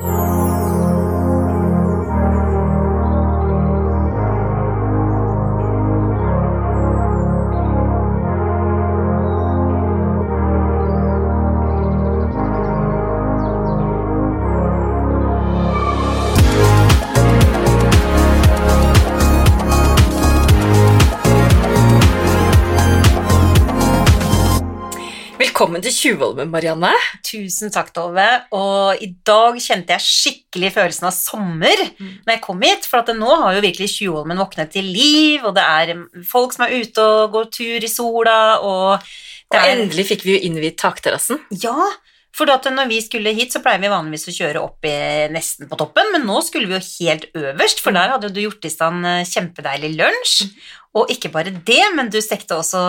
Oh. 0.00 0.37
Velkommen 25.78 25.94
til 25.94 26.10
Tjuvholmen, 26.10 26.48
Marianne. 26.50 26.88
Tusen 27.22 27.70
takk, 27.70 27.92
Tove. 27.94 28.24
Og 28.50 28.98
i 28.98 29.12
dag 29.22 29.54
kjente 29.62 29.94
jeg 29.94 30.02
skikkelig 30.02 30.72
følelsen 30.74 31.06
av 31.06 31.14
sommer 31.14 31.82
når 32.00 32.32
jeg 32.32 32.42
kom 32.42 32.64
hit. 32.66 32.88
For 32.90 33.04
at 33.04 33.12
nå 33.14 33.36
har 33.44 33.54
jo 33.54 33.62
virkelig 33.62 33.86
Tjuvholmen 33.92 34.42
våknet 34.42 34.72
til 34.74 34.88
liv, 34.90 35.46
og 35.46 35.54
det 35.54 35.62
er 35.62 35.92
folk 36.26 36.56
som 36.56 36.66
er 36.66 36.74
ute 36.82 37.04
og 37.04 37.30
går 37.36 37.46
tur 37.54 37.86
i 37.86 37.92
sola, 37.92 38.40
og 38.58 38.98
Og 38.98 39.54
det 39.54 39.60
er 39.62 39.76
endelig 39.76 40.08
fikk 40.10 40.26
vi 40.26 40.34
jo 40.34 40.42
innvidd 40.48 40.80
takterrassen. 40.82 41.38
Ja, 41.62 41.76
for 42.34 42.50
når 42.50 42.90
vi 42.90 42.98
skulle 43.02 43.32
hit, 43.34 43.54
så 43.54 43.62
pleier 43.62 43.80
vi 43.82 43.90
vanligvis 43.90 44.28
å 44.30 44.34
kjøre 44.34 44.60
opp 44.62 44.84
i, 44.86 44.96
nesten 45.30 45.70
på 45.70 45.78
toppen, 45.78 46.10
men 46.14 46.26
nå 46.26 46.42
skulle 46.46 46.68
vi 46.70 46.76
jo 46.76 46.86
helt 46.86 47.30
øverst, 47.34 47.80
for 47.82 47.94
der 47.94 48.12
hadde 48.14 48.30
du 48.34 48.42
gjort 48.42 48.66
i 48.66 48.70
stand 48.70 49.06
eh, 49.06 49.24
kjempedeilig 49.26 49.94
lunsj. 49.98 50.50
Og 50.96 51.10
ikke 51.12 51.28
bare 51.34 51.52
det, 51.66 51.82
men 51.94 52.08
du 52.10 52.16
stekte 52.24 52.56
også 52.56 52.80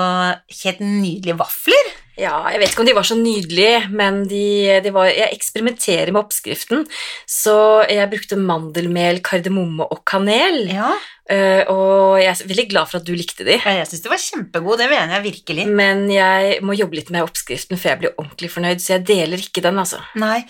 helt 0.64 0.80
nydelige 0.80 1.36
vafler. 1.40 1.90
Ja, 2.20 2.42
jeg 2.52 2.60
vet 2.60 2.72
ikke 2.74 2.82
om 2.84 2.88
de 2.90 2.96
var 2.98 3.06
så 3.08 3.16
nydelige, 3.16 3.86
men 3.96 4.24
de, 4.28 4.80
de 4.84 4.92
var, 4.92 5.08
jeg 5.08 5.32
eksperimenterer 5.38 6.12
med 6.12 6.20
oppskriften. 6.26 6.82
Så 7.30 7.54
jeg 7.88 8.10
brukte 8.12 8.36
mandelmel, 8.40 9.22
kardemomme 9.24 9.86
og 9.88 10.02
kanel. 10.10 10.66
Ja, 10.74 10.90
eh, 11.32 11.64
Og 11.72 12.18
jeg 12.20 12.28
er 12.34 12.42
veldig 12.50 12.66
glad 12.74 12.90
for 12.92 13.00
at 13.00 13.06
du 13.08 13.14
likte 13.16 13.46
de. 13.48 13.56
jeg 13.56 13.88
syns 13.88 14.04
de 14.04 14.12
var 14.12 14.20
kjempegod, 14.20 14.82
det 14.82 14.90
mener 14.92 15.16
jeg 15.16 15.24
virkelig. 15.30 15.68
Men 15.80 16.10
jeg 16.12 16.58
må 16.66 16.76
jobbe 16.76 17.00
litt 17.00 17.10
med 17.16 17.24
oppskriften 17.24 17.80
før 17.80 17.94
jeg 17.94 18.00
blir 18.04 18.18
ordentlig 18.20 18.52
fornøyd, 18.52 18.84
så 18.84 18.98
jeg 18.98 19.06
deler 19.08 19.40
ikke 19.40 19.64
den, 19.64 19.80
altså. 19.80 20.02
Nei, 20.20 20.42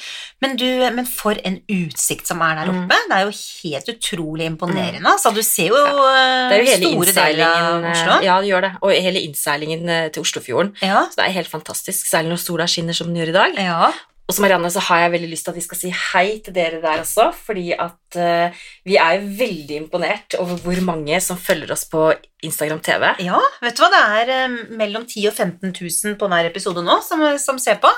men, 0.42 0.58
du, 0.58 0.66
men 0.98 1.06
for 1.06 1.38
en 1.46 1.60
utsikt 1.70 2.26
som 2.34 2.42
er 2.42 2.64
der 2.64 2.74
Mm. 2.74 2.82
oppe. 2.88 2.98
Det 3.10 3.18
er 3.20 3.30
jo 3.30 3.38
helt 3.62 3.94
utrolig 3.94 4.46
imponerende. 4.50 5.06
Altså, 5.06 5.30
du 5.38 5.44
ser 5.46 5.70
jo 5.70 5.78
Det 5.78 6.58
er 6.58 6.66
jo 6.66 6.72
hele 6.74 6.94
store 6.98 7.14
deler 7.14 7.39
eh, 7.39 7.39
Oslo. 7.48 8.20
Ja, 8.26 8.36
det 8.42 8.52
gjør 8.52 8.68
det. 8.68 8.74
Og 8.82 8.92
hele 8.92 9.24
innseilingen 9.24 9.90
eh, 9.90 10.12
til 10.14 10.26
Oslofjorden. 10.26 10.76
Ja. 10.82 11.06
Så 11.10 11.22
det 11.22 11.28
er 11.28 11.38
helt 11.40 11.52
fantastisk, 11.52 12.08
særlig 12.10 12.36
når 12.36 12.44
sola 12.44 12.68
skinner 12.70 12.98
som 12.98 13.08
den 13.12 13.22
gjør 13.22 13.34
i 13.34 13.40
dag. 13.40 13.60
ja. 13.70 13.90
Og 14.30 14.36
så 14.38 14.44
Marianne, 14.44 14.70
så 14.70 14.82
har 14.86 15.00
jeg 15.02 15.12
veldig 15.16 15.28
lyst 15.32 15.48
til 15.48 15.56
at 15.56 15.58
vi 15.58 15.64
skal 15.66 15.78
si 15.80 15.90
hei 15.90 16.26
til 16.46 16.54
dere 16.54 16.78
der 16.84 17.00
også, 17.02 17.32
fordi 17.34 17.72
at 17.74 18.18
uh, 18.22 18.60
vi 18.86 19.00
er 19.02 19.16
jo 19.18 19.32
veldig 19.40 19.80
imponert 19.80 20.36
over 20.38 20.60
hvor 20.62 20.82
mange 20.86 21.18
som 21.26 21.40
følger 21.42 21.74
oss 21.74 21.88
på 21.90 22.04
Instagram 22.46 22.78
TV. 22.86 23.08
Ja, 23.26 23.40
vet 23.64 23.80
du 23.80 23.82
hva, 23.82 23.90
det 23.90 24.04
er 24.36 24.46
um, 24.46 24.60
mellom 24.78 25.08
10 25.10 25.26
000 25.26 25.32
og 25.32 25.34
15 25.34 25.74
000 25.74 26.20
på 26.22 26.30
hver 26.30 26.52
episode 26.52 26.86
nå 26.86 27.00
som, 27.08 27.26
som 27.42 27.58
ser 27.58 27.82
på. 27.82 27.90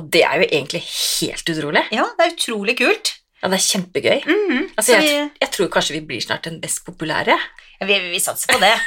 Og 0.00 0.08
det 0.08 0.24
er 0.24 0.40
jo 0.40 0.48
egentlig 0.48 0.80
helt 0.88 1.52
utrolig. 1.52 1.84
Ja, 1.92 2.08
det 2.16 2.24
er 2.24 2.34
utrolig 2.38 2.78
kult. 2.80 3.12
Ja, 3.42 3.52
det 3.52 3.60
er 3.60 3.66
kjempegøy. 3.68 4.24
Mhm. 4.24 4.62
Altså, 4.78 4.88
Så 4.88 4.96
jeg, 4.96 5.30
jeg 5.44 5.52
tror 5.58 5.72
kanskje 5.76 5.98
vi 5.98 6.04
blir 6.08 6.24
snart 6.24 6.48
den 6.48 6.56
best 6.64 6.86
populære. 6.88 7.36
Vi, 7.80 7.86
vi, 7.90 8.10
vi 8.14 8.22
satser 8.22 8.52
på 8.54 8.62
det. 8.62 8.74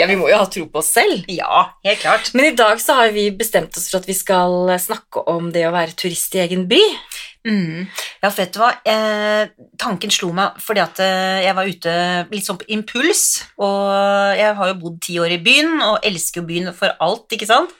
Ja, 0.00 0.06
vi 0.10 0.16
må 0.18 0.26
jo 0.28 0.36
ha 0.36 0.46
tro 0.50 0.66
på 0.68 0.80
oss 0.82 0.90
selv. 0.92 1.24
Ja, 1.30 1.70
helt 1.86 2.02
klart. 2.02 2.32
Men 2.36 2.50
i 2.50 2.56
dag 2.58 2.80
så 2.82 2.98
har 2.98 3.14
vi 3.14 3.30
bestemt 3.32 3.76
oss 3.78 3.86
for 3.88 4.02
at 4.02 4.08
vi 4.08 4.16
skal 4.16 4.74
snakke 4.82 5.22
om 5.30 5.48
det 5.54 5.62
å 5.64 5.72
være 5.72 5.96
turist 5.96 6.34
i 6.36 6.42
egen 6.42 6.66
by. 6.68 6.80
Mm. 7.46 7.86
Ja, 8.22 8.30
vet 8.34 8.52
du 8.54 8.58
hva, 8.58 8.72
eh, 8.90 9.48
tanken 9.78 10.10
slo 10.10 10.32
meg 10.34 10.58
fordi 10.62 10.82
at 10.82 10.98
eh, 11.02 11.44
jeg 11.46 11.54
var 11.54 11.70
ute 11.70 11.96
litt 12.32 12.46
sånn 12.46 12.58
på 12.58 12.66
impuls, 12.74 13.24
og 13.62 14.36
jeg 14.36 14.56
har 14.58 14.72
jo 14.72 14.78
bodd 14.82 14.98
ti 15.06 15.20
år 15.22 15.36
i 15.36 15.42
byen, 15.42 15.76
og 15.86 16.06
elsker 16.06 16.42
jo 16.42 16.48
byen 16.50 16.72
for 16.76 16.96
alt, 17.02 17.30
ikke 17.32 17.48
sant? 17.48 17.72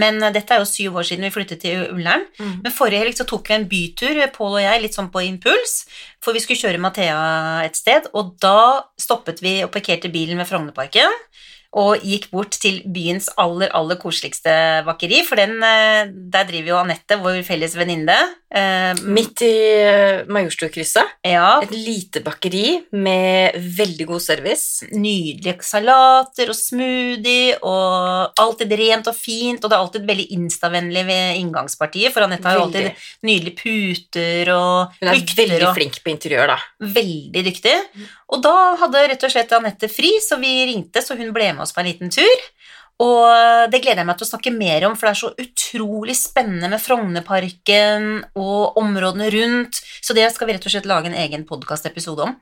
Men 0.00 0.20
eh, 0.22 0.32
dette 0.34 0.56
er 0.56 0.62
jo 0.62 0.68
syv 0.68 1.00
år 1.00 1.08
siden 1.08 1.26
vi 1.28 1.32
flyttet 1.34 1.62
til 1.64 1.86
Ullern. 1.94 2.26
Men 2.38 2.74
forrige 2.74 3.04
helg 3.04 3.18
så 3.18 3.26
tok 3.28 3.50
vi 3.50 3.58
en 3.58 3.68
bytur, 3.70 4.22
Pål 4.34 4.58
og 4.58 4.64
jeg, 4.64 4.82
litt 4.82 4.96
sånn 4.96 5.12
på 5.14 5.22
impuls, 5.26 5.84
for 6.22 6.36
vi 6.36 6.42
skulle 6.42 6.60
kjøre 6.60 6.82
Mathea 6.82 7.20
et 7.66 7.76
sted, 7.78 8.08
og 8.16 8.34
da 8.42 8.84
stoppet 9.00 9.42
vi 9.44 9.58
og 9.64 9.72
parkerte 9.74 10.12
bilen 10.12 10.40
ved 10.40 10.48
Frognerparken, 10.50 11.18
og 11.74 12.04
gikk 12.06 12.28
bort 12.30 12.54
til 12.62 12.76
byens 12.86 13.26
aller, 13.40 13.70
aller 13.74 13.98
koseligste 13.98 14.52
bakeri, 14.86 15.24
for 15.26 15.40
den, 15.40 15.56
eh, 15.66 16.06
der 16.30 16.46
driver 16.46 16.68
jo 16.70 16.76
Anette, 16.78 17.18
vår 17.18 17.40
felles 17.42 17.74
venninne. 17.74 18.14
eh, 18.54 18.94
Midt 19.02 19.42
i 19.42 19.48
eh, 19.82 20.20
Majorstukrysset. 20.30 21.16
Ja, 21.26 21.58
Et 21.64 21.72
lite 21.74 22.20
bakeri 22.22 22.84
med 22.92 23.56
veldig 23.58 24.06
god 24.06 24.22
service. 24.22 24.86
nydelige 24.94 25.64
salater 25.66 26.52
og 26.52 26.54
smoothie, 26.54 27.56
og 27.66 28.38
alltid 28.38 28.70
rent 28.78 29.10
og 29.10 29.16
fint, 29.18 29.58
og 29.64 29.70
det 29.70 29.74
er 29.76 29.82
alltid 29.82 30.06
veldig 30.06 30.28
instavennlig 30.38 31.04
ved 31.08 31.40
inngangspartiet, 31.42 32.12
for 32.14 32.22
Anette 32.28 32.46
har 32.46 32.60
jo 32.60 32.68
alltid 32.68 32.92
nydelige 33.26 33.58
puter 33.58 34.52
og 34.54 34.94
Hun 35.00 35.08
er 35.10 35.18
lykter 35.18 35.42
veldig 35.42 35.66
og 35.66 35.74
flink 35.74 35.98
på 36.04 36.14
interiør, 36.14 36.54
da. 36.54 36.58
veldig 36.94 37.44
dyktig. 37.50 37.74
Og 38.34 38.42
da 38.42 38.54
hadde 38.80 39.02
rett 39.10 39.26
og 39.26 39.34
slett 39.34 39.52
Anette 39.58 39.90
fri, 39.90 40.14
så 40.22 40.38
vi 40.38 40.54
ringte, 40.70 41.02
så 41.02 41.16
hun 41.18 41.32
ble 41.34 41.50
med 41.52 41.63
oss 41.64 41.74
på 41.74 41.82
en 41.82 41.90
liten 41.90 42.12
tur. 42.14 42.48
Og 43.02 43.70
det 43.72 43.80
gleder 43.82 44.04
jeg 44.04 44.06
meg 44.06 44.18
til 44.20 44.26
å 44.26 44.30
snakke 44.30 44.52
mer 44.54 44.84
om, 44.86 44.94
for 44.94 45.08
det 45.08 45.14
er 45.14 45.18
så 45.18 45.30
utrolig 45.42 46.14
spennende 46.14 46.70
med 46.70 46.82
Frognerparken 46.82 48.06
og 48.38 48.78
områdene 48.78 49.32
rundt. 49.34 49.80
Så 49.98 50.14
det 50.14 50.28
skal 50.30 50.46
vi 50.46 50.54
rett 50.54 50.68
og 50.68 50.74
slett 50.76 50.86
lage 50.86 51.10
en 51.10 51.18
egen 51.24 51.42
podkastepisode 51.48 52.28
om. 52.28 52.36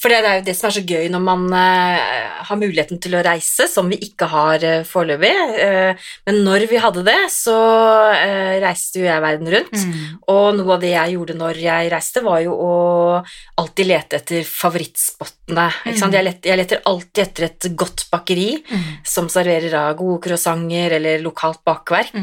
For 0.00 0.10
det 0.10 0.16
er 0.26 0.40
jo 0.40 0.46
det 0.48 0.54
som 0.58 0.66
er 0.68 0.74
så 0.74 0.82
gøy 0.82 1.06
når 1.12 1.22
man 1.22 1.44
eh, 1.54 2.40
har 2.48 2.58
muligheten 2.58 2.98
til 3.02 3.14
å 3.14 3.22
reise, 3.22 3.68
som 3.70 3.86
vi 3.92 4.00
ikke 4.02 4.26
har 4.32 4.64
uh, 4.66 4.82
foreløpig. 4.88 5.30
Eh, 5.62 6.08
men 6.26 6.40
når 6.46 6.66
vi 6.70 6.80
hadde 6.82 7.04
det, 7.06 7.18
så 7.30 7.54
eh, 8.10 8.56
reiste 8.64 8.98
jo 9.00 9.06
jeg 9.06 9.22
verden 9.22 9.52
rundt. 9.54 9.76
Mm. 9.78 10.18
Og 10.34 10.58
noe 10.58 10.74
av 10.74 10.82
det 10.82 10.90
jeg 10.96 11.14
gjorde 11.14 11.38
når 11.38 11.62
jeg 11.62 11.92
reiste, 11.94 12.24
var 12.26 12.42
jo 12.42 12.56
å 12.58 12.74
alltid 13.62 13.90
lete 13.92 14.18
etter 14.18 14.42
favorittspottene. 14.48 15.68
Ikke 15.86 16.00
sant? 16.00 16.10
Mm. 16.10 16.18
Jeg, 16.18 16.28
let, 16.30 16.50
jeg 16.50 16.62
leter 16.64 16.84
alltid 16.90 17.24
etter 17.28 17.48
et 17.50 17.70
godt 17.78 18.08
bakeri 18.12 18.50
Mm. 18.64 18.84
som 19.06 19.26
serverer 19.30 19.70
da 19.72 19.82
gode 19.96 20.22
croissanter 20.24 20.96
eller 20.98 21.22
lokalt 21.22 21.60
bakverk. 21.66 22.16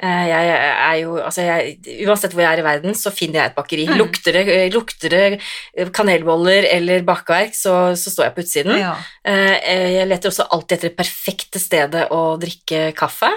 Eh, 0.00 0.26
Jeg 0.28 0.50
er 0.54 0.94
jo, 1.02 1.16
altså 1.18 1.42
jeg, 1.42 1.78
uansett 2.06 2.32
hvor 2.32 2.44
jeg 2.44 2.52
er 2.54 2.60
i 2.62 2.66
verden, 2.68 2.94
så 2.94 3.10
finner 3.10 3.40
jeg 3.40 3.50
et 3.50 3.56
bakeri. 3.56 3.86
Mm. 3.88 3.96
Lukter, 3.98 4.32
det, 4.36 4.72
lukter 4.72 5.10
det 5.10 5.88
kanelboller 5.92 6.68
eller 6.70 7.02
bakverk, 7.06 7.54
så, 7.58 7.74
så 7.98 8.12
står 8.12 8.28
jeg 8.28 8.34
på 8.36 8.44
utsiden. 8.44 8.78
Ja. 8.78 8.94
Eh, 9.26 9.94
Jeg 9.98 10.06
leter 10.10 10.30
også 10.30 10.46
alltid 10.54 10.76
etter 10.78 10.88
det 10.92 10.98
perfekte 11.00 11.58
stedet 11.62 12.06
å 12.14 12.22
drikke 12.40 12.92
kaffe. 12.98 13.30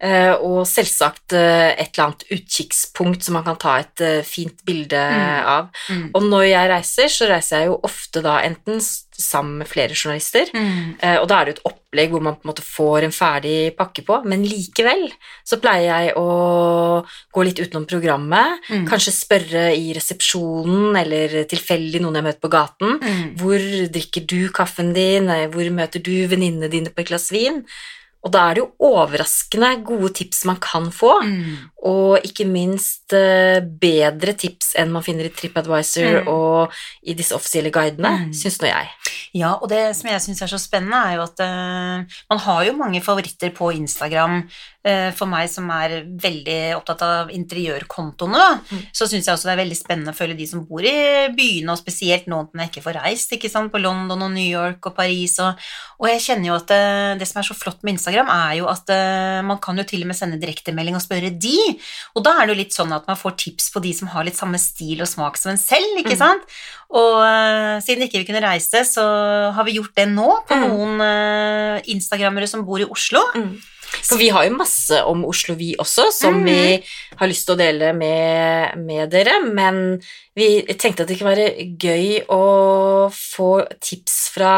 eh, 0.00 0.32
Og 0.40 0.64
selvsagt 0.68 1.32
eh, 1.36 1.74
et 1.76 1.92
eller 1.92 2.06
annet 2.06 2.24
utkikkspunkt 2.32 3.22
som 3.24 3.36
man 3.36 3.44
kan 3.44 3.56
ta 3.60 3.76
et 3.84 4.00
eh, 4.00 4.22
fint 4.24 4.56
bilde 4.64 4.96
Mm. 4.96 5.46
av. 5.46 5.68
Mm. 5.90 6.10
Og 6.14 6.22
når 6.30 6.44
jeg 6.48 6.70
reiser, 6.70 7.08
så 7.12 7.28
reiser 7.28 7.58
jeg 7.60 7.66
jo 7.70 7.80
ofte 7.84 8.22
da 8.24 8.38
enten 8.44 8.80
sammen 9.22 9.58
med 9.58 9.68
flere 9.68 9.94
journalister, 9.94 10.46
Mm. 10.54 10.96
Eh, 11.02 11.16
Og 11.20 11.28
da 11.28 11.40
er 11.40 11.44
det 11.46 11.56
jo 11.56 11.60
et 11.60 11.72
opplegg 11.74 12.10
hvor 12.10 12.20
man 12.22 12.34
på 12.36 12.44
en 12.44 12.52
måte 12.52 12.62
får 12.62 13.04
en 13.04 13.10
ferdig 13.12 13.76
pakke 13.76 14.04
på, 14.04 14.24
men 14.24 14.42
likevel 14.44 15.10
så 15.44 15.56
pleier 15.60 16.04
jeg 16.06 16.14
å 16.16 17.04
gå 17.32 17.44
litt 17.44 17.58
utenom 17.60 17.86
programmet, 17.86 18.60
Mm. 18.70 18.86
kanskje 18.88 19.12
spørre 19.12 19.76
i 19.76 19.92
resepsjonen 19.94 20.96
eller 20.96 21.44
tilfeldig 21.44 22.00
noen 22.00 22.14
jeg 22.14 22.24
møter 22.24 22.40
på 22.40 22.50
gaten. 22.50 22.98
Mm. 23.00 23.36
Hvor 23.38 23.58
drikker 23.92 24.26
du 24.26 24.48
kaffen 24.50 24.92
din? 24.94 25.28
Eh, 25.30 25.46
Hvor 25.48 25.68
møter 25.70 26.02
du 26.02 26.26
venninnene 26.28 26.70
dine 26.70 26.90
på 26.90 27.00
et 27.00 27.08
glass 27.08 27.30
vin? 27.30 27.64
Og 28.24 28.32
da 28.32 28.50
er 28.50 28.54
det 28.54 28.62
jo 28.64 28.72
overraskende 28.82 29.84
gode 29.86 30.12
tips 30.14 30.44
man 30.46 30.56
kan 30.56 30.90
få, 30.90 31.22
Mm. 31.22 31.56
og 31.84 32.22
ikke 32.24 32.44
minst 32.44 33.12
eh, 33.12 33.60
bedre 33.60 34.34
tips 34.36 34.74
enn 34.74 34.90
man 34.90 35.02
finner 35.02 35.26
i 35.26 35.28
TripAdvisor 35.28 36.24
Mm. 36.24 36.28
og 36.28 36.72
i 37.06 37.14
disse 37.14 37.32
offisielle 37.36 37.70
guidene, 37.70 38.26
Mm. 38.26 38.32
syns 38.34 38.58
nå 38.58 38.66
jeg. 38.66 38.88
Ja, 39.34 39.54
og 39.60 39.68
det 39.68 39.94
som 39.96 40.10
jeg 40.10 40.20
syns 40.24 40.42
er 40.42 40.46
så 40.52 40.58
spennende, 40.60 40.96
er 40.96 41.16
jo 41.16 41.22
at 41.26 41.40
uh, 41.40 42.04
man 42.30 42.38
har 42.46 42.64
jo 42.64 42.72
mange 42.78 43.02
favoritter 43.02 43.50
på 43.56 43.72
Instagram. 43.76 44.42
Uh, 44.86 45.10
for 45.18 45.26
meg 45.26 45.48
som 45.50 45.66
er 45.74 46.04
veldig 46.06 46.76
opptatt 46.76 47.00
av 47.02 47.30
interiørkontoene, 47.34 48.60
Mm. 48.70 48.82
så 48.94 49.06
syns 49.10 49.26
jeg 49.26 49.34
også 49.34 49.48
det 49.48 49.54
er 49.56 49.62
veldig 49.64 49.76
spennende 49.78 50.12
å 50.12 50.16
følge 50.16 50.36
de 50.38 50.46
som 50.46 50.62
bor 50.66 50.80
i 50.86 51.26
byene, 51.34 51.72
og 51.72 51.78
spesielt 51.80 52.28
nå 52.30 52.38
når 52.52 52.62
jeg 52.62 52.70
ikke 52.70 52.84
får 52.86 52.98
reist, 53.02 53.32
ikke 53.34 53.50
sant, 53.50 53.72
på 53.72 53.80
London 53.82 54.22
og 54.22 54.30
New 54.30 54.46
York 54.46 54.86
og 54.86 54.94
Paris. 54.96 55.34
Og, 55.42 55.58
og 55.98 56.08
jeg 56.10 56.22
kjenner 56.28 56.50
jo 56.52 56.58
at 56.60 56.68
det, 56.70 57.18
det 57.18 57.28
som 57.28 57.40
er 57.42 57.48
så 57.50 57.56
flott 57.58 57.82
med 57.82 57.96
Instagram, 57.96 58.30
er 58.30 58.54
jo 58.60 58.68
at 58.70 58.94
man 59.46 59.58
kan 59.62 59.76
jo 59.82 59.84
til 59.90 60.02
og 60.06 60.12
med 60.12 60.18
sende 60.18 60.38
direktemelding 60.42 60.94
og 60.98 61.02
spørre 61.04 61.30
de. 61.34 61.56
Og 62.14 62.22
da 62.26 62.36
er 62.38 62.46
det 62.46 62.54
jo 62.56 62.60
litt 62.62 62.76
sånn 62.78 62.94
at 62.94 63.06
man 63.10 63.18
får 63.18 63.36
tips 63.42 63.70
på 63.74 63.82
de 63.82 63.92
som 63.96 64.08
har 64.14 64.24
litt 64.28 64.38
samme 64.38 64.58
stil 64.62 65.02
og 65.02 65.10
smak 65.10 65.36
som 65.40 65.50
en 65.54 65.58
selv, 65.60 65.98
ikke 65.98 66.14
Mm. 66.14 66.22
sant? 66.22 66.46
Og 66.96 67.18
siden 67.82 68.04
ikke 68.06 68.20
vi 68.22 68.26
kunne 68.28 68.44
reise, 68.44 68.84
så 68.86 69.05
har 69.56 69.66
vi 69.66 69.78
gjort 69.78 69.94
det 69.96 70.08
nå 70.10 70.28
på 70.48 70.56
Mm. 70.56 70.66
noen 70.66 71.00
eh, 71.06 71.88
instagrammere 71.94 72.48
som 72.48 72.64
bor 72.66 72.80
i 72.80 72.88
Oslo. 72.88 73.22
Mm. 73.34 73.56
For 74.02 74.18
vi 74.18 74.28
har 74.34 74.44
jo 74.44 74.56
masse 74.56 74.98
om 75.06 75.24
Oslo, 75.24 75.54
vi 75.54 75.74
også, 75.78 76.10
som 76.12 76.42
vi 76.44 76.82
har 77.16 77.28
lyst 77.30 77.46
til 77.46 77.54
å 77.54 77.60
dele 77.60 77.92
med, 77.96 78.76
med 78.82 79.10
dere, 79.10 79.38
men 79.46 80.00
vi 80.36 80.60
tenkte 80.74 81.04
at 81.04 81.08
det 81.08 81.18
kunne 81.18 81.34
være 81.36 81.70
gøy 81.78 82.26
å 82.28 83.08
få 83.14 83.50
tips 83.80 84.18
fra 84.34 84.52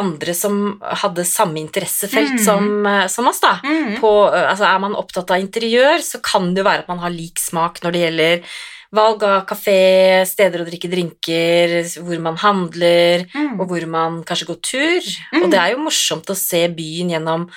andre 0.00 0.34
som 0.36 0.78
hadde 0.80 1.26
samme 1.26 1.58
interessefelt 1.60 2.36
mm. 2.38 2.44
som, 2.44 2.68
eh, 2.86 3.06
som 3.10 3.28
oss, 3.28 3.40
da. 3.42 3.56
Mm. 3.64 3.96
På, 4.00 4.12
eh, 4.30 4.46
altså 4.52 4.68
er 4.68 4.82
man 4.82 4.96
opptatt 4.98 5.32
av 5.34 5.42
interiør, 5.42 5.98
så 6.04 6.22
kan 6.24 6.52
det 6.54 6.62
jo 6.62 6.68
være 6.68 6.84
at 6.84 6.92
man 6.92 7.02
har 7.02 7.14
lik 7.14 7.40
smak 7.42 7.82
når 7.82 7.96
det 7.96 8.04
gjelder 8.04 8.60
valg 8.92 9.22
av 9.22 9.44
kafé, 9.46 10.24
steder 10.26 10.64
å 10.64 10.66
drikke 10.66 10.90
drinker, 10.90 11.74
hvor 12.02 12.18
man 12.20 12.36
handler, 12.36 13.26
Mm. 13.34 13.60
og 13.60 13.68
hvor 13.68 13.86
man 13.86 14.24
kanskje 14.24 14.48
går 14.48 14.60
tur. 14.62 15.02
Mm. 15.32 15.42
Og 15.44 15.50
det 15.50 15.60
er 15.60 15.70
jo 15.72 15.84
morsomt 15.84 16.26
å 16.26 16.36
se 16.36 16.66
byen 16.68 17.10
gjennom 17.14 17.48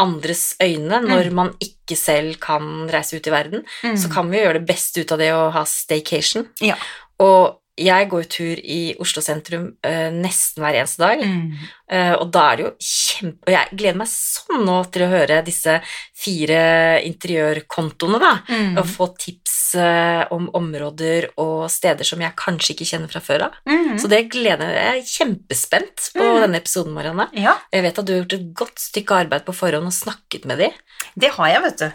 andres 0.00 0.56
øyne 0.60 1.00
når 1.04 1.30
man 1.30 1.52
ikke 1.60 1.96
selv 1.96 2.40
kan 2.40 2.88
reise 2.88 3.16
ut 3.16 3.26
i 3.26 3.30
verden. 3.30 3.64
Mm. 3.84 3.96
Så 3.96 4.10
kan 4.10 4.30
vi 4.30 4.38
gjøre 4.38 4.58
det 4.58 4.66
beste 4.66 5.00
ut 5.04 5.12
av 5.12 5.18
det 5.18 5.30
å 5.36 5.50
ha 5.52 5.64
staycation. 5.64 6.48
Ja. 6.60 6.76
Og 7.20 7.59
jeg 7.80 8.08
går 8.10 8.22
jo 8.24 8.28
tur 8.36 8.60
i 8.60 8.78
Oslo 9.00 9.22
sentrum 9.24 9.66
eh, 9.86 10.10
nesten 10.12 10.62
hver 10.64 10.76
eneste 10.82 11.00
dag. 11.02 11.22
Mm. 11.24 11.54
Eh, 11.90 12.12
og 12.20 12.28
da 12.34 12.42
er 12.52 12.56
det 12.60 12.64
jo 12.66 12.72
kjempe... 12.84 13.46
Og 13.48 13.52
jeg 13.54 13.78
gleder 13.80 13.98
meg 14.02 14.10
sånn 14.12 14.64
nå 14.68 14.76
til 14.94 15.04
å 15.06 15.10
høre 15.10 15.40
disse 15.46 15.78
fire 16.20 16.60
interiørkontoene, 17.08 18.20
da. 18.22 18.32
Mm. 18.50 18.76
Og 18.80 18.88
få 18.90 19.08
tips 19.20 19.56
eh, 19.80 20.24
om 20.34 20.48
områder 20.58 21.30
og 21.40 21.66
steder 21.72 22.06
som 22.06 22.20
jeg 22.22 22.36
kanskje 22.38 22.74
ikke 22.74 22.88
kjenner 22.92 23.12
fra 23.12 23.22
før 23.24 23.46
av. 23.48 23.58
Mm. 23.70 23.96
Så 24.02 24.10
det 24.10 24.24
gleder 24.32 24.70
jeg 24.74 24.78
Jeg 24.80 25.00
er 25.00 25.10
kjempespent 25.14 26.10
på 26.16 26.26
Mm. 26.30 26.40
denne 26.44 26.58
episoden, 26.60 26.92
Marianne. 26.94 27.28
Ja, 27.38 27.56
Jeg 27.72 27.82
vet 27.82 27.98
at 27.98 28.06
du 28.06 28.12
har 28.12 28.20
gjort 28.22 28.32
et 28.38 28.54
godt 28.54 28.78
stykke 28.78 29.18
arbeid 29.24 29.44
på 29.46 29.54
forhånd 29.54 29.86
og 29.86 29.92
snakket 29.94 30.44
med 30.46 30.58
dem. 30.58 30.72
det 31.16 31.30
har 31.36 31.48
jeg, 31.48 31.62
vet 31.62 31.78
du. 31.78 31.90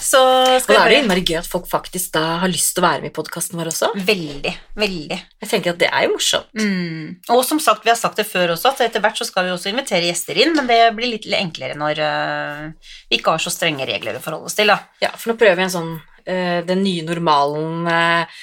Så 0.00 0.20
Og 0.56 0.68
da 0.70 0.80
er 0.80 0.92
det 0.92 0.98
innmari 1.02 1.22
gøy 1.26 1.38
at 1.42 1.48
folk 1.48 1.68
faktisk 1.68 2.14
da 2.16 2.40
har 2.42 2.50
lyst 2.50 2.72
til 2.74 2.82
å 2.82 2.86
være 2.86 3.04
med 3.04 3.12
i 3.12 3.14
podkasten 3.14 3.58
vår 3.60 3.70
også. 3.72 3.90
Veldig, 4.08 4.52
veldig. 4.80 5.18
Jeg 5.44 5.50
tenker 5.50 5.74
at 5.74 5.80
det 5.82 5.90
er 5.90 6.06
jo 6.06 6.14
morsomt. 6.14 6.50
Mm. 6.56 7.16
Og 7.36 7.42
som 7.46 7.60
sagt, 7.62 7.84
vi 7.84 7.92
har 7.92 8.00
sagt 8.00 8.20
det 8.20 8.28
før 8.28 8.54
også, 8.56 8.72
at 8.72 8.84
etter 8.88 9.04
hvert 9.04 9.20
så 9.20 9.28
skal 9.28 9.46
vi 9.46 9.54
også 9.54 9.72
invitere 9.72 10.08
gjester 10.08 10.40
inn, 10.40 10.54
men 10.56 10.70
det 10.70 10.80
blir 10.96 11.12
litt 11.12 11.28
enklere 11.36 11.76
når 11.78 12.00
uh, 12.04 12.94
vi 13.10 13.20
ikke 13.20 13.36
har 13.36 13.42
så 13.44 13.52
strenge 13.52 13.88
regler 13.88 14.16
å 14.16 14.22
forholde 14.24 14.50
oss 14.50 14.56
til, 14.58 14.72
da. 14.72 14.80
Ja, 15.04 15.12
for 15.16 15.32
nå 15.32 15.40
prøver 15.40 15.60
vi 15.60 15.68
en 15.68 15.76
sånn 15.76 15.92
uh, 15.98 16.60
den 16.66 16.84
nye 16.86 17.04
normalen 17.06 17.90
eh, 17.90 18.40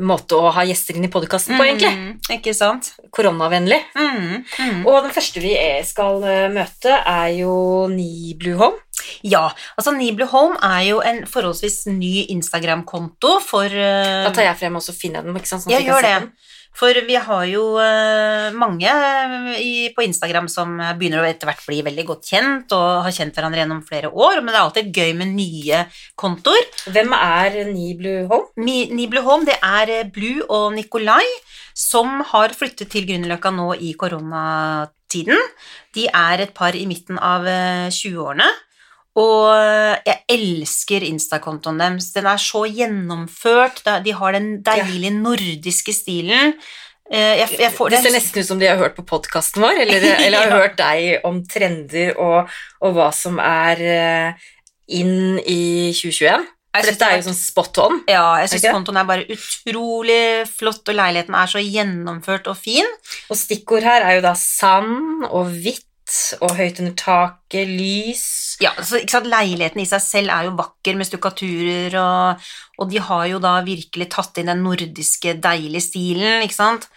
måte 0.00 0.38
å 0.38 0.50
ha 0.54 0.62
gjester 0.64 0.96
inn 0.96 1.04
i 1.04 1.12
podkasten 1.12 1.58
på, 1.58 1.64
egentlig. 1.66 1.90
Mm, 1.92 2.36
ikke 2.38 2.54
sant? 2.56 2.94
Koronavennlig. 3.12 3.76
Mm, 3.92 4.46
mm. 4.46 4.78
Og 4.88 5.02
den 5.04 5.12
første 5.12 5.42
vi 5.44 5.52
skal 5.84 6.24
møte, 6.54 6.94
er 6.96 7.28
jo 7.36 7.52
Ni 7.92 8.32
Blue 8.40 8.56
Home. 8.60 8.80
Ja, 9.22 9.46
altså 9.76 9.92
Niblu 9.96 10.26
Home 10.32 10.56
er 10.62 10.84
jo 10.90 11.00
en 11.04 11.24
forholdsvis 11.28 11.86
ny 11.92 12.26
Instagram-konto 12.36 13.38
for 13.44 13.66
uh, 13.66 14.24
Da 14.26 14.30
tar 14.36 14.48
jeg 14.50 14.58
frem 14.62 14.76
og 14.80 14.84
så 14.86 14.94
finner 14.96 15.20
jeg 15.20 15.30
den. 15.30 15.36
ikke 15.40 15.50
sant? 15.52 15.64
Sånn 15.66 15.74
Ja, 15.76 15.82
gjør 15.84 16.06
det. 16.06 16.32
For 16.80 16.94
vi 17.02 17.16
har 17.18 17.44
jo 17.50 17.62
uh, 17.82 18.52
mange 18.54 18.86
øh, 18.86 19.48
i, 19.58 19.70
på 19.90 20.04
Instagram 20.06 20.46
som 20.48 20.76
begynner 21.00 21.18
å 21.18 21.26
etter 21.26 21.48
hvert 21.50 21.64
bli 21.66 21.80
veldig 21.82 22.04
godt 22.06 22.28
kjent 22.30 22.70
og 22.76 23.02
har 23.08 23.10
kjent 23.16 23.34
hverandre 23.34 23.58
gjennom 23.64 23.80
flere 23.88 24.12
år, 24.14 24.38
men 24.38 24.52
det 24.52 24.60
er 24.60 24.62
alltid 24.68 24.92
gøy 24.94 25.10
med 25.18 25.32
nye 25.34 25.80
kontoer. 26.14 26.62
Hvem 26.94 27.10
er 27.18 27.58
Niblu 27.72 28.12
Home? 28.30 28.46
Mi- 28.62 28.86
Niblu 28.94 29.18
Home, 29.26 29.48
det 29.50 29.58
er 29.58 29.90
eh, 29.98 30.06
Blue 30.14 30.46
og 30.46 30.70
Nikolai 30.78 31.24
som 31.74 32.20
har 32.30 32.54
flyttet 32.54 32.90
til 32.94 33.06
Grünerløkka 33.08 33.50
nå 33.56 33.72
i 33.74 33.90
koronatiden. 33.98 35.38
De 35.96 36.06
er 36.06 36.44
et 36.46 36.54
par 36.54 36.76
i 36.78 36.86
midten 36.86 37.18
av 37.18 37.46
eh, 37.50 37.88
20-årene, 37.90 38.46
og 39.18 39.48
eh, 39.56 39.96
jeg 40.06 40.20
elsker 40.36 41.02
Insta-kontoen 41.08 41.80
deres. 41.82 42.12
Den 42.14 42.28
er 42.30 42.38
så 42.38 42.62
gjennomført, 42.70 43.82
de 44.04 44.12
har 44.14 44.36
den 44.36 44.62
deilige 44.62 45.10
nordiske 45.16 45.92
stilen. 45.96 46.54
Eh, 47.10 47.40
Jeg, 47.42 47.56
jeg 47.58 47.72
får 47.74 47.90
Det 47.90 48.02
ser 48.04 48.14
nesten 48.14 48.40
ut 48.44 48.46
som 48.52 48.60
de 48.62 48.68
har 48.70 48.78
hørt 48.78 48.94
på 48.94 49.02
podkasten 49.08 49.62
vår, 49.64 49.80
eller, 49.82 50.04
eller 50.26 50.38
har 50.44 50.46
Ja. 50.52 50.60
hørt 50.62 50.76
deg 50.78 51.26
om 51.26 51.42
trender 51.44 52.14
og, 52.22 52.48
og 52.80 52.94
hva 52.94 53.10
som 53.12 53.40
er 53.42 53.82
eh, 53.82 54.48
inn 55.00 55.40
i 55.42 55.90
2021. 55.92 56.46
For 56.70 56.86
dette 56.86 57.02
er 57.02 57.16
jo 57.18 57.24
sånn 57.26 57.34
spot 57.34 57.78
on. 57.82 57.96
Ja, 58.06 58.36
jeg 58.38 58.52
syns 58.52 58.68
kontoen 58.70 59.00
er 59.00 59.06
bare 59.08 59.24
utrolig 59.34 60.46
flott, 60.46 60.84
og 60.86 60.94
leiligheten 60.94 61.34
er 61.34 61.50
så 61.50 61.58
gjennomført 61.58 62.46
og 62.46 62.54
fin. 62.62 62.86
Og 63.26 63.34
stikkord 63.38 63.82
her 63.82 64.06
er 64.06 64.20
jo 64.20 64.22
da 64.28 64.36
sand 64.38 65.26
og 65.34 65.50
hvitt 65.50 65.82
og 66.40 66.56
høyt 66.58 66.80
under 66.82 66.94
taket, 66.98 67.68
lys 67.70 68.24
Ja, 68.60 68.72
så 68.82 68.98
ikke 69.00 69.14
sant, 69.16 69.28
Leiligheten 69.30 69.80
i 69.82 69.86
seg 69.88 70.02
selv 70.04 70.32
er 70.34 70.48
jo 70.48 70.56
vakker 70.58 70.96
med 70.98 71.06
stukkaturer, 71.08 71.94
og, 72.00 72.50
og 72.82 72.90
de 72.90 72.98
har 73.06 73.26
jo 73.30 73.38
da 73.42 73.54
virkelig 73.66 74.08
tatt 74.12 74.40
inn 74.42 74.50
den 74.52 74.62
nordiske, 74.66 75.36
deilige 75.40 75.84
stilen, 75.86 76.42
ikke 76.44 76.58
sant. 76.58 76.88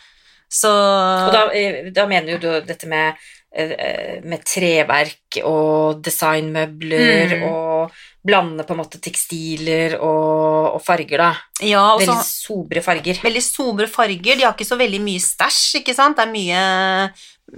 Så 0.54 0.70
Og 0.70 1.32
da, 1.34 1.46
eh, 1.56 1.88
da 1.96 2.06
mener 2.10 2.38
du 2.42 2.50
dette 2.68 2.86
med, 2.90 3.16
eh, 3.56 4.20
med 4.24 4.44
treverk 4.46 5.40
og 5.44 6.02
designmøbler 6.06 7.38
Mm. 7.40 7.44
og 7.50 7.92
blande 8.24 8.64
på 8.64 8.72
en 8.72 8.80
måte 8.80 9.00
tekstiler 9.04 9.98
og, 10.00 10.76
og 10.78 10.82
farger, 10.86 11.18
da. 11.18 11.32
Ja, 11.66 11.82
og 11.96 12.00
Veldig 12.04 12.24
sobre 12.24 12.82
farger. 12.86 13.18
veldig 13.24 13.42
sobre 13.44 13.88
farger. 13.92 14.38
De 14.38 14.44
har 14.46 14.54
ikke 14.54 14.68
så 14.70 14.78
veldig 14.80 15.02
mye 15.04 15.20
stæsj, 15.20 15.82
ikke 15.82 15.96
sant. 15.98 16.16
Det 16.18 16.24
er 16.28 16.32
mye, 16.32 16.62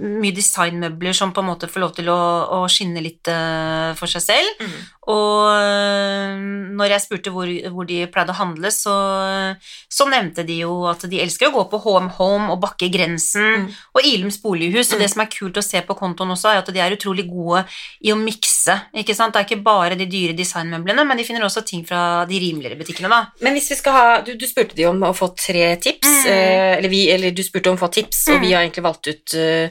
mye 0.00 0.34
designmøbler 0.36 1.14
som 1.16 1.32
på 1.32 1.40
en 1.40 1.48
måte 1.50 1.68
får 1.72 1.80
lov 1.80 1.92
til 1.96 2.08
å, 2.12 2.18
å 2.52 2.68
skinne 2.68 3.00
litt 3.02 3.28
uh, 3.32 3.94
for 3.96 4.06
seg 4.06 4.22
selv. 4.22 4.60
Mm. 4.60 4.76
Og 5.06 5.46
uh, 5.54 6.36
når 6.76 6.92
jeg 6.92 7.04
spurte 7.04 7.32
hvor, 7.32 7.48
hvor 7.72 7.86
de 7.88 8.02
pleide 8.12 8.34
å 8.34 8.38
handle, 8.40 8.70
så, 8.74 8.94
så 9.88 10.06
nevnte 10.10 10.44
de 10.46 10.58
jo 10.64 10.74
at 10.90 11.04
de 11.08 11.20
elsker 11.22 11.48
å 11.48 11.54
gå 11.54 11.64
på 11.72 11.80
HM 11.84 12.08
Home 12.18 12.50
og 12.54 12.60
Bakke 12.64 12.90
Grensen 12.92 13.44
Mm. 13.46 13.66
og 13.94 14.04
Ilums 14.04 14.36
bolighus. 14.42 14.90
Og 14.92 14.98
Mm. 14.98 15.02
det 15.02 15.08
som 15.12 15.20
er 15.22 15.30
kult 15.32 15.56
å 15.60 15.62
se 15.64 15.80
på 15.86 15.94
kontoen 15.96 16.30
også, 16.34 16.50
er 16.50 16.58
at 16.60 16.68
de 16.74 16.80
er 16.82 16.92
utrolig 16.96 17.24
gode 17.28 17.64
i 18.04 18.10
å 18.12 18.16
mikse. 18.18 18.74
ikke 18.94 19.14
sant? 19.14 19.32
Det 19.34 19.40
er 19.40 19.46
ikke 19.48 19.62
bare 19.64 19.96
de 19.96 20.06
dyre 20.10 20.34
designmøblene, 20.36 21.04
men 21.06 21.16
de 21.16 21.24
finner 21.24 21.44
også 21.46 21.64
ting 21.64 21.84
fra 21.86 22.24
de 22.26 22.38
rimeligere 22.42 22.76
butikkene. 22.78 23.08
da. 23.08 23.26
Men 23.40 23.54
hvis 23.54 23.70
vi 23.70 23.76
skal 23.76 23.92
ha 23.92 24.20
Du, 24.26 24.34
du 24.34 24.46
spurte 24.46 24.74
de 24.74 24.84
om 24.88 24.98
å 25.06 25.12
få 25.14 25.28
tre 25.36 25.76
tips, 25.76 26.06
Mm. 26.06 26.26
eh, 26.26 26.76
eller, 26.78 26.88
vi, 26.88 27.08
eller 27.10 27.30
du 27.30 27.42
spurte 27.42 27.68
om 27.70 27.76
å 27.76 27.80
få 27.86 27.90
tips, 27.92 28.28
og 28.28 28.36
Mm. 28.36 28.40
vi 28.42 28.52
har 28.52 28.62
egentlig 28.62 28.82
valgt 28.84 29.06
ut 29.06 29.34
eh, 29.34 29.70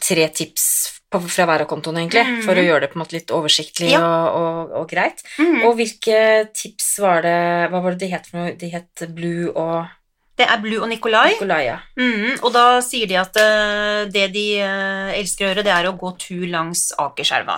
tre 0.00 0.28
tips 0.28 1.00
på, 1.10 1.20
fra 1.30 1.44
hver 1.46 1.62
av 1.62 1.68
kontoene, 1.70 2.00
egentlig, 2.02 2.24
Mm. 2.26 2.42
for 2.42 2.54
å 2.58 2.64
gjøre 2.64 2.80
det 2.80 2.90
på 2.92 2.96
en 2.98 3.02
måte 3.04 3.12
litt 3.18 3.30
oversiktlig 3.30 3.90
Ja. 3.92 4.00
og, 4.02 4.40
og, 4.40 4.72
og 4.80 4.88
greit. 4.90 5.22
Mm. 5.38 5.62
Og 5.68 5.76
hvilke 5.78 6.48
tips 6.52 6.98
var 6.98 7.22
det 7.22 7.70
Hva 7.70 7.82
var 7.82 7.90
det 7.94 8.00
de 8.00 8.08
het 8.14 8.26
for 8.26 8.38
noe? 8.38 8.56
De 8.56 8.68
het 8.72 9.06
Blue 9.14 9.50
og 9.54 9.86
Det 10.36 10.44
er 10.44 10.60
Blue 10.60 10.82
og 10.84 10.90
Nikolai. 10.90 11.30
Ja. 11.64 11.78
Mm, 11.96 12.34
og 12.44 12.50
da 12.52 12.64
sier 12.84 13.08
de 13.08 13.16
at 13.16 13.36
eh, 13.40 14.02
det 14.12 14.26
de 14.34 14.44
eh, 14.60 15.14
elsker 15.16 15.46
å 15.46 15.48
gjøre, 15.48 15.62
det 15.64 15.72
er 15.72 15.88
å 15.88 15.94
gå 15.96 16.10
tur 16.20 16.44
langs 16.52 16.90
Akerselva. 17.00 17.56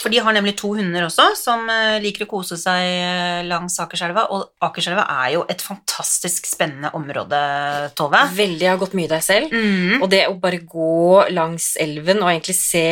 For 0.00 0.08
de 0.14 0.20
har 0.22 0.32
nemlig 0.32 0.54
to 0.56 0.70
hunder 0.78 1.04
også, 1.08 1.26
som 1.36 1.66
eh, 1.68 1.98
liker 2.00 2.24
å 2.24 2.30
kose 2.30 2.54
seg 2.56 3.48
langs 3.50 3.74
Akerselva. 3.82 4.28
Og 4.30 4.46
Akerselva 4.62 5.08
er 5.24 5.32
jo 5.34 5.42
et 5.50 5.64
fantastisk 5.64 6.46
spennende 6.46 6.92
område, 6.96 7.40
Tove. 7.98 8.22
Veldig, 8.38 8.62
jeg 8.62 8.72
har 8.76 8.80
gått 8.84 8.94
mye 9.00 9.10
der 9.10 9.26
selv. 9.26 9.50
Mm. 9.50 9.98
Og 9.98 10.06
det 10.14 10.22
å 10.30 10.38
bare 10.40 10.62
gå 10.62 11.26
langs 11.34 11.72
elven 11.82 12.22
og 12.22 12.30
egentlig 12.30 12.56
se 12.60 12.86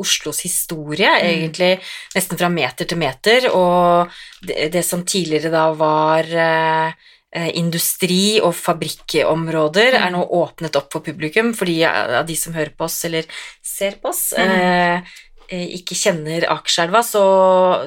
Oslos 0.00 0.40
historie, 0.46 1.12
Mm. 1.18 1.28
egentlig 1.28 1.70
nesten 2.16 2.38
fra 2.40 2.48
meter 2.48 2.88
til 2.88 2.98
meter, 2.98 3.50
og 3.52 4.08
det, 4.40 4.72
det 4.72 4.84
som 4.86 5.04
tidligere 5.04 5.52
da 5.52 5.68
var 5.76 6.24
industri- 7.54 8.40
og 8.42 8.54
fabrikkområder, 8.54 9.92
Mm. 9.94 10.06
er 10.06 10.10
nå 10.10 10.22
åpnet 10.30 10.76
opp 10.76 10.92
for 10.92 11.00
publikum, 11.00 11.54
fordi 11.54 11.84
av 11.86 12.26
de 12.26 12.36
som 12.36 12.52
hører 12.54 12.74
på 12.76 12.84
oss 12.84 13.04
eller 13.04 13.24
ser 13.62 13.92
på 14.02 14.08
oss, 14.10 14.32
Mm. 14.36 15.04
Eh, 15.50 15.66
ikke 15.78 15.96
kjenner 15.98 16.44
Akerselva, 16.52 17.00
så, 17.02 17.22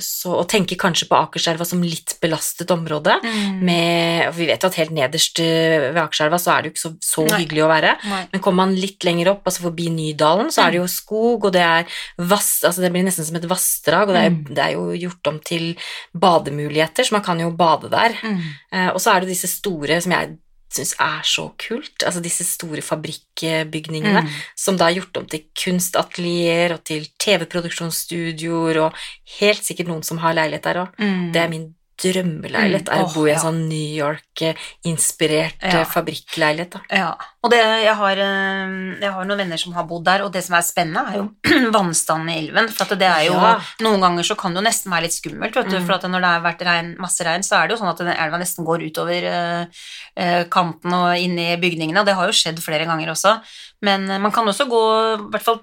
så, 0.02 0.34
og 0.42 0.48
tenker 0.52 0.80
kanskje 0.82 1.08
på 1.10 1.18
Akerselva 1.18 1.66
som 1.68 1.82
litt 1.86 2.16
belastet 2.22 2.72
område. 2.74 3.16
Mm. 3.24 3.60
Med, 3.68 4.32
vi 4.38 4.48
vet 4.50 4.62
jo 4.66 4.70
at 4.72 4.80
helt 4.82 4.92
nederst 4.98 5.40
eh, 5.44 5.88
ved 5.92 6.02
Akerselva 6.04 6.40
så 6.42 6.54
er 6.56 6.62
det 6.62 6.72
jo 6.72 6.76
ikke 6.76 6.84
så, 6.86 6.94
så 7.06 7.26
hyggelig 7.38 7.64
å 7.66 7.72
være. 7.72 7.96
Nei. 8.12 8.22
Men 8.34 8.42
kommer 8.44 8.66
man 8.66 8.76
litt 8.78 9.04
lenger 9.08 9.32
opp, 9.36 9.44
altså 9.48 9.66
forbi 9.70 9.90
Nydalen, 9.94 10.52
så 10.54 10.66
er 10.66 10.72
det 10.76 10.82
jo 10.82 10.88
Mm. 10.92 10.94
skog, 10.96 11.46
og 11.46 11.52
det 11.54 11.62
er 11.62 11.86
vass, 12.18 12.64
altså 12.68 12.82
det 12.82 12.90
blir 12.92 13.04
nesten 13.06 13.26
som 13.28 13.36
et 13.38 13.46
vassdrag, 13.50 14.10
og 14.10 14.16
det 14.18 14.22
er, 14.26 14.30
Mm. 14.32 14.44
det 14.56 14.64
er 14.66 14.72
jo 14.74 14.86
gjort 15.08 15.28
om 15.32 15.40
til 15.40 15.76
bademuligheter, 16.18 17.04
så 17.06 17.14
man 17.18 17.24
kan 17.26 17.40
jo 17.40 17.52
bade 17.52 17.90
der. 17.92 18.16
Mm. 18.24 18.40
Eh, 18.74 18.90
og 18.94 19.00
så 19.02 19.16
er 19.16 19.22
det 19.24 19.30
disse 19.34 19.50
store, 19.52 20.02
som 20.02 20.12
jeg 20.16 20.38
syns 20.74 20.94
er 21.00 21.22
så 21.28 21.50
kult, 21.60 22.04
altså 22.06 22.22
disse 22.24 22.44
store 22.48 22.82
fabrikkbygningene, 22.82 24.22
Mm. 24.24 24.30
som 24.56 24.78
da 24.78 24.88
er 24.90 25.00
gjort 25.02 25.18
om 25.18 25.26
til 25.28 25.44
kunstatelier 25.58 26.74
og 26.74 26.84
til 26.84 27.08
TV-produksjonsstudioer, 27.20 28.78
og 28.86 28.94
helt 29.40 29.64
sikkert 29.66 29.88
noen 29.88 30.04
som 30.04 30.18
har 30.20 30.34
leilighet 30.34 30.64
der 30.64 30.86
òg. 30.86 30.90
Mm. 31.00 31.32
Det 31.34 31.42
er 31.42 31.50
min 31.50 31.76
drømmeleilighet 32.02 32.90
er 32.90 33.04
å 33.06 33.14
bo 33.14 33.26
i 33.28 33.32
en 33.36 33.40
sånn 33.44 33.60
New 33.70 33.90
York-inspirert 33.98 35.62
Ja. 35.62 35.82
eh, 35.82 35.86
fabrikkleilighet, 35.86 36.72
da. 36.72 36.80
Ja, 36.90 37.16
og 37.44 37.52
det, 37.52 37.60
jeg, 37.62 37.96
har, 37.96 38.18
eh, 38.18 39.00
jeg 39.02 39.12
har 39.14 39.26
noen 39.26 39.38
venner 39.38 39.58
som 39.58 39.74
har 39.74 39.84
bodd 39.90 40.04
der, 40.06 40.24
og 40.26 40.32
det 40.34 40.44
som 40.44 40.56
er 40.58 40.62
spennende, 40.66 41.04
er 41.08 41.18
jo 41.22 41.72
vannstanden 41.78 42.30
i 42.34 42.38
elven. 42.48 42.70
For 42.74 42.84
at 42.86 42.98
det 43.00 43.08
er 43.10 43.26
jo, 43.30 43.34
Ja. 43.34 43.60
Noen 43.82 44.02
ganger 44.02 44.24
så 44.24 44.36
kan 44.38 44.54
det 44.54 44.62
jo 44.64 44.68
nesten 44.70 44.92
være 44.92 45.04
litt 45.08 45.18
skummelt, 45.18 45.56
vet 45.56 45.70
du, 45.70 45.78
Mm. 45.80 45.86
for 45.86 45.94
at 45.96 46.04
når 46.04 46.22
det 46.22 46.32
har 46.34 46.42
vært 46.46 46.62
regn, 46.68 46.96
masse 47.00 47.22
regn, 47.26 47.44
så 47.44 47.58
er 47.62 47.68
det 47.68 47.78
jo 47.78 47.82
sånn 47.84 47.92
at 47.94 47.98
den 47.98 48.08
elva 48.14 48.38
nesten 48.42 48.66
går 48.66 48.84
utover 48.92 49.26
uh, 49.32 50.44
kanten 50.52 50.94
og 50.94 51.18
inn 51.18 51.38
i 51.40 51.56
bygningene, 51.58 52.00
og 52.02 52.06
det 52.06 52.16
har 52.16 52.28
jo 52.28 52.36
skjedd 52.36 52.60
flere 52.62 52.86
ganger 52.86 53.10
også. 53.14 53.42
Men 53.82 54.06
man 54.22 54.32
kan 54.32 54.46
også 54.46 54.68
gå, 54.70 54.82
i 55.18 55.30
hvert 55.34 55.42
fall 55.46 55.62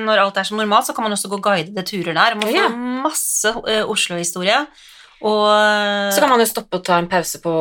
når 0.00 0.18
alt 0.22 0.36
er 0.40 0.44
som 0.48 0.56
normalt, 0.56 0.86
så 0.86 0.94
kan 0.96 1.04
man 1.04 1.12
også 1.12 1.28
gå 1.28 1.40
guidede 1.44 1.82
turer 1.84 2.14
der. 2.16 2.34
Man 2.38 2.48
får 2.48 2.76
masse 3.04 3.52
Oslo-historie. 3.84 4.62
Og 5.22 5.44
eh, 5.50 6.10
Så 6.14 6.20
kan 6.22 6.30
man 6.30 6.40
jo 6.40 6.46
stoppe 6.46 6.78
og 6.78 6.84
ta 6.86 6.98
en 6.98 7.08
pause 7.10 7.40
på, 7.42 7.52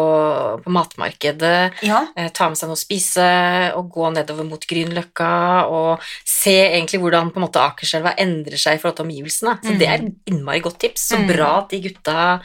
på 0.63 0.69
matmarkedet, 0.73 1.81
Ja. 1.81 2.03
eh, 2.15 2.29
ta 2.29 2.49
med 2.49 2.57
seg 2.59 2.69
noe 2.69 2.77
å 2.77 2.81
spise 2.81 3.27
og 3.77 3.89
gå 3.93 4.11
nedover 4.13 4.45
mot 4.45 4.67
Grünerløkka 4.69 5.65
og 5.71 6.03
se 6.25 6.53
egentlig 6.69 7.01
hvordan 7.01 7.31
på 7.33 7.39
en 7.41 7.47
måte 7.47 7.63
Akerselva 7.63 8.15
endrer 8.17 8.57
seg 8.61 8.77
i 8.77 8.81
forhold 8.81 8.97
til 8.99 9.05
omgivelsene. 9.07 9.57
Så 9.63 9.73
Mm. 9.73 9.79
det 9.79 9.87
er 9.87 9.93
et 9.95 10.13
innmari 10.33 10.61
godt 10.61 10.79
tips. 10.79 11.09
Så 11.09 11.17
Mm. 11.17 11.27
bra 11.33 11.57
at 11.59 11.69
de 11.69 11.81
gutta 11.81 12.41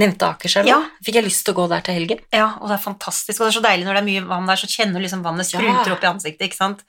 nevnte 0.00 0.26
Akerselva. 0.32 0.70
Ja. 0.72 0.80
Fikk 1.04 1.20
jeg 1.20 1.26
lyst 1.28 1.44
til 1.46 1.54
å 1.54 1.58
gå 1.60 1.68
der 1.70 1.84
til 1.86 1.96
helgen. 1.98 2.20
Ja, 2.34 2.48
og 2.60 2.70
det 2.70 2.78
er 2.78 2.84
fantastisk, 2.84 3.38
og 3.40 3.46
det 3.46 3.52
er 3.52 3.58
så 3.60 3.64
deilig 3.68 3.86
når 3.86 3.98
det 3.98 4.02
er 4.02 4.08
mye 4.10 4.26
vann 4.30 4.48
der, 4.50 4.60
så 4.60 4.68
kjenner 4.70 4.96
du 4.98 5.04
liksom 5.06 5.24
vannet 5.26 5.48
spruter 5.48 5.90
Ja. 5.90 5.94
opp 5.96 6.04
i 6.06 6.10
ansiktet, 6.10 6.46
ikke 6.48 6.58
sant. 6.60 6.84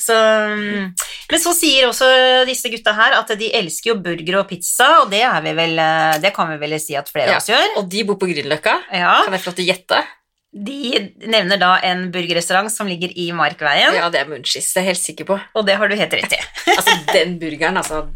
Så, 0.00 0.14
mm. 0.16 0.92
men 1.30 1.40
så 1.42 1.52
sier 1.52 1.84
også 1.90 2.06
disse 2.48 2.70
gutta 2.72 2.94
her 2.96 3.12
at 3.18 3.28
de 3.36 3.50
elsker 3.58 3.90
jo 3.92 3.98
burger 4.00 4.38
og 4.40 4.46
pizza, 4.48 4.86
og 5.02 5.10
det, 5.12 5.20
er 5.28 5.42
vi 5.44 5.52
vel, 5.58 5.74
eh, 5.78 6.14
det 6.22 6.30
kan 6.36 6.48
vi 6.48 6.56
vel 6.62 6.78
si 6.80 6.96
at 6.96 7.10
flere 7.12 7.34
Ja. 7.34 7.36
av 7.36 7.42
oss 7.42 7.50
gjør. 7.52 7.76
Og 7.82 7.90
de 7.92 8.04
bor 8.08 8.16
på 8.16 8.30
Grünerløkka. 8.30 8.78
Ja, 8.96 9.18
Kan 9.26 9.36
jeg 9.36 9.42
få 9.44 9.50
lov 9.52 9.58
til 9.60 9.68
å 9.68 9.70
gjette? 9.74 10.00
De 10.50 10.78
nevner 11.30 11.60
da 11.60 11.76
en 11.86 12.08
burgerrestaurant 12.10 12.72
som 12.72 12.88
ligger 12.90 13.12
i 13.14 13.28
Markveien, 13.36 13.94
Ja, 13.94 14.08
det 14.10 14.24
er 14.24 14.26
Munchies, 14.32 14.72
det 14.72 14.80
er 14.80 14.86
jeg 14.88 14.94
helt 14.96 15.04
sikker 15.04 15.24
på. 15.28 15.40
og 15.54 15.66
det 15.68 15.76
har 15.78 15.86
du 15.86 15.94
helt 15.94 16.12
rett 16.18 16.32
i. 16.32 16.40
Altså, 16.74 16.96
den 17.12 17.36
burgeren, 17.38 17.76
altså, 17.76 18.08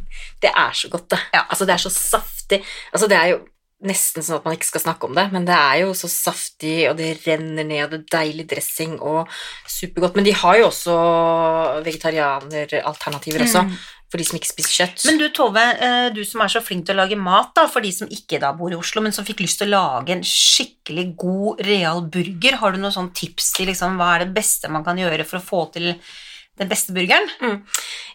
det 0.43 0.50
er 0.50 0.73
så 0.73 0.88
godt, 0.91 1.11
det. 1.11 1.21
Ja. 1.37 1.45
Altså, 1.50 1.64
det 1.69 1.75
er 1.76 1.85
så 1.85 1.93
saftig. 1.95 2.64
Altså, 2.93 3.07
det 3.12 3.17
er 3.21 3.29
jo 3.37 3.38
nesten 3.85 4.25
sånn 4.25 4.38
at 4.41 4.45
man 4.49 4.57
ikke 4.57 4.71
skal 4.71 4.83
snakke 4.87 5.09
om 5.09 5.14
det, 5.14 5.26
men 5.33 5.45
det 5.49 5.55
er 5.55 5.83
jo 5.85 5.93
så 5.97 6.09
saftig, 6.11 6.88
og 6.91 6.97
det 6.99 7.11
renner 7.26 7.67
ned, 7.69 7.85
og 7.85 7.91
det 7.93 8.00
er 8.00 8.14
deilig 8.19 8.47
dressing 8.50 8.97
og 9.00 9.29
supergodt. 9.69 10.17
Men 10.17 10.25
de 10.25 10.33
har 10.41 10.59
jo 10.59 10.71
også 10.71 10.95
vegetarianeralternativer 11.85 13.45
også, 13.45 13.62
Mm. 13.64 13.76
for 14.11 14.19
de 14.19 14.25
som 14.25 14.38
ikke 14.38 14.53
spiser 14.53 14.75
kjøtt. 14.87 15.05
Men 15.07 15.19
du 15.19 15.29
Tove, 15.31 15.64
eh, 15.81 16.09
du 16.11 16.25
som 16.25 16.41
er 16.43 16.49
så 16.49 16.62
flink 16.62 16.87
til 16.87 16.95
å 16.95 17.03
lage 17.03 17.17
mat 17.19 17.53
da, 17.55 17.67
for 17.67 17.81
de 17.81 17.91
som 17.93 18.09
ikke 18.09 18.38
da 18.41 18.53
bor 18.53 18.71
i 18.71 18.76
Oslo, 18.76 19.03
men 19.03 19.12
som 19.12 19.25
fikk 19.25 19.41
lyst 19.41 19.59
til 19.59 19.69
å 19.69 19.75
lage 19.75 20.11
en 20.12 20.23
skikkelig 20.23 21.17
god, 21.17 21.61
real 21.67 22.03
burger, 22.03 22.57
har 22.57 22.73
du 22.73 22.79
noen 22.79 22.93
sånn 22.93 23.12
tips 23.14 23.53
til 23.53 23.67
liksom, 23.67 23.97
hva 23.97 24.14
er 24.14 24.25
det 24.25 24.35
beste 24.35 24.71
man 24.71 24.85
kan 24.85 24.97
gjøre 24.97 25.26
for 25.26 25.38
å 25.38 25.43
få 25.43 25.73
til 25.73 25.95
den 26.58 26.68
beste 26.70 26.92
burgeren? 26.94 27.28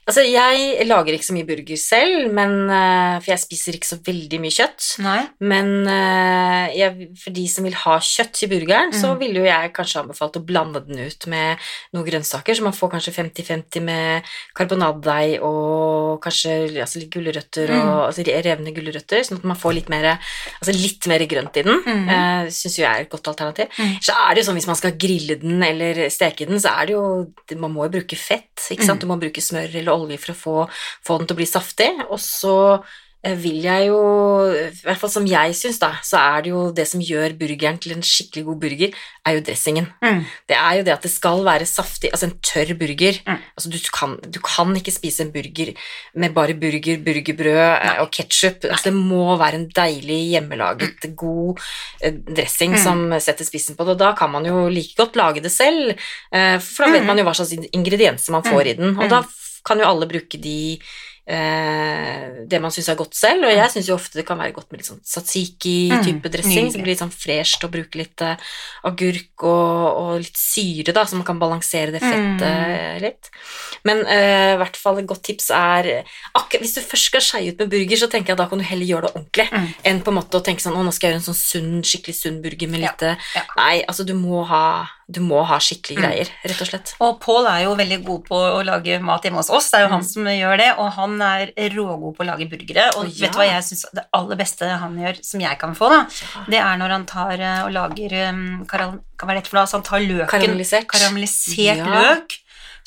altså, 0.10 0.24
jeg 0.26 0.86
lager 0.88 1.14
ikke 1.14 1.28
så 1.28 1.36
mye 1.36 1.46
burger 1.46 1.78
selv, 1.78 2.32
men, 2.34 2.54
eh, 2.72 3.20
for 3.20 3.30
jeg 3.34 3.42
spiser 3.44 3.76
ikke 3.78 3.90
så 3.92 3.98
veldig 4.06 4.40
mye 4.42 4.56
kjøtt. 4.56 4.86
Nei. 5.06 5.20
Men 5.52 5.70
eh, 5.92 6.78
jeg, 6.80 7.10
for 7.20 7.36
de 7.36 7.44
som 7.52 7.68
vil 7.68 7.76
ha 7.84 7.98
kjøtt 8.00 8.44
i 8.46 8.50
burgeren, 8.52 8.94
så 8.96 9.12
Mm. 9.14 9.20
ville 9.20 9.40
jo 9.42 9.46
jeg 9.50 9.74
kanskje 9.76 10.02
anbefalt 10.04 10.38
å 10.40 10.44
blande 10.46 10.82
den 10.88 11.00
ut 11.04 11.28
med 11.28 11.58
noen 11.94 12.06
grønnsaker, 12.08 12.56
så 12.58 12.64
man 12.64 12.74
får 12.74 12.92
kanskje 12.96 13.14
50-50 13.20 13.82
med 13.86 14.24
karbonadedeig 14.58 15.40
og 15.46 16.20
kanskje 16.24 16.56
altså, 16.82 17.00
litt 17.04 17.12
gulrøtter 17.14 17.70
og 17.76 17.86
Mm. 17.90 18.06
altså, 18.08 18.24
revne 18.46 18.74
gulrøtter, 18.76 19.24
sånn 19.26 19.40
at 19.40 19.44
man 19.52 19.58
får 19.58 19.74
litt 19.78 19.90
mer, 19.90 20.18
altså, 20.62 20.74
litt 20.74 21.08
mer 21.08 21.20
grønt 21.30 21.58
i 21.58 21.62
den. 21.68 21.82
Mm. 21.86 22.08
Uh, 22.10 22.50
Syns 22.50 22.78
jo 22.80 22.84
jeg 22.86 22.96
er 22.96 23.02
et 23.06 23.10
godt 23.12 23.28
alternativ. 23.28 23.68
Mm. 23.78 24.00
Så 24.02 24.14
er 24.16 24.34
det 24.36 24.42
jo 24.44 24.48
sånn 24.50 24.58
hvis 24.60 24.68
man 24.70 24.76
skal 24.80 24.92
grille 25.00 25.36
den 25.42 25.62
eller 25.64 26.10
steke 26.10 26.48
den, 26.48 26.58
så 26.60 26.74
er 26.80 26.86
det 26.90 26.94
jo 26.96 27.06
Man 27.60 27.74
må 27.74 27.84
jo 27.88 27.90
bruke 28.00 28.16
fett, 28.30 28.68
ikke 28.70 28.86
sant. 28.86 29.00
Mm. 29.00 29.04
Du 29.04 29.12
må 29.12 29.20
bruke 29.22 29.44
smør 29.44 29.76
eller 29.82 29.94
olje 29.94 30.20
for 30.22 30.34
å 30.34 30.40
få, 30.40 30.56
få 31.08 31.20
den 31.20 31.30
til 31.30 31.38
å 31.38 31.42
bli 31.42 31.50
saftig. 31.50 31.92
Og 32.10 32.20
så 32.24 32.58
vil 33.20 33.58
jeg 33.66 33.88
jo, 33.90 33.98
i 34.48 34.70
hvert 34.86 34.98
fall 35.02 35.10
som 35.12 35.26
jeg 35.28 35.52
syns, 35.60 35.78
da, 35.82 35.90
så 36.08 36.16
er 36.22 36.44
det 36.46 36.52
jo 36.54 36.72
det 36.72 36.86
som 36.88 37.02
gjør 37.04 37.34
burgeren 37.36 37.76
til 37.84 37.92
en 37.92 38.02
skikkelig 38.06 38.46
god 38.48 38.60
burger, 38.62 38.94
er 39.28 39.36
jo 39.36 39.42
dressingen. 39.44 39.90
Mm. 40.00 40.22
Det 40.48 40.56
er 40.56 40.78
jo 40.80 40.86
det 40.88 40.94
at 40.94 41.04
det 41.04 41.12
skal 41.12 41.44
være 41.44 41.66
saftig, 41.68 42.14
altså 42.16 42.30
en 42.30 42.38
tørr 42.40 42.72
burger. 42.80 43.20
Mm. 43.28 43.42
Altså 43.60 43.70
du 43.74 43.78
kan, 43.92 44.16
du 44.24 44.40
kan 44.40 44.72
ikke 44.80 44.94
spise 44.96 45.26
en 45.26 45.34
burger 45.36 45.74
med 46.16 46.32
bare 46.34 46.56
burger, 46.56 47.02
burgerbrød 47.04 47.60
Nei. 47.84 47.98
og 48.00 48.08
ketsjup. 48.16 48.64
Altså 48.72 48.88
det 48.88 48.96
må 48.96 49.36
være 49.38 49.60
en 49.60 49.68
deilig, 49.76 50.22
hjemmelaget, 50.38 51.10
god 51.20 51.60
eh, 52.02 52.14
dressing 52.24 52.72
Mm. 52.78 52.84
som 52.84 53.04
setter 53.20 53.44
spissen 53.44 53.76
på 53.76 53.84
det. 53.84 53.98
Og 53.98 54.00
da 54.00 54.14
kan 54.16 54.32
man 54.32 54.46
jo 54.48 54.70
like 54.72 54.96
godt 54.96 55.16
lage 55.20 55.44
det 55.44 55.52
selv, 55.52 55.92
eh, 56.32 56.56
for 56.60 56.86
da 56.86 56.92
vet 56.94 57.02
Mm. 57.04 57.08
man 57.08 57.18
jo 57.18 57.24
hva 57.28 57.36
slags 57.36 57.52
ingredienser 57.74 58.32
man 58.32 58.44
får 58.48 58.64
Mm. 58.64 58.70
i 58.70 58.74
den. 58.80 58.90
Og 58.98 59.04
Mm. 59.04 59.10
da 59.10 59.24
kan 59.66 59.78
jo 59.78 59.86
alle 59.86 60.08
bruke 60.08 60.40
de 60.40 60.80
eh, 61.30 62.46
det 62.50 62.60
man 62.62 62.72
syns 62.74 62.90
er 62.90 62.98
godt 63.00 63.14
selv, 63.18 63.46
og 63.46 63.52
jeg 63.54 63.70
syns 63.74 63.90
jo 63.90 63.96
ofte 63.96 64.18
det 64.20 64.26
kan 64.28 64.40
være 64.40 64.54
godt 64.56 64.72
med 64.72 64.82
litt 64.82 64.90
sånn 64.90 65.02
satsiki-type 65.06 66.26
Mm, 66.26 66.32
dressing, 66.34 66.66
nydelig. 66.66 66.72
som 66.74 66.82
blir 66.82 66.94
litt 66.94 67.04
sånn 67.04 67.14
fresht, 67.14 67.64
og 67.68 67.72
bruke 67.76 68.00
litt 68.02 68.22
eh, 68.26 68.36
agurk 68.90 69.44
og, 69.44 70.00
og 70.02 70.12
litt 70.24 70.40
syre, 70.40 70.94
da, 70.96 71.04
så 71.06 71.20
man 71.20 71.28
kan 71.28 71.40
balansere 71.42 71.94
det 71.96 72.02
fettet 72.02 72.46
Mm. 72.50 73.02
litt. 73.04 73.30
Men 73.86 74.02
eh, 74.08 74.54
i 74.56 74.58
hvert 74.60 74.76
fall 74.80 74.98
et 75.00 75.08
godt 75.08 75.24
tips 75.24 75.50
er 75.56 76.04
akkurat 76.36 76.60
Hvis 76.64 76.74
du 76.76 76.82
først 76.82 77.06
skal 77.12 77.22
skeie 77.24 77.52
ut 77.54 77.60
med 77.62 77.70
burger, 77.72 77.98
så 78.02 78.10
tenker 78.12 78.34
jeg 78.34 78.36
at 78.40 78.44
da 78.44 78.50
kan 78.52 78.60
du 78.60 78.66
heller 78.66 78.86
gjøre 78.90 79.08
det 79.08 79.16
ordentlig, 79.16 79.48
Mm. 79.54 79.68
enn 79.86 80.02
på 80.04 80.12
en 80.12 80.18
måte 80.20 80.38
å 80.40 80.44
tenke 80.44 80.62
sånn 80.62 80.76
Å, 80.76 80.84
nå 80.84 80.92
skal 80.94 81.10
jeg 81.10 81.14
gjøre 81.16 81.22
en 81.24 81.34
sånn 81.34 81.40
sunn, 81.40 81.82
skikkelig 81.84 82.16
sunn 82.16 82.42
burger 82.44 82.68
med 82.70 82.82
Ja, 82.82 82.90
litt 82.92 83.04
eh, 83.04 83.16
ja. 83.36 83.44
Nei, 83.58 83.84
altså 83.88 84.06
du 84.06 84.14
må 84.14 84.44
ha 84.48 84.88
Du 85.12 85.22
må 85.26 85.40
ha 85.44 85.58
skikkelige 85.58 85.98
Mm. 85.98 86.04
greier, 86.06 86.28
rett 86.46 86.62
og 86.62 86.68
slett. 86.70 86.94
Og 87.02 87.20
Pål 87.20 87.48
er 87.50 87.64
jo 87.64 87.72
veldig 87.76 87.98
god 88.06 88.26
på 88.28 88.36
å 88.36 88.64
lage 88.64 89.00
mat 89.02 89.24
hjemme 89.24 89.38
hos 89.42 89.50
oss, 89.50 89.72
det 89.72 89.80
er 89.80 89.84
jo 89.88 89.90
han 89.96 90.02
Mm. 90.02 90.08
som 90.10 90.24
gjør 90.26 90.58
det, 90.58 90.68
og 90.78 90.92
han 90.94 91.22
er 91.22 91.52
rågod 91.74 92.16
på 92.16 92.24
å 92.24 92.28
lage 92.28 92.50
burgere. 92.50 92.86
Og 92.98 93.06
ja. 93.10 93.26
vet 93.26 93.32
du 93.34 93.38
hva 93.40 93.48
jeg 93.50 93.64
syns 93.64 93.86
det 93.92 94.06
aller 94.14 94.36
beste 94.36 94.70
han 94.70 94.96
gjør, 94.98 95.24
som 95.26 95.40
jeg 95.42 95.58
kan 95.60 95.74
få, 95.76 95.90
da, 95.90 96.06
Ja. 96.06 96.46
det 96.48 96.60
er 96.60 96.78
når 96.78 96.90
han 96.90 97.06
tar 97.06 97.34
eh, 97.40 97.64
og 97.66 97.72
lager 97.74 98.30
um, 98.30 98.66
karal, 98.68 99.00
Hva 99.20 99.32
er 99.32 99.36
det 99.42 99.48
for 99.48 99.58
noe? 99.58 99.64
Altså, 99.66 99.74
han 99.74 99.84
tar 99.84 100.00
løken 100.00 100.30
Karamellisert. 100.30 100.88
Karamellisert 100.88 101.78
Ja. 101.78 101.86
løk, 101.86 102.38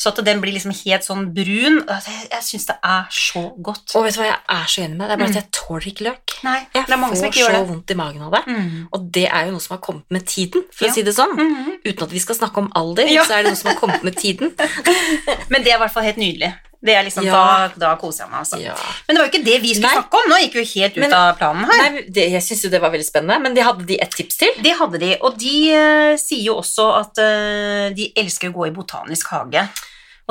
så 0.02 0.11
at 0.11 0.18
den 0.26 0.40
blir 0.42 0.54
liksom 0.56 0.73
helt 0.75 1.04
sånn 1.06 1.28
brun. 1.37 1.76
Jeg, 1.87 2.16
jeg 2.32 2.42
syns 2.49 2.66
det 2.73 2.76
er 2.82 3.04
så 3.14 3.42
godt. 3.62 3.92
Og 3.94 4.06
vet 4.09 4.16
du 4.16 4.21
hva 4.23 4.26
jeg 4.32 4.40
er 4.56 4.64
så 4.73 4.82
enig 4.82 4.97
med? 4.99 5.06
Det 5.06 5.14
er 5.14 5.21
bare 5.23 5.28
Mm. 5.30 5.37
at 5.37 5.40
jeg 5.40 5.52
tåler 5.61 5.87
ikke 5.92 6.06
løk. 6.09 6.35
Nei, 6.42 6.56
Jeg 6.75 6.85
får 6.88 7.37
så 7.38 7.61
vondt 7.68 7.90
i 7.94 7.99
magen 8.02 8.23
av 8.26 8.32
det. 8.35 8.42
Mm. 8.50 8.88
Og 8.92 9.06
det 9.14 9.28
er 9.30 9.44
jo 9.47 9.52
noe 9.54 9.61
som 9.62 9.76
har 9.76 9.82
kommet 9.87 10.11
med 10.11 10.26
tiden, 10.26 10.64
for 10.75 10.85
Ja. 10.87 10.90
å 10.90 10.94
si 10.94 11.02
det 11.06 11.14
sånn. 11.14 11.37
Mhm. 11.38 11.78
Uten 11.87 12.02
at 12.02 12.11
vi 12.11 12.18
skal 12.18 12.35
snakke 12.35 12.59
om 12.59 12.73
alder, 12.75 13.06
Ja. 13.06 13.23
så 13.25 13.38
er 13.38 13.42
det 13.44 13.52
noe 13.52 13.56
som 13.62 13.71
har 13.71 13.78
kommet 13.78 14.02
med 14.02 14.16
tiden. 14.16 14.50
Men 15.50 15.62
det 15.62 15.71
er 15.73 15.76
i 15.76 15.82
hvert 15.85 15.92
fall 15.94 16.02
helt 16.02 16.16
nydelig. 16.18 16.52
Det 16.85 16.97
er 16.97 17.04
liksom, 17.06 17.23
Ja. 17.25 17.32
da, 17.32 17.68
da 17.78 17.97
koser 17.97 18.25
jeg 18.25 18.30
meg, 18.32 18.40
altså. 18.40 18.59
Ja. 18.61 18.75
Men 19.06 19.14
det 19.14 19.21
var 19.23 19.28
jo 19.28 19.32
ikke 19.38 19.44
det 19.47 19.61
vi 19.62 19.75
skulle 19.75 19.87
Nei. 19.87 20.00
snakke 20.02 20.18
om. 20.18 20.30
Nå 20.32 20.37
gikk 20.42 20.54
vi 20.59 20.80
helt 20.80 20.97
ut 20.97 21.00
Men- 21.04 21.12
av 21.14 21.37
planen 21.38 21.64
her. 21.71 21.90
Nei, 21.92 22.02
det, 22.11 22.25
jeg 22.32 22.42
synes 22.42 22.62
jo 22.64 22.71
det 22.71 22.80
var 22.82 22.90
veldig 22.90 23.06
spennende, 23.06 23.40
men 23.40 23.54
de 23.54 23.62
hadde 23.62 23.87
de 23.87 23.99
et 24.02 24.11
tips 24.11 24.37
til. 24.37 24.50
Det 24.61 24.75
hadde 24.80 24.99
de, 24.99 25.16
og 25.23 25.38
de 25.38 25.54
uh, 25.78 26.16
sier 26.18 26.42
jo 26.42 26.56
også 26.59 26.88
at 26.99 27.18
uh, 27.23 27.94
de 27.94 28.12
elsker 28.16 28.50
å 28.50 28.56
gå 28.59 28.66
i 28.66 28.75
botanisk 28.75 29.28
hage. 29.30 29.62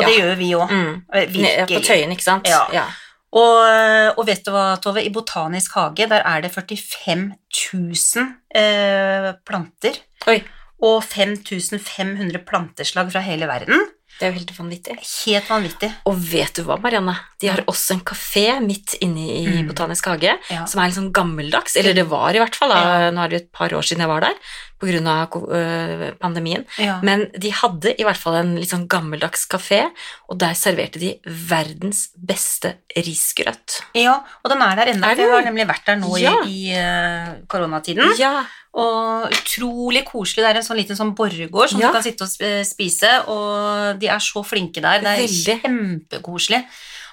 Og 0.02 0.10
det 0.10 0.18
gjør 0.18 0.36
vi 0.42 0.50
òg. 0.58 0.72
Mm. 0.74 0.92
Virkelig. 1.38 1.78
På 1.78 1.84
Tøyen, 1.86 2.12
ikke 2.16 2.28
sant? 2.28 2.48
Ja. 2.52 2.86
Og, 3.32 3.58
eh, 3.64 4.10
og 4.18 4.26
vet 4.28 4.44
du 4.44 4.52
hva, 4.52 4.66
Tove? 4.84 5.00
I 5.06 5.10
Botanisk 5.14 5.78
hage 5.80 6.08
der 6.12 6.26
er 6.28 6.42
det 6.44 6.52
45 6.52 7.30
000 7.74 8.26
eh, 8.60 9.32
planter. 9.48 10.02
Oi. 10.28 10.42
Og 10.84 11.00
5500 11.06 12.42
planteslag 12.48 13.12
fra 13.14 13.22
hele 13.24 13.48
verden. 13.48 13.88
Det 14.20 14.28
er 14.28 14.34
jo 14.34 14.38
helt 14.42 14.52
vanvittig. 14.54 14.96
Helt 15.26 15.48
vanvittig. 15.50 15.88
Og 16.06 16.18
vet 16.30 16.54
du 16.60 16.66
hva, 16.68 16.76
Marianne? 16.84 17.16
De 17.42 17.48
har 17.50 17.62
også 17.72 17.96
en 17.96 18.04
kafé 18.06 18.44
midt 18.62 18.98
inne 19.02 19.24
i 19.24 19.46
Mm. 19.48 19.68
Botanisk 19.72 20.06
hage, 20.12 20.36
Ja. 20.50 20.66
som 20.66 20.82
er 20.82 20.88
litt 20.92 20.98
sånn 20.98 21.12
gammeldags. 21.14 21.76
Eller 21.78 21.94
det 21.94 22.06
var 22.10 22.30
i 22.36 22.38
hvert 22.44 22.54
fall, 22.56 22.70
da. 22.70 22.82
Ja. 23.08 23.12
Nå 23.12 23.24
er 23.24 23.30
det 23.30 23.40
jo 23.40 23.46
et 23.46 23.52
par 23.54 23.70
år 23.70 23.82
siden 23.82 24.00
jeg 24.04 24.08
var 24.12 24.22
der, 24.22 24.36
av 24.82 25.36
øh, 25.50 26.12
pandemien. 26.20 26.66
Ja. 26.78 27.00
Men 27.04 27.28
de 27.40 27.52
hadde 27.52 27.94
i 28.00 28.04
hvert 28.04 28.18
fall 28.18 28.36
en 28.40 28.56
litt 28.58 28.70
sånn 28.72 28.88
gammeldags 28.90 29.46
kafé, 29.48 29.84
og 30.30 30.40
der 30.42 30.54
serverte 30.58 31.00
de 31.00 31.14
verdens 31.26 32.10
beste 32.18 32.76
risgrøt. 32.98 33.82
ja, 33.96 34.18
og 34.44 34.50
den 34.52 34.62
er 34.62 34.76
der 34.76 34.94
ennå. 34.94 35.08
Jeg 35.16 35.30
har 35.32 35.44
nemlig 35.46 35.68
vært 35.70 35.86
der 35.86 35.96
nå 36.02 36.18
Ja. 36.18 36.34
i, 36.46 36.72
i 36.72 36.74
eh, 36.74 37.34
koronatiden. 37.48 38.16
Ja. 38.20 38.44
Og 38.74 39.28
utrolig 39.36 40.06
koselig. 40.08 40.46
Det 40.46 40.50
er 40.50 40.60
en 40.62 40.64
sånn 40.64 40.78
liten 40.80 40.96
sånn 40.96 41.14
borregård 41.16 41.70
som 41.74 41.80
du 41.82 41.90
kan 41.92 42.04
sitte 42.04 42.24
og 42.24 42.66
spise, 42.66 43.10
og 43.28 44.00
de 44.00 44.08
er 44.08 44.20
så 44.24 44.44
flinke 44.48 44.80
der. 44.82 45.02
Det 45.04 45.12
er 45.12 45.22
Veldig. 45.26 45.58
kjempekoselig. 45.62 46.62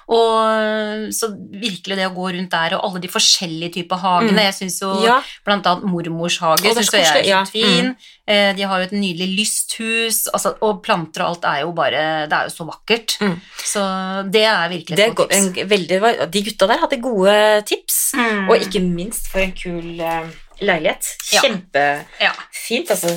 Og 0.09 1.11
så 1.13 1.27
virkelig 1.53 1.97
det 1.99 2.07
å 2.07 2.13
gå 2.15 2.31
rundt 2.33 2.49
der, 2.49 2.73
og 2.77 2.85
alle 2.87 3.01
de 3.03 3.11
forskjellige 3.13 3.75
typer 3.77 3.99
hagene. 4.01 4.33
Mm. 4.39 4.45
Jeg 4.47 4.55
syns 4.57 4.79
jo 4.81 4.89
ja. 5.05 5.19
blant 5.45 5.67
annet 5.69 5.85
mormors 5.85 6.39
hage 6.41 6.71
synes 6.73 6.89
jeg 6.97 7.05
er 7.21 7.27
ja. 7.29 7.43
fin. 7.45 7.91
Mm. 7.93 8.55
De 8.57 8.65
har 8.69 8.81
jo 8.81 8.87
et 8.87 8.93
nydelig 8.93 9.27
lysthus, 9.37 10.23
altså, 10.33 10.55
og 10.65 10.81
planter 10.85 11.23
og 11.25 11.31
alt 11.31 11.45
er 11.49 11.61
jo 11.63 11.71
bare 11.77 12.01
Det 12.29 12.37
er 12.37 12.49
jo 12.49 12.53
så 12.53 12.65
vakkert. 12.67 13.15
Mm. 13.21 13.37
Så 13.71 13.85
det 14.33 14.43
er 14.49 14.69
virkelig 14.73 15.05
et 15.05 15.15
godt 15.17 15.33
tips. 15.33 15.45
en, 15.61 15.69
veldig, 15.69 16.01
de 16.33 16.43
gutta 16.49 16.69
der 16.73 16.83
hadde 16.85 17.01
gode 17.05 17.37
tips, 17.69 17.97
Mm. 18.17 18.49
og 18.49 18.57
ikke 18.65 18.81
minst 18.81 19.27
for 19.29 19.39
en 19.39 19.53
kul, 19.53 19.99
eh, 20.01 20.29
leilighet. 20.61 21.05
Ja. 21.33 21.41
Kjempefint, 21.45 22.89
Ja. 22.89 22.95
altså. 22.95 23.13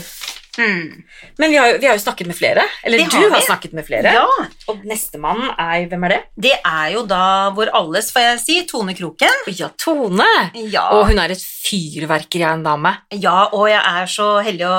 Mm. 0.58 1.02
Men 1.40 1.50
vi 1.50 1.56
har, 1.56 1.78
vi 1.80 1.86
har 1.88 1.96
jo 1.96 2.02
snakket 2.02 2.26
med 2.28 2.36
flere. 2.36 2.64
Eller 2.84 2.98
Det 3.00 3.06
du 3.10 3.16
har 3.16 3.30
har 3.38 3.40
snakket 3.46 3.72
med 3.72 3.86
flere. 3.86 4.12
ja. 4.12 4.26
Og 4.68 4.82
nestemann 4.84 5.46
er 5.58 5.86
Hvem 5.88 6.04
er 6.04 6.08
det? 6.12 6.18
Det 6.36 6.52
er 6.64 6.90
jo 6.92 7.06
da 7.08 7.50
vår 7.56 7.70
alles, 7.74 8.10
får 8.12 8.20
jeg 8.26 8.40
si, 8.42 8.56
Tone 8.68 8.94
Kroken. 8.94 9.40
Ja, 9.56 9.70
Tone. 9.80 10.26
Ja. 10.72 10.88
Og 10.92 11.06
hun 11.08 11.18
er 11.18 11.32
et 11.34 11.40
fyrverkeri 11.42 12.44
av 12.44 12.58
en 12.58 12.62
dame. 12.66 12.92
ja, 13.16 13.48
og 13.52 13.68
jeg 13.70 13.80
er 13.80 14.06
så 14.12 14.26
heldig 14.44 14.66
å, 14.68 14.76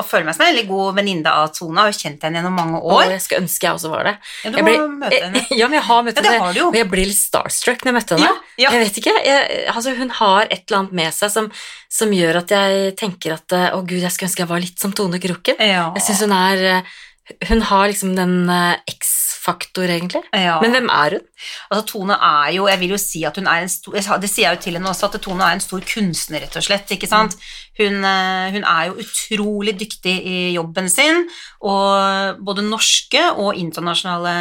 å 0.00 0.02
føle 0.06 0.24
meg 0.24 0.34
som 0.36 0.46
en 0.46 0.54
veldig 0.54 0.66
god 0.70 0.94
venninne 0.96 1.28
av 1.42 1.52
Tone. 1.56 1.76
Jeg 1.76 1.82
har 1.84 1.92
jo 1.92 1.98
kjent 2.02 2.22
henne 2.26 2.40
gjennom 2.40 2.56
mange 2.56 2.80
år. 2.80 2.96
Og 3.02 3.12
jeg 3.12 3.20
skulle 3.24 3.42
ønske 3.44 3.66
jeg 3.68 3.74
også 3.78 3.90
var 3.92 4.04
det. 4.08 4.14
Ja, 4.44 4.50
du 4.50 4.56
Jeg 4.56 4.64
må 4.64 4.72
ble- 4.72 4.88
møte 5.04 5.22
henne. 5.26 5.44
Ja, 5.62 5.68
men 5.68 5.78
jeg 5.78 5.86
har 5.90 6.02
møtt 6.08 6.16
Ja, 6.16 6.22
det 6.22 6.30
henne. 6.32 6.44
har 6.46 6.52
du 6.56 6.60
jo. 6.62 6.68
Og 6.72 6.76
jeg 6.80 6.88
blir 6.92 7.06
litt 7.12 7.20
starstruck 7.20 7.84
når 7.84 7.92
jeg 7.92 7.98
møtte 8.00 8.16
henne. 8.18 8.32
Ja, 8.32 8.66
ja. 8.66 8.70
Jeg 8.76 8.84
vet 8.86 8.98
ikke, 9.02 9.14
jeg, 9.26 9.66
altså 9.72 9.94
Hun 9.96 10.10
har 10.22 10.42
et 10.48 10.62
eller 10.66 10.78
annet 10.82 10.92
med 11.02 11.14
seg 11.16 11.30
som, 11.32 11.48
som 11.92 12.12
gjør 12.14 12.40
at 12.42 12.52
jeg 12.54 12.96
tenker 13.00 13.34
at 13.36 13.52
eh, 13.56 13.68
å 13.76 13.80
gud, 13.84 14.00
jeg 14.00 14.12
skulle 14.12 14.28
ønske 14.30 14.42
jeg 14.44 14.48
var 14.52 14.60
litt 14.62 14.78
som 14.80 14.92
Tone 14.92 15.01
Kroken. 15.10 15.56
Ja. 15.58 15.92
Jeg 15.96 16.02
synes 16.02 16.20
hun 16.20 16.32
er 16.32 16.62
eh, 16.76 16.82
Hun 17.48 17.62
har 17.62 17.86
liksom 17.88 18.14
den 18.16 18.48
eh, 18.50 18.76
X-faktor, 18.90 19.84
egentlig. 19.90 20.22
ja. 20.34 20.60
Men 20.60 20.70
hvem 20.70 20.88
er 20.90 21.10
hun? 21.16 21.26
Altså, 21.70 21.86
Tone 21.92 22.14
er 22.14 22.52
jo 22.54 22.68
Jeg 22.68 22.78
vil 22.80 22.90
jo 22.90 22.98
si 22.98 23.24
at 23.24 23.36
hun 23.36 23.46
er 23.46 23.62
en 23.62 23.68
stor 23.68 23.92
Det 24.20 24.30
sier 24.30 24.48
jeg 24.50 24.56
jo 24.56 24.62
til 24.62 24.74
henne 24.78 24.88
også, 24.90 25.06
at 25.10 25.20
Tone 25.22 25.42
er 25.42 25.52
en 25.56 25.60
stor 25.60 25.80
kunstner, 25.80 26.40
rett 26.40 26.56
og 26.56 26.62
slett. 26.62 26.90
ikke 26.90 27.08
sant? 27.10 27.34
Hun, 27.78 28.04
eh, 28.04 28.50
hun 28.52 28.64
er 28.68 28.88
jo 28.90 28.98
utrolig 29.00 29.72
dyktig 29.80 30.12
i 30.28 30.52
jobben 30.54 30.90
sin, 30.92 31.22
og 31.64 32.36
både 32.44 32.62
norske 32.68 33.22
og 33.32 33.54
internasjonale 33.56 34.34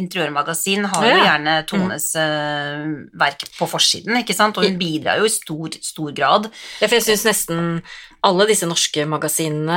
interiørmagasin 0.00 0.86
har 0.88 1.04
jo 1.04 1.16
Mm. 1.16 1.24
gjerne 1.26 1.66
Tones 1.68 2.14
eh, 2.16 2.86
verk 3.18 3.44
på 3.58 3.68
forsiden, 3.68 4.16
ikke 4.22 4.34
sant? 4.34 4.56
Og 4.58 4.64
hun 4.64 4.78
bidrar 4.78 5.18
jo 5.20 5.24
i 5.28 5.32
stor, 5.32 5.68
stor 5.82 6.12
grad. 6.16 6.50
Ja, 6.80 6.86
for 6.88 6.96
jeg 6.96 7.04
syns 7.04 7.24
nesten 7.28 7.82
alle 8.26 8.46
disse 8.48 8.66
norske 8.66 9.04
magasinene 9.06 9.76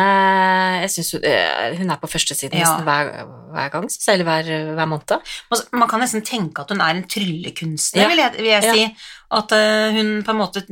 jeg 0.82 0.90
synes 0.94 1.12
hun, 1.12 1.24
eh, 1.24 1.92
er 1.92 2.00
på 2.02 2.08
førstesiden 2.10 2.58
Ja. 2.58 2.64
nesten 2.64 2.84
hver, 2.88 3.26
hver 3.54 3.70
gang, 3.72 3.90
eller 4.08 4.24
hver, 4.24 4.74
hver 4.76 4.86
måned. 4.88 5.20
Altså, 5.52 5.66
Man 5.74 5.90
kan 5.90 6.00
nesten 6.00 6.22
tenke 6.26 6.62
at 6.62 6.70
hun 6.70 6.82
er 6.82 6.90
en 6.96 7.04
tryllekunstner, 7.04 8.02
Ja. 8.02 8.08
vil 8.08 8.18
jeg, 8.18 8.32
vil 8.38 8.46
jeg 8.46 8.64
si. 8.64 8.96
At 9.32 9.52
eh, 9.54 9.92
hun 9.94 10.24
på 10.26 10.32
en 10.34 10.38
måte 10.40 10.64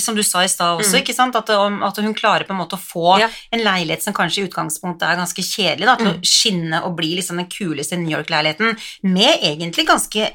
Som 0.00 0.16
du 0.16 0.22
sa 0.24 0.40
i 0.44 0.48
stad 0.48 0.78
også, 0.80 0.94
Mm. 0.96 1.02
ikke 1.02 1.14
sant? 1.14 1.36
At, 1.36 1.50
at 1.50 1.96
hun 2.00 2.14
klarer 2.14 2.46
på 2.48 2.54
en 2.54 2.60
måte 2.62 2.78
å 2.78 2.80
få 2.80 3.18
Ja. 3.20 3.28
en 3.52 3.60
leilighet 3.60 4.02
som 4.02 4.14
kanskje 4.14 4.42
i 4.42 4.48
utgangspunktet 4.48 5.02
er 5.02 5.16
ganske 5.20 5.42
kjedelig, 5.44 5.84
da, 5.86 5.96
til 5.96 6.06
Mm. 6.06 6.14
å 6.14 6.24
skinne 6.24 6.82
og 6.84 6.96
bli 6.96 7.14
liksom 7.16 7.36
den 7.36 7.46
kuleste 7.46 7.98
New 7.98 8.08
York-leiligheten, 8.16 8.78
med 9.02 9.38
egentlig 9.42 9.86
ganske 9.86 10.30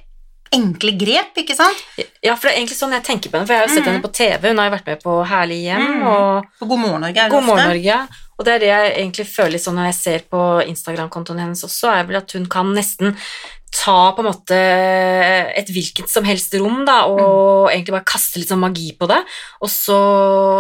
enkle 0.51 0.91
grep, 0.98 1.36
ikke 1.38 1.56
sant? 1.56 1.77
Ja, 2.24 2.34
for 2.36 2.48
det 2.50 2.56
er 2.56 2.62
egentlig 2.62 2.77
sånn 2.79 2.91
jeg 2.91 3.03
tenker 3.03 3.29
på 3.29 3.38
henne, 3.38 3.46
for 3.46 3.53
jeg 3.53 3.62
har 3.62 3.68
jo 3.68 3.74
sett 3.75 3.84
mm. 3.86 3.91
henne 3.94 4.01
på 4.01 4.13
TV, 4.13 4.48
hun 4.50 4.58
har 4.58 4.70
jo 4.70 4.75
vært 4.77 4.88
med 4.88 5.03
på 5.03 5.25
Herlig 5.27 5.60
hjem 5.63 6.01
Mhm. 6.01 6.08
og 6.08 6.46
På 6.60 6.68
God 6.68 6.79
morgen 6.79 7.01
Norge 7.01 7.18
er 7.18 7.29
God 7.29 7.44
morgen. 7.44 7.68
Norge. 7.70 8.08
Og 8.39 8.46
det 8.46 8.53
er 8.56 8.60
det 8.60 8.68
jeg 8.70 8.96
egentlig 8.98 9.27
føler 9.27 9.60
sånn 9.60 9.75
når 9.75 9.86
jeg 9.91 9.96
ser 9.96 10.20
på 10.32 10.65
Instagram-kontoen 10.65 11.39
hennes 11.39 11.62
også, 11.63 11.91
er 12.00 12.03
vel 12.06 12.15
at 12.18 12.32
hun 12.32 12.46
kan 12.48 12.74
nesten 12.74 13.15
ta 13.72 14.12
på 14.18 14.24
en 14.24 14.30
måte 14.32 14.58
et 15.60 15.70
hvilket 15.70 16.10
som 16.10 16.26
helst 16.26 16.54
rom, 16.58 16.82
da, 16.88 17.04
og 17.10 17.70
egentlig 17.70 17.94
bare 17.94 18.08
kaste 18.10 18.40
litt 18.42 18.50
sånn 18.50 18.62
magi 18.64 18.90
på 18.98 19.08
det. 19.10 19.20
Og 19.62 19.70
så 19.70 19.98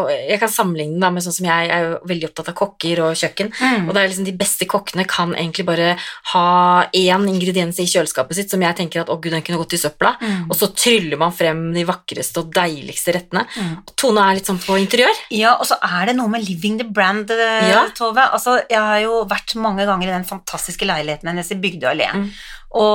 Jeg 0.09 0.39
kan 0.39 0.49
sammenligne 0.51 0.99
da 1.01 1.09
med 1.11 1.23
sånn 1.25 1.33
som 1.35 1.45
jeg 1.47 1.69
er 1.73 1.83
jo 1.85 1.97
veldig 2.09 2.29
opptatt 2.29 2.49
av 2.51 2.55
kokker 2.59 3.01
og 3.05 3.15
kjøkken. 3.17 3.49
Mm. 3.59 3.87
Og 3.89 3.93
det 3.95 4.01
er 4.03 4.07
liksom 4.11 4.25
De 4.29 4.35
beste 4.37 4.65
kokkene 4.69 5.05
kan 5.09 5.33
egentlig 5.33 5.65
bare 5.65 5.97
ha 6.33 6.85
én 6.93 7.25
ingrediens 7.29 7.79
i 7.79 7.87
kjøleskapet 7.89 8.35
sitt 8.37 8.49
som 8.53 8.61
jeg 8.61 8.75
tenker 8.77 9.01
at 9.01 9.09
å 9.09 9.19
gud, 9.19 9.31
den 9.33 9.41
kunne 9.45 9.57
gått 9.61 9.73
i 9.73 9.81
søpla, 9.81 10.15
Mm. 10.19 10.49
og 10.49 10.55
så 10.57 10.67
tryller 10.75 11.17
man 11.17 11.31
frem 11.31 11.73
de 11.73 11.83
vakreste 11.85 12.37
og 12.41 12.51
deiligste 12.53 13.13
rettene. 13.13 13.45
Mm. 13.55 13.77
Og 13.87 13.95
Tone 13.95 14.19
er 14.21 14.35
litt 14.35 14.45
sånn 14.49 14.59
på 14.59 14.77
interiør. 14.77 15.15
Ja, 15.31 15.55
og 15.55 15.65
så 15.65 15.77
er 15.81 16.07
det 16.07 16.15
noe 16.15 16.27
med 16.29 16.47
living 16.47 16.77
the 16.77 16.83
brand, 16.85 17.29
eh, 17.31 17.69
Ja. 17.69 17.87
Tove. 17.95 18.17
Altså, 18.31 18.61
jeg 18.69 18.79
har 18.79 18.99
jo 19.01 19.25
vært 19.25 19.55
mange 19.55 19.85
ganger 19.85 20.07
i 20.09 20.11
den 20.17 20.25
fantastiske 20.25 20.85
leiligheten 20.85 21.27
hennes 21.29 21.51
i 21.51 21.55
Bygdøy 21.55 21.89
allé. 21.89 22.11
Mm. 22.13 22.31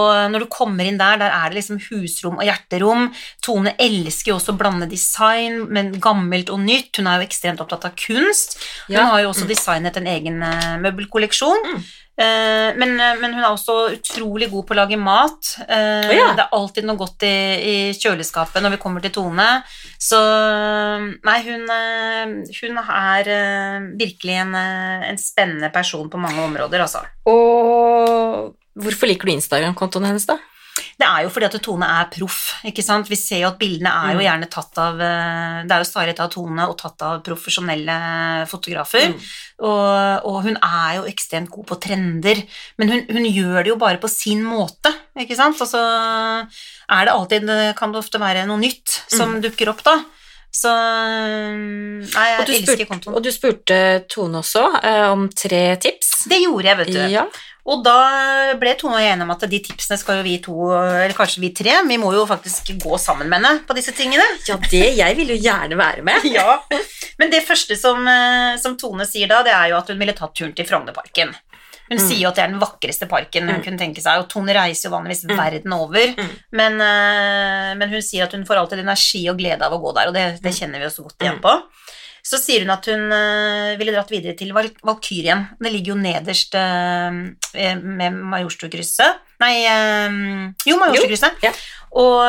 Og 0.04 0.30
når 0.34 0.44
du 0.44 0.48
kommer 0.52 0.84
inn 0.88 0.98
der, 1.00 1.16
der 1.22 1.32
er 1.32 1.48
det 1.50 1.58
liksom 1.62 1.80
husrom 1.88 2.38
og 2.38 2.44
hjerterom. 2.46 3.08
Tone 3.44 3.74
elsker 3.80 4.32
jo 4.34 4.38
også 4.38 4.54
å 4.54 4.60
blande 4.60 4.88
design, 4.90 5.64
men 5.72 5.92
gammelt 6.04 6.52
og 6.52 6.60
nytt. 6.66 6.92
Hun 7.00 7.08
er 7.10 7.20
jo 7.22 7.28
ekstremt 7.28 7.60
opptatt 7.64 7.88
av 7.90 7.96
kunst. 7.98 8.58
Hun 8.88 8.96
Ja. 8.98 9.04
har 9.10 9.20
jo 9.24 9.32
også 9.32 9.48
designet 9.50 9.96
en 10.00 10.06
egen 10.10 10.42
eh, 10.42 10.74
møbelkolleksjon. 10.84 11.70
Mm. 11.74 11.84
Eh, 12.14 12.68
men, 12.78 12.92
eh, 13.02 13.16
men 13.18 13.32
hun 13.34 13.42
er 13.42 13.50
også 13.50 13.74
utrolig 13.96 14.46
god 14.52 14.66
på 14.68 14.74
å 14.74 14.78
lage 14.78 14.98
mat. 15.00 15.48
Oh, 15.66 16.12
ja. 16.14 16.28
Det 16.38 16.44
er 16.44 16.52
alltid 16.54 16.86
noe 16.86 17.00
godt 17.00 17.24
i, 17.26 17.32
i 17.58 17.76
kjøleskapet 17.98 18.62
når 18.62 18.76
vi 18.76 18.82
kommer 18.84 19.02
til 19.02 19.10
Tone. 19.16 19.48
Så 19.98 20.20
nei, 21.24 21.38
hun, 21.48 21.64
hun 22.60 22.78
er 22.84 23.30
virkelig 23.98 24.36
en, 24.44 24.54
en 24.54 25.18
spennende 25.18 25.72
person 25.74 26.06
på 26.12 26.20
mange 26.22 26.44
områder, 26.44 26.84
altså. 26.86 27.02
Og 27.30 28.54
hvorfor 28.76 29.10
liker 29.10 29.30
du 29.30 29.32
Instagram-kontoen 29.36 30.06
hennes, 30.10 30.26
da? 30.26 30.38
Det 30.98 31.06
er 31.06 31.22
jo 31.22 31.28
fordi 31.30 31.46
at 31.46 31.54
Tone 31.62 31.86
er 31.86 32.08
proff, 32.10 32.56
ikke 32.66 32.82
sant. 32.82 33.06
Vi 33.06 33.14
ser 33.14 33.44
jo 33.44 33.48
at 33.52 33.58
bildene 33.60 33.92
er 33.94 34.08
jo 34.16 34.18
Mm. 34.18 34.24
gjerne 34.26 34.48
tatt 34.50 34.78
av 34.82 35.00
eh, 35.00 35.60
Det 35.62 35.70
er 35.76 35.82
jo 35.84 35.86
starret 35.86 36.18
av 36.18 36.30
Tone 36.34 36.66
og 36.66 36.74
tatt 36.80 37.02
av 37.06 37.20
profesjonelle 37.22 37.94
fotografer. 38.50 39.12
Mm. 39.12 39.20
Og, 39.70 40.26
og 40.26 40.40
hun 40.48 40.56
er 40.58 40.96
jo 40.98 41.04
ekstremt 41.06 41.50
god 41.54 41.66
på 41.70 41.78
trender, 41.86 42.42
men 42.78 42.90
hun, 42.90 43.04
hun 43.06 43.24
gjør 43.30 43.62
det 43.62 43.70
jo 43.70 43.76
bare 43.78 44.02
på 44.02 44.10
sin 44.10 44.42
måte, 44.42 44.90
ikke 45.16 45.38
sant. 45.38 45.62
Og 45.62 45.70
så 45.70 45.82
er 46.90 47.06
det 47.06 47.14
alltid 47.14 47.54
Kan 47.78 47.92
det 47.94 48.02
ofte 48.02 48.18
være 48.22 48.42
noe 48.50 48.58
nytt 48.58 48.98
som 49.14 49.38
dukker 49.44 49.70
opp, 49.70 49.82
da. 49.86 50.00
Så 50.54 50.70
Nei, 50.74 52.26
jeg 52.30 52.44
elsker 52.44 52.68
spurte, 52.68 52.86
kontoen. 52.90 53.16
og 53.18 53.24
du 53.24 53.30
spurte 53.34 53.78
Tone 54.10 54.38
også 54.38 54.62
eh, 54.82 55.08
om 55.10 55.26
tre 55.34 55.64
tips. 55.82 56.12
Det 56.30 56.38
gjorde 56.44 56.70
jeg, 56.70 56.78
vet 56.82 56.92
du. 56.94 57.00
Ja. 57.12 57.24
Og 57.64 57.80
da 57.80 57.94
ble 58.60 58.74
Tone 58.76 58.98
og 58.98 59.02
jeg 59.02 59.14
enige 59.14 59.24
om 59.24 59.32
at 59.32 59.44
de 59.48 59.58
tipsene 59.64 59.96
skal 59.96 60.18
jo 60.20 60.24
vi 60.26 60.34
to, 60.44 60.54
eller 60.76 61.14
kanskje 61.16 61.40
vi 61.40 61.48
tre, 61.56 61.78
vi 61.88 61.96
må 62.00 62.10
jo 62.12 62.26
faktisk 62.28 62.74
gå 62.82 62.98
sammen 63.00 63.30
med 63.32 63.40
henne 63.40 63.62
på 63.64 63.76
disse 63.78 63.94
tingene. 63.96 64.24
ja, 64.46 64.58
det 64.70 64.82
Jeg 64.98 65.16
vil 65.16 65.32
jo 65.32 65.38
gjerne 65.40 65.78
være 65.80 66.04
med. 66.04 66.26
Ja. 66.36 66.58
Men 67.18 67.30
det 67.32 67.40
første 67.46 67.76
som, 67.78 68.04
eh, 68.10 68.54
som 68.60 68.76
Tone 68.76 69.06
sier 69.08 69.30
da, 69.30 69.40
det 69.46 69.54
er 69.56 69.72
jo 69.72 69.78
at 69.80 69.88
hun 69.90 69.98
ville 70.00 70.12
tatt 70.16 70.34
turen 70.36 70.52
til 70.54 70.68
Frognerparken. 70.68 71.32
Hun 71.90 71.98
Mm. 71.98 72.08
sier 72.08 72.20
jo 72.22 72.28
at 72.28 72.36
det 72.36 72.44
er 72.44 72.48
den 72.48 72.60
vakreste 72.60 73.06
parken 73.08 73.44
hun 73.48 73.60
Mm. 73.60 73.64
kunne 73.64 73.78
tenke 73.78 74.00
seg, 74.00 74.18
og 74.18 74.28
Tone 74.28 74.54
reiser 74.54 74.88
jo 74.88 74.96
vanligvis 74.96 75.24
Mm. 75.28 75.36
verden 75.36 75.72
over, 75.72 76.06
Mm. 76.16 76.30
men, 76.52 76.80
eh, 76.80 77.74
men 77.74 77.88
hun 77.90 78.00
sier 78.00 78.24
at 78.24 78.32
hun 78.32 78.44
får 78.46 78.56
alltid 78.56 78.78
energi 78.80 79.28
og 79.28 79.36
glede 79.38 79.60
av 79.62 79.72
å 79.72 79.80
gå 79.82 79.94
der, 79.94 80.06
og 80.08 80.14
det, 80.14 80.40
det 80.42 80.52
kjenner 80.54 80.78
vi 80.80 80.84
jo 80.88 80.94
så 80.96 81.02
godt 81.04 81.18
igjen 81.20 81.40
på. 81.42 81.62
Så 82.24 82.38
sier 82.40 82.62
hun 82.64 82.70
at 82.72 82.86
hun 82.88 83.12
eh, 83.12 83.74
ville 83.76 83.92
dratt 83.92 84.08
videre 84.08 84.32
til 84.38 84.54
Val 84.56 84.70
Valkyrien. 84.82 85.42
Det 85.60 85.70
ligger 85.74 85.92
jo 85.92 86.00
nederst 86.00 86.54
eh, 86.56 87.18
med 87.84 88.16
Majorstukrysset. 88.32 89.20
Nei, 89.42 89.54
eh, 89.68 90.14
jo, 90.70 90.78
Majorstukrysset. 90.80 91.42
ja. 91.44 91.52
Og, 91.94 92.24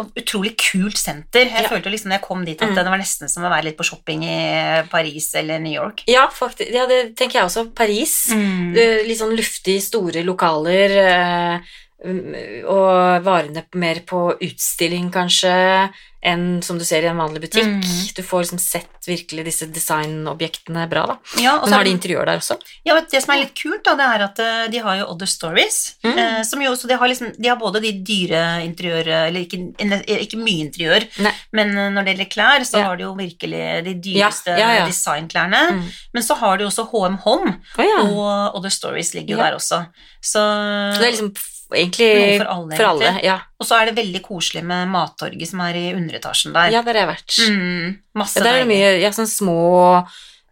og 0.00 0.16
utrolig 0.18 0.54
kult 0.58 0.96
senter. 0.98 1.44
Jeg 1.46 1.62
Ja. 1.62 1.68
følte 1.70 1.92
liksom 1.92 2.08
når 2.10 2.16
jeg 2.18 2.24
kom 2.24 2.44
dit 2.44 2.60
at 2.62 2.70
Mm. 2.70 2.74
det 2.74 2.84
var 2.90 2.98
nesten 2.98 3.28
som 3.30 3.44
å 3.44 3.50
være 3.52 3.64
litt 3.68 3.76
på 3.78 3.84
shopping 3.86 4.24
i 4.24 4.82
Paris 4.90 5.28
eller 5.38 5.60
New 5.60 5.70
York. 5.72 6.02
Ja, 6.08 6.24
faktisk, 6.32 6.72
ja, 6.72 6.86
det 6.86 7.14
tenker 7.14 7.38
jeg 7.38 7.44
også. 7.44 7.68
Paris. 7.74 8.30
Mm. 8.32 8.74
Eh, 8.76 9.04
Litt 9.06 9.18
sånn 9.20 9.36
luftig, 9.36 9.76
store 9.82 10.24
lokaler. 10.24 10.90
eh, 11.04 11.60
um, 12.04 12.34
Og 12.66 13.22
varene 13.24 13.62
mer 13.74 14.00
på 14.04 14.34
utstilling, 14.40 15.12
kanskje, 15.12 15.92
enn 16.24 16.62
som 16.64 16.78
du 16.80 16.84
ser 16.88 17.04
i 17.04 17.08
en 17.10 17.18
vanlig 17.20 17.42
butikk. 17.44 17.66
Mm. 17.68 17.82
Du 18.16 18.22
får 18.24 18.46
liksom 18.46 18.60
sett 18.62 19.08
virkelig 19.08 19.44
disse 19.44 19.66
designobjektene 19.68 20.86
bra, 20.88 21.04
da. 21.10 21.16
Ja, 21.42 21.58
og 21.58 21.68
så 21.68 21.76
har 21.76 21.84
de 21.84 21.92
interiør 21.92 22.24
der 22.28 22.40
også? 22.40 22.56
Ja, 22.86 22.96
og 22.96 23.10
Det 23.12 23.20
som 23.22 23.34
er 23.34 23.42
litt 23.42 23.52
kult, 23.58 23.82
da, 23.84 23.94
det 23.98 24.06
er 24.08 24.24
at 24.24 24.40
eh, 24.40 24.62
de 24.72 24.80
har 24.86 24.98
jo 25.02 25.08
Other 25.12 25.28
Stories. 25.28 25.78
Mm. 26.04 26.16
Eh, 26.22 26.40
som 26.48 26.62
jo, 26.64 26.72
så 26.78 26.88
de 26.90 26.96
har, 27.00 27.12
liksom, 27.12 27.34
de 27.36 27.50
har 27.50 27.60
både 27.60 27.82
de 27.84 27.92
dyre 28.06 28.42
interiør 28.64 29.10
Eller 29.26 29.44
ikke, 29.44 29.60
eh, 29.84 30.24
ikke 30.24 30.40
mye 30.40 30.64
interiør, 30.64 31.06
Nei. 31.24 31.34
men 31.52 31.76
eh, 31.76 31.90
når 31.92 32.06
det 32.06 32.14
gjelder 32.14 32.32
klær, 32.32 32.66
så 32.68 32.80
Ja. 32.80 32.88
har 32.88 32.96
de 32.96 33.04
jo 33.06 33.14
virkelig 33.18 33.64
de 33.84 33.94
dyreste 34.08 34.56
ja, 34.58 34.72
ja. 34.80 34.86
designklærne. 34.88 35.62
Mm. 35.76 35.88
Men 36.14 36.22
så 36.22 36.34
har 36.40 36.58
de 36.58 36.64
også 36.68 36.88
HM 36.90 37.18
Home, 37.24 37.58
oh, 37.78 37.84
ja. 37.84 38.00
og 38.08 38.56
Other 38.58 38.72
Stories 38.72 39.12
ligger 39.14 39.36
jo 39.36 39.42
der 39.42 39.58
også. 39.60 39.84
Så, 40.24 40.40
Så 40.40 41.00
det 41.00 41.06
er 41.06 41.12
liksom 41.12 41.34
egentlig 41.78 42.10
Noe 42.14 42.36
for 42.38 42.52
alle, 42.56 42.76
for 42.78 42.90
alle. 42.92 43.10
Ja. 43.24 43.38
Og 43.60 43.68
så 43.68 43.78
er 43.78 43.90
det 43.90 43.96
veldig 43.98 44.22
koselig 44.24 44.64
med 44.66 44.92
Mattorget 44.92 45.50
som 45.50 45.62
er 45.66 45.80
i 45.80 45.86
underetasjen 45.94 46.54
der. 46.56 46.72
ja, 46.74 46.84
der 46.86 46.98
har 46.98 47.04
jeg 47.04 47.12
vært. 47.14 47.40
Mm, 47.50 47.98
masse 48.20 48.40
Ja, 48.40 48.46
der 48.46 48.52
er 48.54 48.64
det 48.64 48.70
mye 48.70 48.94
ja, 49.02 49.12
sånn 49.16 49.30
små 49.30 49.58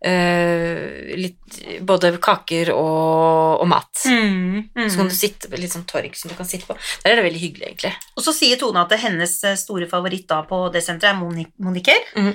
eh, 0.05 1.15
litt, 1.19 1.39
Både 1.85 2.15
kaker 2.23 2.71
og, 2.75 3.61
og 3.61 3.69
mat. 3.69 4.05
Mm, 4.09 4.71
mm. 4.75 4.87
Så 4.89 4.97
kan 4.99 5.11
du 5.11 5.15
sitte 5.15 5.51
på 5.53 5.59
litt 5.61 5.75
sånn 5.75 5.85
torg 5.89 6.15
som 6.17 6.31
du 6.33 6.37
kan 6.39 6.49
sitte 6.49 6.67
på. 6.71 6.77
Der 7.05 7.13
er 7.13 7.21
det 7.21 7.27
veldig 7.29 7.43
hyggelig, 7.43 7.67
egentlig. 7.69 7.93
Og 8.17 8.25
så 8.25 8.33
sier 8.37 8.57
Tone 8.61 8.83
at 8.87 8.95
hennes 9.03 9.37
eh, 9.45 9.59
store 9.61 9.87
favoritt 9.91 10.27
da 10.33 10.41
på 10.49 10.65
det 10.73 10.83
senteret 10.87 11.13
er 11.13 11.47
Moniker. 11.61 12.01
Mm. 12.17 12.33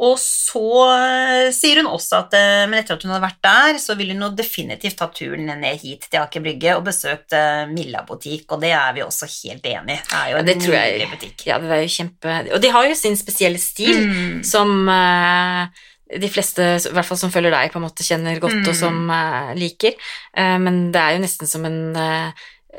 Og 0.00 0.14
så 0.22 0.62
eh, 0.94 1.48
sier 1.52 1.82
hun 1.82 1.90
også 1.90 2.20
at 2.22 2.36
eh, 2.38 2.62
men 2.70 2.78
etter 2.78 2.94
at 2.96 3.02
hun 3.04 3.10
hadde 3.12 3.26
vært 3.26 3.42
der, 3.44 3.80
så 3.82 3.96
ville 3.98 4.14
hun 4.16 4.38
definitivt 4.38 4.96
ta 5.02 5.10
turen 5.12 5.50
ned 5.50 5.82
hit 5.82 6.06
til 6.08 6.22
Aker 6.22 6.44
Brygge 6.46 6.78
og 6.78 6.86
besøkt 6.86 7.34
Milla 7.74 8.04
butikk, 8.08 8.46
og 8.54 8.62
det 8.64 8.70
er 8.78 8.94
vi 8.96 9.02
også 9.04 9.28
helt 9.34 9.66
enig 9.74 9.98
i. 9.98 10.00
Det 10.06 10.16
er 10.22 10.30
jo 10.30 10.38
Ja, 10.38 10.40
en 10.44 10.48
det 10.52 10.56
tror 10.62 10.78
jeg- 10.78 10.94
nydelig 10.94 11.10
butikk. 11.16 11.46
Ja, 11.50 11.58
det 11.60 11.74
er 11.74 11.82
jo 11.84 11.92
kjempe 11.98 12.38
Og 12.54 12.60
de 12.64 12.72
har 12.78 12.88
jo 12.88 12.94
sin 13.02 13.18
spesielle 13.18 13.58
stil, 13.60 14.06
Mm. 14.06 14.44
som 14.46 14.88
eh, 14.88 15.66
de 16.18 16.28
fleste, 16.28 16.60
i 16.60 16.92
hvert 16.94 17.06
fall 17.06 17.16
som 17.20 17.30
følger 17.30 17.50
deg, 17.54 17.70
på 17.72 17.78
en 17.78 17.86
måte 17.86 18.02
kjenner 18.06 18.40
godt, 18.42 18.58
Mm. 18.64 18.68
og 18.68 18.74
som 18.74 19.10
uh, 19.10 19.52
liker. 19.54 19.94
Uh, 20.36 20.58
men 20.58 20.90
det 20.92 21.00
er 21.00 21.12
jo 21.14 21.22
nesten 21.22 21.46
som 21.46 21.64
en 21.64 21.94
uh, 21.96 22.32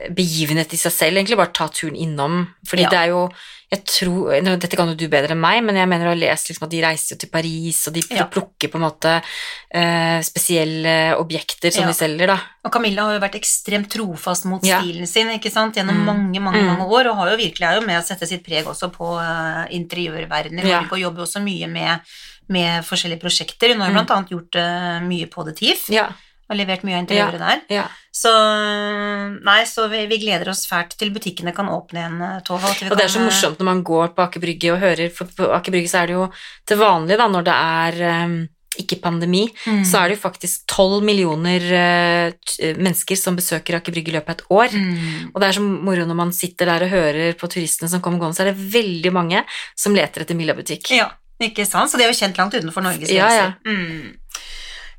begivenhet 0.09 0.71
i 0.73 0.77
seg 0.79 0.91
selv, 0.91 1.17
egentlig 1.19 1.37
bare 1.39 1.53
ta 1.53 1.67
turen 1.67 1.95
innom. 1.95 2.47
Fordi 2.67 2.83
Ja. 2.83 2.89
det 2.89 2.99
er 2.99 3.07
jo 3.15 3.29
jeg 3.71 3.85
tror, 3.87 4.41
Dette 4.59 4.75
kan 4.75 4.89
jo 4.89 4.95
du 4.99 5.07
bedre 5.07 5.31
enn 5.31 5.39
meg, 5.39 5.63
men 5.63 5.77
jeg 5.77 5.87
mener 5.87 6.07
å 6.07 6.09
ha 6.11 6.15
lest 6.19 6.49
liksom, 6.49 6.65
at 6.65 6.71
de 6.73 6.81
reiser 6.83 7.15
jo 7.15 7.19
til 7.19 7.29
Paris, 7.31 7.87
og 7.87 7.93
de 7.93 8.01
Ja. 8.11 8.25
plukker 8.27 8.67
på 8.67 8.75
en 8.75 8.83
måte 8.83 9.21
uh, 9.73 10.19
spesielle 10.21 11.15
objekter 11.15 11.71
som 11.71 11.83
Ja. 11.83 11.87
de 11.87 11.93
selger, 11.93 12.27
da. 12.27 12.37
Og 12.65 12.71
Camilla 12.73 13.03
har 13.03 13.13
jo 13.17 13.21
vært 13.25 13.39
ekstremt 13.39 13.87
trofast 13.89 14.43
mot 14.45 14.61
stilen 14.61 15.07
sin 15.07 15.27
ikke 15.29 15.49
sant? 15.49 15.75
gjennom 15.75 15.95
Mm. 15.95 16.05
mange 16.05 16.41
mange, 16.41 16.59
Mm. 16.61 16.77
mange 16.77 16.89
år, 16.91 17.07
og 17.11 17.15
har 17.15 17.29
jo 17.31 17.37
virkelig 17.37 17.61
er 17.63 17.79
jo 17.79 17.87
med 17.87 18.01
å 18.01 18.05
sette 18.05 18.27
sitt 18.27 18.43
preg 18.43 18.65
også 18.65 18.91
på 18.91 19.07
uh, 19.17 19.65
interiørverdenen 19.71 20.59
i. 20.59 20.67
Norge, 20.67 20.91
og 20.91 20.99
jobber 20.99 21.21
også 21.23 21.41
mye 21.41 21.67
med, 21.69 21.99
med 22.51 22.85
forskjellige 22.87 23.23
prosjekter. 23.23 23.73
Hun 23.73 23.81
har 23.81 23.91
Mm. 23.91 24.05
annet 24.07 24.35
gjort 24.35 24.59
uh, 24.59 24.99
mye 25.07 25.27
på 25.31 25.47
The 25.47 25.55
Thief, 25.55 25.89
Ja, 25.89 26.09
og 26.51 26.57
levert 26.59 26.83
mye 26.83 26.99
av 26.99 27.05
interiøret 27.05 27.39
der. 27.39 27.65
ja. 27.71 27.87
Så 28.11 28.31
nei, 29.47 29.61
så 29.63 29.87
vi, 29.87 30.03
vi 30.11 30.19
gleder 30.19 30.49
oss 30.51 30.65
fælt 30.67 30.97
til 30.99 31.13
butikkene 31.15 31.53
kan 31.55 31.69
åpne 31.71 32.01
igjen, 32.01 32.17
eh, 32.21 32.39
vi 32.43 32.89
Og 32.91 32.97
det 32.99 33.05
er 33.05 33.13
så 33.13 33.21
eh, 33.21 33.27
morsomt 33.29 33.61
når 33.61 33.69
man 33.69 33.83
går 33.87 34.09
på 34.15 34.25
Aker 34.25 34.43
Brygge 34.43 34.73
og 34.73 34.81
hører, 34.83 35.11
for 35.15 35.31
på 35.31 35.47
Aker 35.47 35.71
Brygge 35.71 35.91
så 35.91 36.01
er 36.01 36.11
det 36.11 36.17
jo 36.17 36.25
til 36.67 36.81
vanlig, 36.81 37.15
da, 37.21 37.29
når 37.31 37.47
det 37.47 37.55
er 37.55 38.25
um, 38.25 38.35
ikke 38.81 38.99
pandemi, 39.03 39.45
mm. 39.47 39.85
så 39.87 40.01
er 40.01 40.11
det 40.11 40.17
jo 40.17 40.23
faktisk 40.25 40.67
tolv 40.67 41.05
millioner 41.07 41.63
uh, 41.71 42.75
mennesker 42.75 43.15
som 43.15 43.39
besøker 43.39 43.79
Aker 43.79 43.95
Brygge 43.95 44.11
i 44.11 44.17
løpet 44.17 44.29
av 44.29 44.35
et 44.35 44.45
år. 44.59 44.75
mm. 44.75 45.31
Og 45.31 45.39
det 45.39 45.47
er 45.47 45.55
så 45.55 45.63
moro 45.63 46.05
når 46.11 46.19
man 46.19 46.35
sitter 46.35 46.67
der 46.67 46.83
og 46.83 46.91
hører 46.91 47.39
på 47.39 47.47
turistene 47.47 47.87
som 47.87 48.03
kommer 48.03 48.19
gående, 48.19 48.35
så 48.35 48.43
er 48.43 48.51
det 48.51 48.71
veldig 48.75 49.15
mange 49.15 49.45
som 49.79 49.95
leter 49.95 50.27
etter 50.27 50.35
Milla-butikk. 50.35 50.91
Ja, 50.99 51.13
ikke 51.49 51.65
sant? 51.67 51.91
Så 51.91 51.97
de 51.97 52.03
er 52.05 52.11
jo 52.13 52.19
kjent 52.19 52.37
langt 52.37 52.53
utenfor 52.53 52.83
Norges 52.85 53.09
Ja, 53.09 53.27
grenser. 53.27 53.55
ja. 53.65 53.71
Mm. 53.71 54.17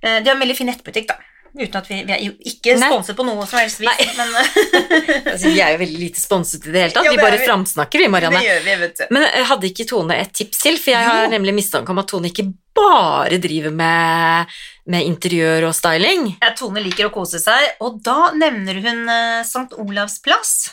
Eh, 0.02 0.18
De 0.22 0.28
har 0.28 0.34
en 0.36 0.42
veldig 0.42 0.56
fin 0.58 0.66
nettbutikk, 0.66 1.06
da. 1.12 1.18
Uten 1.52 1.76
at 1.76 1.88
vi, 1.90 1.98
vi 2.08 2.12
er 2.14 2.20
jo 2.24 2.32
ikke 2.48 2.78
Nei. 2.80 2.88
sponset 2.88 3.12
på 3.18 3.24
noe 3.28 3.44
som 3.46 3.58
helst 3.60 3.82
vis, 3.82 4.14
men 4.16 4.30
Altså, 5.34 5.50
vi 5.52 5.60
er 5.60 5.74
jo 5.74 5.80
veldig 5.82 5.98
lite 6.00 6.20
sponset 6.22 6.64
i 6.64 6.72
det 6.72 6.80
hele 6.86 6.94
tatt, 6.94 7.04
Ja, 7.04 7.10
vi 7.12 7.16
det 7.18 7.20
vi 7.20 7.26
bare 7.28 7.38
vi. 7.42 7.44
framsnakker 7.44 8.00
vi, 8.00 8.06
Marianne. 8.08 8.40
det 8.40 8.46
gjør 8.48 8.62
vi, 8.64 8.76
vet 8.86 8.96
du. 8.96 9.04
Men 9.12 9.26
eh, 9.26 9.44
hadde 9.50 9.68
ikke 9.68 9.86
Tone 9.90 10.16
et 10.16 10.32
tips 10.32 10.62
til? 10.64 10.78
For 10.80 10.94
jeg 10.94 11.04
har 11.10 11.26
Jo. 11.26 11.30
nemlig 11.34 11.54
mistanke 11.58 11.92
om 11.92 12.00
at 12.00 12.08
Tone 12.08 12.30
ikke 12.32 12.46
bare 12.74 13.36
driver 13.44 13.70
med, 13.76 14.46
med 14.88 15.04
interiør 15.10 15.68
og 15.68 15.74
styling. 15.76 16.30
Ja, 16.40 16.54
Tone 16.56 16.80
liker 16.80 17.10
å 17.10 17.12
kose 17.12 17.36
seg, 17.42 17.76
og 17.84 18.00
da 18.02 18.30
nevner 18.32 18.80
hun 18.80 19.02
eh, 19.12 19.42
St. 19.44 19.76
Olavs 19.76 20.22
plass. 20.24 20.70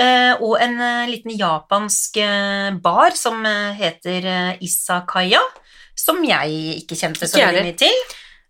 Eh, 0.00 0.34
og 0.38 0.54
en 0.62 0.78
eh, 0.80 1.08
liten 1.10 1.34
japansk 1.38 2.20
eh, 2.22 2.70
bar 2.82 3.16
som 3.18 3.44
heter 3.78 4.56
Isakaya, 4.64 5.42
som 5.98 6.22
jeg 6.24 6.80
ikke 6.84 6.98
kjente 6.98 7.28
så 7.28 7.42
veldig 7.42 7.68
mye 7.68 7.78
til. 7.78 8.02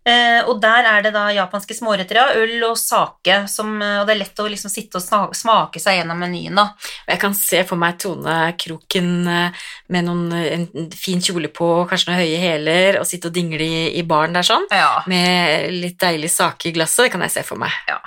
Og 0.09 0.55
der 0.57 0.87
er 0.89 1.03
det 1.05 1.09
da 1.13 1.27
japanske 1.35 1.75
småretter, 1.75 2.17
ja, 2.17 2.31
øl 2.39 2.63
og 2.65 2.77
sake, 2.79 3.35
som, 3.51 3.75
og 3.77 4.07
det 4.07 4.13
er 4.15 4.19
lett 4.23 4.39
å 4.41 4.47
liksom 4.49 4.71
sitte 4.71 4.97
og 4.97 5.35
smake 5.37 5.81
seg 5.83 5.99
gjennom 5.99 6.17
menyen. 6.23 6.55
da. 6.57 6.63
Jeg 7.11 7.21
kan 7.21 7.35
se 7.37 7.59
for 7.67 7.77
meg 7.77 7.99
Tone 8.01 8.37
Kroken 8.57 9.11
med 9.27 10.07
noen, 10.07 10.23
en 10.33 10.87
fin 10.97 11.21
kjole 11.21 11.51
på, 11.53 11.67
kanskje 11.91 12.09
noen 12.09 12.23
høye 12.23 12.39
hæler, 12.41 12.97
og 13.03 13.05
sitte 13.05 13.29
og 13.29 13.35
dingle 13.37 13.61
i, 13.61 13.83
i 13.99 14.05
baren 14.07 14.33
der 14.39 14.47
sånn, 14.47 14.65
Ja, 14.73 15.03
med 15.11 15.75
litt 15.75 15.99
deilig 16.01 16.31
sake 16.33 16.71
i 16.71 16.73
glasset. 16.79 17.05
Det 17.05 17.13
kan 17.13 17.27
jeg 17.27 17.35
se 17.35 17.45
for 17.45 17.61
meg. 17.61 17.75
ja 17.91 17.99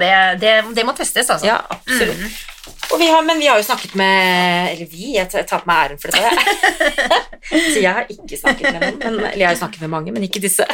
det, 0.00 0.12
det, 0.42 0.52
det 0.76 0.84
må 0.84 0.92
testes, 0.98 1.30
altså. 1.30 1.46
Ja, 1.46 1.62
absolutt. 1.70 2.20
Mm. 2.20 2.53
Og 2.92 3.00
vi 3.00 3.08
har, 3.10 3.24
men 3.26 3.40
vi 3.40 3.48
har 3.48 3.58
jo 3.58 3.66
snakket 3.66 3.94
med 3.98 4.74
Eller 4.74 4.90
vi, 4.90 5.14
jeg 5.16 5.30
tar 5.32 5.62
på 5.62 5.70
meg 5.70 5.80
æren 5.86 6.00
for 6.02 6.14
dette. 6.14 6.92
Så 7.74 7.80
jeg 7.80 7.92
har 7.92 8.06
ikke 8.08 8.38
snakket 8.40 8.70
med 8.72 8.80
noen. 8.80 9.00
Men, 9.02 9.18
eller 9.30 9.42
jeg 9.42 9.50
har 9.50 9.58
snakket 9.60 9.82
med 9.84 9.90
mange, 9.92 10.12
men 10.14 10.24
ikke 10.24 10.40
disse. 10.40 10.64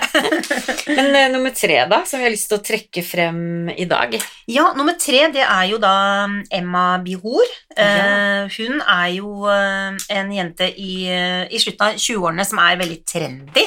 Men 0.87 1.11
uh, 1.11 1.25
nummer 1.33 1.51
tre, 1.57 1.81
da, 1.91 2.03
som 2.07 2.21
vi 2.21 2.29
har 2.29 2.33
lyst 2.33 2.47
til 2.51 2.61
å 2.61 2.63
trekke 2.65 3.03
frem 3.03 3.41
i 3.75 3.89
dag. 3.91 4.15
Ja, 4.51 4.69
nummer 4.79 4.95
tre, 4.99 5.25
det 5.35 5.43
er 5.43 5.67
jo 5.73 5.81
da 5.83 5.95
Emma 6.55 6.85
Bihor. 7.03 7.51
Eh, 7.77 8.51
hun 8.57 8.81
er 8.81 9.09
jo 9.15 9.47
eh, 9.51 9.99
en 10.17 10.33
jente 10.35 10.67
i, 10.71 10.95
eh, 11.11 11.45
i 11.51 11.61
slutten 11.63 11.87
av 11.87 12.01
20-årene 12.01 12.47
som 12.47 12.61
er 12.63 12.81
veldig 12.81 12.99
trendy. 13.07 13.67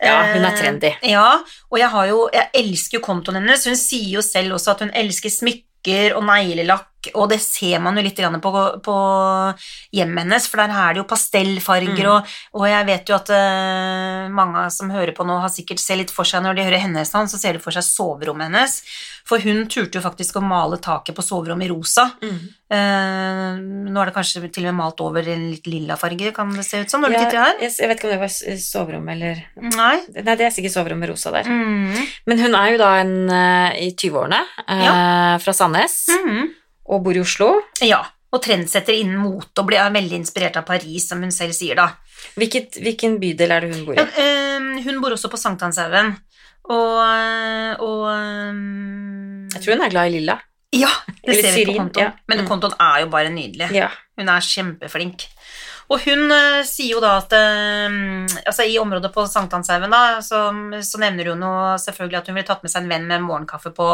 Ja, 0.00 0.20
hun 0.32 0.44
er 0.44 0.56
trendy. 0.56 0.92
trendy. 0.92 1.12
Ja, 1.12 1.40
og 1.68 1.80
jeg, 1.80 1.88
har 1.92 2.06
jo, 2.08 2.20
jeg 2.32 2.48
elsker 2.62 2.98
jo 2.98 3.04
kontoen 3.04 3.40
hennes. 3.40 3.66
Hun 3.68 3.78
sier 3.78 4.16
jo 4.16 4.24
selv 4.24 4.56
også 4.56 4.74
at 4.74 4.86
hun 4.86 4.94
elsker 4.96 5.32
smykker 5.32 6.16
og 6.16 6.24
neglelakk, 6.28 6.99
og 7.14 7.28
det 7.32 7.38
ser 7.40 7.78
man 7.80 7.96
jo 7.96 8.02
litt 8.04 8.18
på, 8.42 8.52
på 8.84 8.96
hjemmet 9.96 10.24
hennes, 10.26 10.46
for 10.50 10.60
der 10.62 10.74
er 10.74 10.94
det 10.94 11.00
jo 11.02 11.08
pastellfarger, 11.08 11.90
Mm. 11.90 12.10
og, 12.12 12.26
og 12.60 12.66
jeg 12.68 12.86
vet 12.86 13.08
jo 13.08 13.14
at 13.16 13.30
uh, 13.32 14.28
mange 14.30 14.66
som 14.70 14.90
hører 14.92 15.14
på 15.16 15.24
nå, 15.26 15.38
har 15.40 15.48
sikkert 15.52 15.80
ser 15.80 15.96
litt 15.96 16.10
for 16.12 16.28
seg 16.28 16.42
når 16.44 16.54
de 16.58 16.66
hører 16.68 16.84
hennes 16.84 17.12
navn, 17.14 17.28
så 17.32 17.38
ser 17.40 17.56
de 17.56 17.62
for 17.64 17.72
seg 17.74 17.82
soverommet 17.86 18.50
hennes. 18.50 18.76
For 19.30 19.38
hun 19.44 19.64
turte 19.70 19.98
jo 19.98 20.02
faktisk 20.04 20.36
å 20.40 20.42
male 20.44 20.78
taket 20.82 21.14
på 21.16 21.22
soverommet 21.24 21.68
i 21.68 21.70
rosa. 21.72 22.06
Eh, 22.20 23.58
nå 23.90 24.00
er 24.00 24.10
det 24.10 24.14
kanskje 24.14 24.42
til 24.52 24.64
og 24.66 24.70
med 24.70 24.78
malt 24.80 25.00
over 25.04 25.26
en 25.32 25.48
litt 25.50 25.66
lilla 25.70 25.96
farge, 26.00 26.30
kan 26.36 26.52
det 26.54 26.64
se 26.66 26.80
ut 26.84 26.90
som, 26.92 27.02
når 27.02 27.14
du 27.14 27.18
titter 27.18 27.40
her. 27.42 27.56
jeg, 27.64 27.74
jeg 27.80 27.90
vet 27.90 27.98
ikke 28.00 28.08
om 28.10 28.14
det 28.14 28.20
var 28.22 28.60
soverommet 28.64 29.16
eller 29.16 29.42
Nei. 29.76 29.96
Nei, 30.20 30.36
det 30.38 30.46
er 30.46 30.54
sikkert 30.54 30.76
soverommet 30.76 31.10
rosa 31.12 31.32
der. 31.34 31.50
Mm. 31.50 31.98
Men 32.30 32.42
hun 32.44 32.56
er 32.60 32.72
jo 32.74 32.80
da 32.82 32.90
en 33.02 33.14
eh, 33.34 33.80
i 33.86 33.90
20-årene, 33.98 34.40
eh, 34.68 35.36
fra 35.44 35.56
Sandnes, 35.56 36.00
Mm. 36.20 36.48
Og 36.90 37.04
bor 37.06 37.14
i 37.16 37.22
Oslo. 37.22 37.52
Ja, 37.86 38.00
og 38.32 38.42
trendsetter 38.44 38.94
innen 38.94 39.18
mote 39.22 39.62
og 39.62 39.66
blir 39.70 39.90
veldig 39.94 40.16
inspirert 40.20 40.56
av 40.60 40.66
Paris, 40.68 41.08
som 41.10 41.22
hun 41.22 41.32
selv 41.34 41.54
sier, 41.56 41.74
da. 41.78 41.88
Hvilket, 42.38 42.76
hvilken 42.82 43.16
bydel 43.22 43.50
er 43.54 43.64
det 43.66 43.72
hun 43.74 43.86
bor 43.88 43.94
i? 43.94 44.02
Ja, 44.02 44.06
øh, 44.22 44.68
hun 44.84 45.00
bor 45.02 45.14
også 45.16 45.30
på 45.32 45.38
Sankthanshaugen, 45.40 46.12
og, 46.70 47.00
og 47.82 48.04
øh, 48.14 49.48
Jeg 49.54 49.62
tror 49.64 49.74
hun 49.76 49.84
er 49.86 49.90
glad 49.96 50.10
i 50.10 50.14
lilla. 50.18 50.36
Ja, 50.72 50.90
det 51.24 51.32
Eller 51.34 51.42
ser 51.42 51.56
vi 51.58 51.64
på 51.66 51.78
kontoen. 51.80 52.04
ja. 52.04 52.10
Men 52.30 52.38
Mm. 52.44 52.46
kontoen 52.46 52.74
er 52.78 53.00
jo 53.00 53.08
bare 53.10 53.30
nydelig. 53.34 53.70
Ja. 53.74 53.88
Hun 54.18 54.28
er 54.28 54.40
kjempeflink. 54.40 55.24
Og 55.90 55.98
hun 56.04 56.30
uh, 56.30 56.62
sier 56.66 56.94
jo 56.94 57.00
da 57.02 57.16
at 57.18 57.32
uh, 57.34 57.94
altså 58.46 58.66
i 58.66 58.78
området 58.78 59.10
på 59.14 59.24
Sankthanshaugen 59.26 59.94
så, 60.22 60.42
så 60.86 61.00
nevner 61.02 61.32
hun 61.32 61.42
jo 61.42 61.54
selvfølgelig 61.82 62.20
at 62.20 62.30
hun 62.30 62.38
ville 62.38 62.46
tatt 62.46 62.62
med 62.62 62.72
seg 62.72 62.84
en 62.84 62.92
venn 62.92 63.08
med 63.10 63.24
morgenkaffe 63.26 63.72
på 63.74 63.88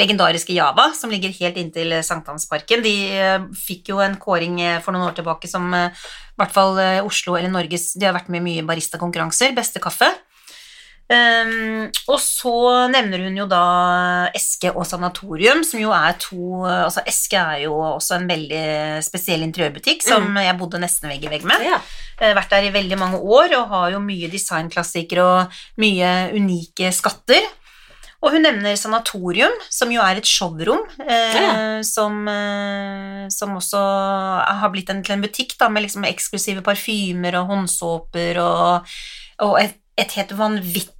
legendariske 0.00 0.56
Java, 0.56 0.88
som 0.96 1.12
ligger 1.12 1.34
helt 1.36 1.60
inntil 1.60 1.98
Sankthansparken. 2.06 2.84
De 2.86 2.94
uh, 3.20 3.50
fikk 3.66 3.92
jo 3.92 4.00
en 4.04 4.16
kåring 4.20 4.62
for 4.84 4.96
noen 4.96 5.10
år 5.10 5.18
tilbake 5.18 5.50
som 5.50 5.68
i 5.76 6.40
hvert 6.40 6.52
fall 6.52 6.78
Oslo 7.04 7.36
eller 7.36 7.52
Norges 7.52 7.94
De 7.96 8.04
har 8.04 8.16
vært 8.16 8.28
med 8.32 8.42
i 8.42 8.46
mye 8.48 8.64
baristakonkurranser. 8.68 9.54
Beste 9.56 9.80
kaffe. 9.80 10.08
Um, 11.06 11.84
og 12.10 12.16
så 12.18 12.52
nevner 12.90 13.20
hun 13.22 13.36
jo 13.38 13.44
da 13.46 13.60
Eske 14.34 14.72
og 14.72 14.82
Sanatorium, 14.88 15.60
som 15.62 15.78
jo 15.78 15.92
er 15.94 16.16
to 16.18 16.64
altså 16.66 17.04
Eske 17.06 17.38
er 17.38 17.60
jo 17.68 17.76
også 17.78 18.16
en 18.16 18.26
veldig 18.26 18.62
spesiell 19.06 19.44
interiørbutikk 19.46 20.02
som 20.02 20.26
jeg 20.42 20.56
bodde 20.58 20.80
nesten 20.82 21.06
vegg 21.12 21.22
i 21.22 21.30
vegg 21.30 21.46
med. 21.46 21.62
Ja. 21.62 21.78
Eh, 22.18 22.34
Vært 22.34 22.50
der 22.56 22.66
i 22.66 22.72
veldig 22.74 22.98
mange 22.98 23.20
år 23.22 23.54
og 23.60 23.70
har 23.70 23.92
jo 23.94 24.00
mye 24.02 24.30
designklassikere 24.32 25.28
og 25.28 25.60
mye 25.78 26.10
unike 26.34 26.90
skatter. 26.96 27.46
Og 28.24 28.32
hun 28.32 28.42
nevner 28.42 28.74
Sanatorium, 28.80 29.52
som 29.70 29.92
jo 29.92 30.00
er 30.02 30.18
et 30.18 30.26
showrom, 30.26 30.82
eh, 31.06 31.36
Ja. 31.38 31.82
som, 31.86 32.26
eh, 32.26 33.28
som 33.30 33.54
også 33.54 33.78
har 33.78 34.70
blitt 34.74 34.90
en, 34.90 35.04
til 35.04 35.14
en 35.14 35.22
butikk 35.22 35.54
da, 35.60 35.68
med 35.68 35.84
liksom 35.86 36.02
eksklusive 36.08 36.64
parfymer 36.66 37.38
og 37.38 37.46
håndsåper 37.52 38.40
og, 38.42 38.96
og 39.46 39.60
et, 39.60 39.76
et 39.96 40.10
helt 40.18 40.32
vanvittig 40.34 40.90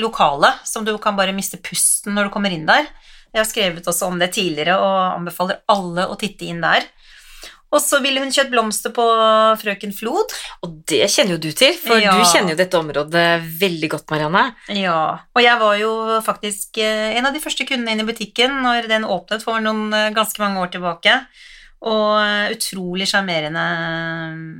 lokale 0.00 0.52
som 0.66 0.84
du 0.84 0.92
kan 1.02 1.16
bare 1.18 1.32
miste 1.36 1.60
pusten 1.62 2.14
når 2.16 2.28
du 2.28 2.34
kommer 2.34 2.52
inn 2.54 2.66
der. 2.68 2.88
Jeg 3.30 3.40
har 3.44 3.46
skrevet 3.48 3.86
også 3.86 4.08
om 4.10 4.18
det 4.18 4.32
tidligere 4.34 4.74
og 4.82 4.96
anbefaler 5.20 5.60
alle 5.70 6.08
å 6.10 6.16
titte 6.18 6.48
inn 6.50 6.60
der. 6.64 6.88
Og 7.70 7.78
så 7.78 8.00
ville 8.02 8.18
hun 8.18 8.32
kjøpt 8.34 8.50
blomster 8.50 8.90
på 8.90 9.04
Frøken 9.60 9.92
Flod. 9.94 10.32
Og 10.66 10.72
det 10.90 11.04
kjenner 11.12 11.36
jo 11.36 11.42
du 11.44 11.52
til, 11.54 11.76
for 11.78 12.00
Ja. 12.02 12.16
du 12.18 12.24
kjenner 12.26 12.56
jo 12.56 12.58
dette 12.58 12.74
området 12.80 13.26
veldig 13.60 13.90
godt, 13.92 14.10
Marianne. 14.10 14.42
Ja, 14.74 15.20
og 15.30 15.42
jeg 15.44 15.60
var 15.60 15.76
jo 15.78 15.92
faktisk 16.26 16.78
eh, 16.82 17.14
en 17.16 17.26
av 17.30 17.32
de 17.32 17.38
første 17.38 17.62
kundene 17.68 17.94
inn 17.94 18.02
i 18.02 18.08
butikken 18.10 18.58
når 18.64 18.88
den 18.90 19.06
åpnet 19.06 19.46
for 19.46 19.62
noen 19.62 19.94
eh, 19.94 20.10
ganske 20.10 20.42
mange 20.42 20.58
år 20.58 20.72
tilbake. 20.74 21.14
Og 21.80 22.20
eh, 22.20 22.50
utrolig 22.52 23.06
sjarmerende 23.08 23.62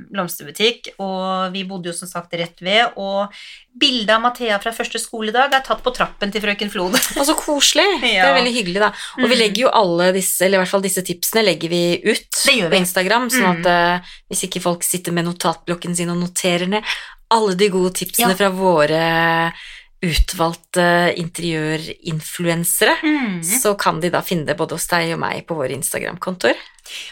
blomsterbutikk, 0.09 0.87
og 1.03 1.51
vi 1.53 1.61
bodde 1.69 1.91
jo 1.91 1.93
som 1.93 2.09
sagt 2.09 2.33
rett 2.33 2.57
ved, 2.65 2.95
og 2.97 3.29
bildet 3.77 4.09
av 4.15 4.23
Mathea 4.23 4.57
fra 4.63 4.73
første 4.73 4.97
skoledag 4.99 5.53
er 5.53 5.61
tatt 5.67 5.83
på 5.85 5.93
trappen 5.93 6.33
til 6.33 6.41
frøken 6.41 6.71
Flod. 6.73 6.97
Og 7.19 7.27
så 7.27 7.35
koselig! 7.37 7.85
Det 8.01 8.15
er 8.17 8.33
veldig 8.39 8.55
hyggelig, 8.55 8.81
da. 8.81 8.89
Og 9.21 9.27
vi 9.29 9.35
Mm. 9.37 9.41
legger 9.43 9.61
jo 9.67 9.73
alle 9.83 10.09
disse, 10.17 10.41
eller 10.47 10.57
i 10.57 10.61
hvert 10.63 10.73
fall 10.73 10.81
disse 10.87 11.03
tipsene, 11.05 11.43
legger 11.45 11.69
vi 11.69 11.83
ut 12.09 12.41
vi. 12.47 12.57
på 12.65 12.79
Instagram, 12.81 13.29
sånn 13.29 13.51
at 13.61 13.69
mm. 13.69 14.09
hvis 14.33 14.43
ikke 14.49 14.63
folk 14.65 14.83
sitter 14.83 15.13
med 15.13 15.29
notatblokken 15.29 15.95
sin 15.95 16.09
og 16.09 16.17
noterer 16.23 16.67
ned 16.73 16.83
alle 17.31 17.53
de 17.55 17.69
gode 17.71 17.93
tipsene 18.01 18.33
Ja. 18.33 18.35
fra 18.35 18.49
våre 18.49 19.53
utvalgte 20.01 21.13
interiørinfluensere, 21.21 22.95
Mm. 23.03 23.43
så 23.43 23.75
kan 23.77 23.99
de 24.01 24.09
da 24.09 24.21
finne 24.21 24.45
det 24.47 24.57
både 24.57 24.71
hos 24.73 24.87
deg 24.87 25.13
og 25.13 25.19
meg 25.19 25.45
på 25.47 25.55
våre 25.55 25.75
Instagram-kontoer. 25.77 26.55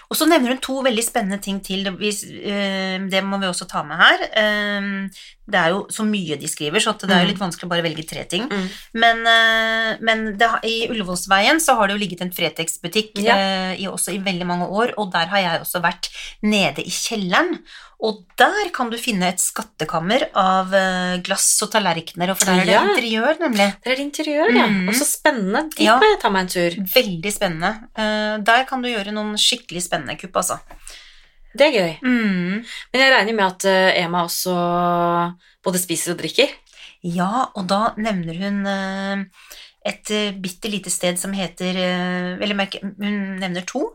Og 0.09 0.17
så 0.17 0.27
nevner 0.29 0.49
hun 0.55 0.61
to 0.63 0.81
veldig 0.85 1.03
spennende 1.05 1.41
ting 1.41 1.59
til. 1.63 1.87
Eh, 1.87 2.97
det 3.09 3.23
må 3.25 3.39
vi 3.41 3.47
også 3.49 3.67
ta 3.69 3.83
med 3.83 3.97
her. 3.99 4.23
Eh, 4.33 5.09
det 5.49 5.57
er 5.57 5.69
jo 5.73 5.87
så 5.89 6.03
mye 6.05 6.37
de 6.37 6.45
skriver, 6.47 6.77
så 6.83 6.93
det 6.99 7.09
er 7.09 7.23
jo 7.23 7.25
Mm. 7.25 7.31
litt 7.33 7.39
vanskelig 7.41 7.65
å 7.65 7.69
bare 7.73 7.81
velge 7.83 8.07
tre 8.07 8.23
ting. 8.29 8.47
Mm. 8.49 8.69
Men, 8.93 9.25
eh, 9.27 9.97
men 10.01 10.37
det, 10.37 10.47
i 10.63 10.87
Ullevålsveien 10.91 11.57
så 11.59 11.75
har 11.75 11.87
det 11.87 11.97
jo 11.97 12.05
ligget 12.05 12.21
en 12.21 12.29
Fretex-butikk 12.31 13.17
Ja. 13.23 13.35
eh, 13.35 13.75
i, 13.81 13.85
også 13.87 14.13
i 14.13 14.19
veldig 14.19 14.45
mange 14.45 14.67
år, 14.69 14.93
og 14.97 15.11
der 15.11 15.25
har 15.27 15.37
jeg 15.39 15.61
også 15.61 15.81
vært 15.81 16.09
nede 16.43 16.79
i 16.85 16.89
kjelleren. 16.89 17.59
Og 18.01 18.23
der 18.37 18.69
kan 18.71 18.89
du 18.89 18.95
finne 18.97 19.23
et 19.27 19.39
skattekammer 19.41 20.29
av 20.33 20.71
eh, 20.73 21.17
glass 21.17 21.61
og 21.63 21.71
tallerkener, 21.71 22.29
og 22.29 22.37
for 22.37 22.45
der 22.45 22.61
er 22.61 22.65
det 22.65 22.73
Ja. 22.73 22.83
interiør, 22.85 23.39
nemlig. 23.41 23.75
Der 23.83 23.91
er 23.91 23.95
det 23.95 24.05
interiør, 24.05 24.55
ja. 24.55 24.67
Mm. 24.67 24.87
Og 24.87 24.93
så 24.95 25.03
spennende. 25.03 25.69
Dit 25.71 25.79
Ja. 25.81 25.97
må 25.99 26.03
jeg 26.03 26.19
ta 26.21 26.29
meg 26.29 26.41
en 26.41 26.47
tur. 26.47 26.69
Veldig 26.93 27.33
spennende. 27.33 27.89
Eh, 27.97 28.37
der 28.37 28.63
kan 28.65 28.81
du 28.81 28.87
gjøre 28.87 29.11
noen 29.11 29.33
skikkelig 29.35 29.68
spennende 29.77 30.17
kupp, 30.17 30.41
altså. 30.41 30.57
Det 31.53 31.67
er 31.67 31.77
gøy. 31.77 31.93
Mm. 32.01 32.65
Men 32.91 33.01
jeg 33.03 33.13
regner 33.13 33.37
med 33.37 33.45
at 33.45 33.65
Emma 33.69 34.19
Ema 34.19 34.23
også 34.25 34.55
både 35.65 35.81
spiser 35.81 36.13
og 36.13 36.21
drikker. 36.21 36.51
Ja, 37.05 37.47
og 37.55 37.67
da 37.69 37.93
nevner 37.99 38.35
hun 38.41 38.65
eh, 38.67 39.21
et 39.89 40.11
uh, 40.11 40.35
bitte 40.43 40.67
lite 40.71 40.91
sted 40.91 41.15
som 41.15 41.31
heter 41.31 41.77
eh, 41.79 42.33
Eller 42.43 42.57
hun 42.99 43.39
nevner 43.39 43.63
to. 43.67 43.85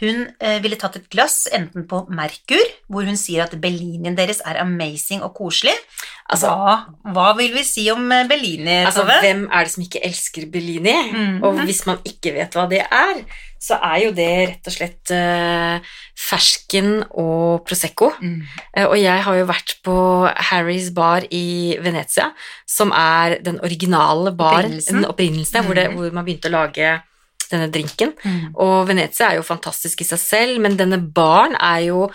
Hun 0.00 0.26
eh, 0.44 0.58
ville 0.60 0.76
tatt 0.76 0.96
et 0.98 1.06
glass 1.08 1.46
enten 1.56 1.86
på 1.88 2.02
Merkur, 2.12 2.60
hvor 2.92 3.06
hun 3.08 3.16
sier 3.16 3.46
at 3.46 3.54
Bellinien 3.62 4.16
deres 4.18 4.42
er 4.44 4.58
amazing 4.60 5.22
og 5.24 5.32
koselig. 5.38 5.72
Altså, 6.28 6.50
hva, 6.52 6.74
hva 7.14 7.30
vil 7.38 7.54
vi 7.54 7.62
si 7.64 7.86
om 7.92 8.04
eh, 8.12 8.26
Bellini, 8.28 8.82
altså, 8.84 9.06
hvem 9.06 9.46
er 9.48 9.64
det 9.64 9.72
som 9.72 9.84
ikke 9.86 10.02
elsker 10.04 10.48
Bellini? 10.52 10.96
Mhm. 11.12 11.38
Og 11.46 11.62
hvis 11.64 11.84
man 11.88 11.98
ikke 12.04 12.34
vet 12.36 12.52
hva 12.58 12.66
det 12.68 12.82
er, 12.84 13.22
så 13.66 13.78
er 13.82 13.96
jo 14.04 14.10
det 14.14 14.28
rett 14.50 14.68
og 14.68 14.74
slett 14.74 15.10
uh, 15.16 15.80
fersken 16.28 16.90
og 17.18 17.64
Prosecco. 17.66 18.10
Mm. 18.20 18.42
Uh, 18.76 18.84
og 18.90 18.96
jeg 19.00 19.24
har 19.26 19.38
jo 19.40 19.46
vært 19.48 19.78
på 19.86 19.96
Harrys 20.50 20.90
bar 20.94 21.24
i 21.34 21.74
Venezia, 21.82 22.28
som 22.68 22.92
er 22.94 23.38
den 23.42 23.58
originale 23.64 24.34
baren, 24.36 24.76
Opprinnelsen. 24.76 25.04
opprinnelsen, 25.08 25.64
hvor, 25.64 25.74
det, 25.74 25.88
Mhm. 25.90 25.96
hvor 25.98 26.12
man 26.12 26.24
begynte 26.28 26.50
å 26.52 26.56
lage 26.58 26.92
denne 27.52 27.68
drinken. 27.72 28.14
Mm. 28.22 28.54
Og 28.54 28.88
Venezia 28.88 29.30
er 29.30 29.40
jo 29.40 29.46
fantastisk 29.46 30.02
i 30.02 30.08
seg 30.08 30.22
selv, 30.22 30.62
men 30.62 30.78
denne 30.78 31.00
baren 31.00 31.56
er 31.58 31.84
jo 31.88 32.06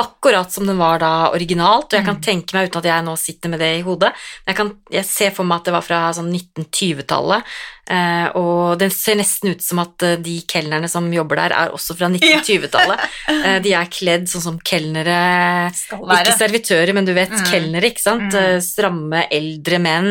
akkurat 0.00 0.50
som 0.52 0.66
den 0.66 0.78
var 0.80 0.98
da 1.02 1.10
originalt, 1.34 1.90
og 1.92 1.98
jeg 1.98 2.04
kan 2.06 2.16
Mm. 2.16 2.22
tenke 2.24 2.54
meg, 2.56 2.70
uten 2.70 2.80
at 2.80 2.88
jeg 2.90 3.04
nå 3.06 3.16
sitter 3.18 3.48
med 3.52 3.60
det 3.60 3.72
i 3.78 3.82
hodet, 3.86 4.12
jeg, 4.46 4.56
kan, 4.56 4.72
jeg 4.90 5.04
ser 5.04 5.30
for 5.36 5.44
meg 5.44 5.60
at 5.60 5.68
det 5.70 5.74
var 5.76 5.84
fra 5.86 6.00
sånn 6.16 6.30
1920-tallet, 6.32 7.42
eh, 7.90 8.26
og 8.38 8.78
det 8.80 8.88
ser 8.94 9.16
nesten 9.18 9.50
ut 9.54 9.62
som 9.62 9.78
at 9.82 10.02
eh, 10.06 10.16
de 10.22 10.36
kelnerne 10.48 10.88
som 10.88 11.06
jobber 11.12 11.36
der, 11.42 11.52
er 11.52 11.74
også 11.76 11.96
fra 11.98 12.08
1920-tallet. 12.12 13.00
Eh, 13.30 13.58
de 13.62 13.72
er 13.72 13.86
kledd 13.88 14.26
sånn 14.28 14.42
som 14.42 14.56
kelnere 14.66 15.70
ikke 15.70 16.34
servitører, 16.36 16.92
men 16.96 17.06
du 17.06 17.12
vet, 17.16 17.30
Mm. 17.30 17.44
kelnere, 17.48 17.88
ikke 17.92 18.02
sant? 18.02 18.34
Mm. 18.34 18.60
Stramme, 18.64 19.22
eldre 19.32 19.78
menn 19.80 20.10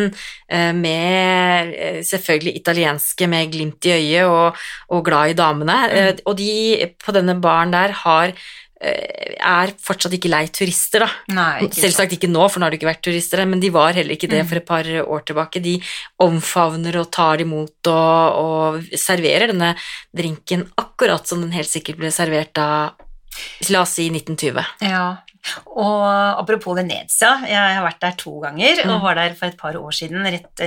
med 0.74 1.74
selvfølgelig 2.08 2.56
italienske 2.58 3.28
med 3.30 3.52
glimt 3.54 3.86
i 3.86 3.92
øyet 3.98 4.26
og, 4.30 4.58
og 4.90 5.04
glad 5.06 5.34
i 5.34 5.38
damene. 5.38 5.78
Mm. 5.92 6.24
Og 6.26 6.38
de 6.40 6.90
på 7.04 7.14
denne 7.16 7.36
baren 7.44 7.72
der 7.76 7.94
har 8.04 8.34
er 8.80 9.74
fortsatt 9.84 10.14
ikke 10.16 10.30
lei 10.32 10.46
turister, 10.48 11.04
da. 11.04 11.10
Nei, 11.36 11.66
ikke. 11.68 11.82
Selvsagt 11.82 12.14
ikke 12.16 12.30
nå, 12.32 12.46
for 12.48 12.60
nå 12.60 12.68
har 12.68 12.72
det 12.72 12.80
ikke 12.80 12.88
vært 12.94 13.04
turister 13.04 13.44
men 13.46 13.60
de 13.60 13.70
var 13.76 13.94
heller 13.98 14.16
ikke 14.16 14.30
det 14.32 14.44
Mm. 14.46 14.48
for 14.48 14.56
et 14.62 14.66
par 14.66 14.84
år 14.86 15.26
tilbake. 15.26 15.62
De 15.62 15.82
omfavner 16.20 16.96
og 17.02 17.12
tar 17.12 17.42
imot 17.44 17.88
og, 17.92 18.40
og 18.40 18.84
serverer 18.96 19.52
denne 19.52 19.76
drinken 20.16 20.70
akkurat 20.80 21.28
som 21.28 21.42
den 21.42 21.52
helt 21.52 21.68
sikkert 21.70 21.98
ble 22.00 22.12
servert 22.12 22.54
da, 22.54 22.94
la 23.70 23.82
oss 23.82 23.98
si 24.00 24.10
1920. 24.10 24.64
Ja, 24.82 25.18
og 25.66 26.40
apropos 26.42 26.76
Venezia, 26.76 27.32
jeg 27.48 27.76
har 27.78 27.86
vært 27.86 28.00
der 28.04 28.16
to 28.20 28.40
ganger, 28.44 28.84
Mm. 28.86 28.92
og 28.96 29.02
var 29.04 29.16
der 29.16 29.34
for 29.36 29.46
et 29.48 29.58
par 29.58 29.74
år 29.74 29.92
siden, 29.92 30.24
rett, 30.24 30.64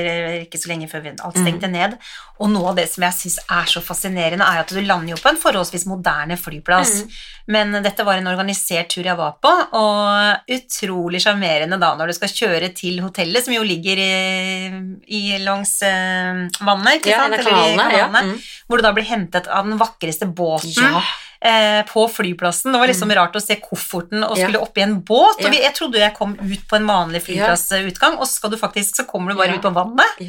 ikke 0.46 0.58
så 0.58 0.68
lenge 0.68 0.88
før 0.90 1.06
alt 1.24 1.36
Mm. 1.36 1.42
stengte 1.44 1.70
ned, 1.70 1.98
og 2.40 2.50
noe 2.50 2.68
av 2.70 2.76
det 2.76 2.88
som 2.90 3.02
jeg 3.04 3.12
synes 3.12 3.38
er 3.50 3.64
så 3.68 3.80
fascinerende, 3.82 4.42
er 4.42 4.60
at 4.60 4.68
du 4.68 4.80
lander 4.80 5.10
jo 5.14 5.16
på 5.16 5.28
en 5.30 5.36
forholdsvis 5.36 5.86
moderne 5.86 6.36
flyplass, 6.36 7.02
Mm. 7.04 7.10
men 7.48 7.82
dette 7.82 8.04
var 8.04 8.14
en 8.16 8.26
organisert 8.26 8.88
tur 8.88 9.02
jeg 9.04 9.16
var 9.16 9.34
på, 9.42 9.52
og 9.72 10.38
utrolig 10.48 11.20
sjarmerende 11.20 11.78
da, 11.78 11.94
når 11.96 12.06
du 12.08 12.12
skal 12.14 12.28
kjøre 12.28 12.74
til 12.74 13.00
hotellet, 13.00 13.44
som 13.44 13.54
jo 13.54 13.62
ligger 13.62 13.96
i, 13.98 14.72
i 15.08 15.38
langs 15.38 15.82
eh, 15.82 16.48
vannet, 16.60 17.00
ikke 17.00 17.10
Ja, 17.10 17.18
sant? 17.18 17.34
Eller 17.34 17.42
i 17.42 17.76
kanalene. 17.76 17.92
Ja. 17.98 18.08
Mm. 18.08 18.40
hvor 18.68 18.76
du 18.78 18.82
da 18.82 18.92
blir 18.92 19.04
hentet 19.04 19.46
av 19.48 19.64
den 19.68 19.78
vakreste 19.78 20.26
båten, 20.32 20.72
ja. 20.76 21.00
Eh, 21.42 21.82
på 21.88 22.06
flyplassen. 22.08 22.72
Det 22.72 22.78
var 22.78 22.86
liksom 22.90 23.10
rart 23.18 23.34
å 23.36 23.42
se 23.42 23.56
kofferten 23.60 24.22
og 24.24 24.38
Ja. 24.38 24.46
skulle 24.46 24.62
opp 24.62 24.78
i 24.78 24.82
en 24.84 25.00
båt. 25.02 25.40
Ja. 25.40 25.46
Og 25.48 25.52
vi, 25.54 25.62
jeg 25.62 25.74
trodde 25.74 25.98
jeg 25.98 26.14
kom 26.14 26.34
ut 26.38 26.64
på 26.70 26.76
en 26.76 26.86
vanlig 26.86 27.22
flyplassutgang, 27.26 28.18
og 28.18 28.26
skal 28.30 28.50
du 28.50 28.56
faktisk, 28.56 28.94
så 28.96 29.04
kommer 29.08 29.32
du 29.32 29.38
bare 29.38 29.48
Ja. 29.52 29.56
ut 29.58 29.62
på 29.62 29.74
vannet. 29.74 30.20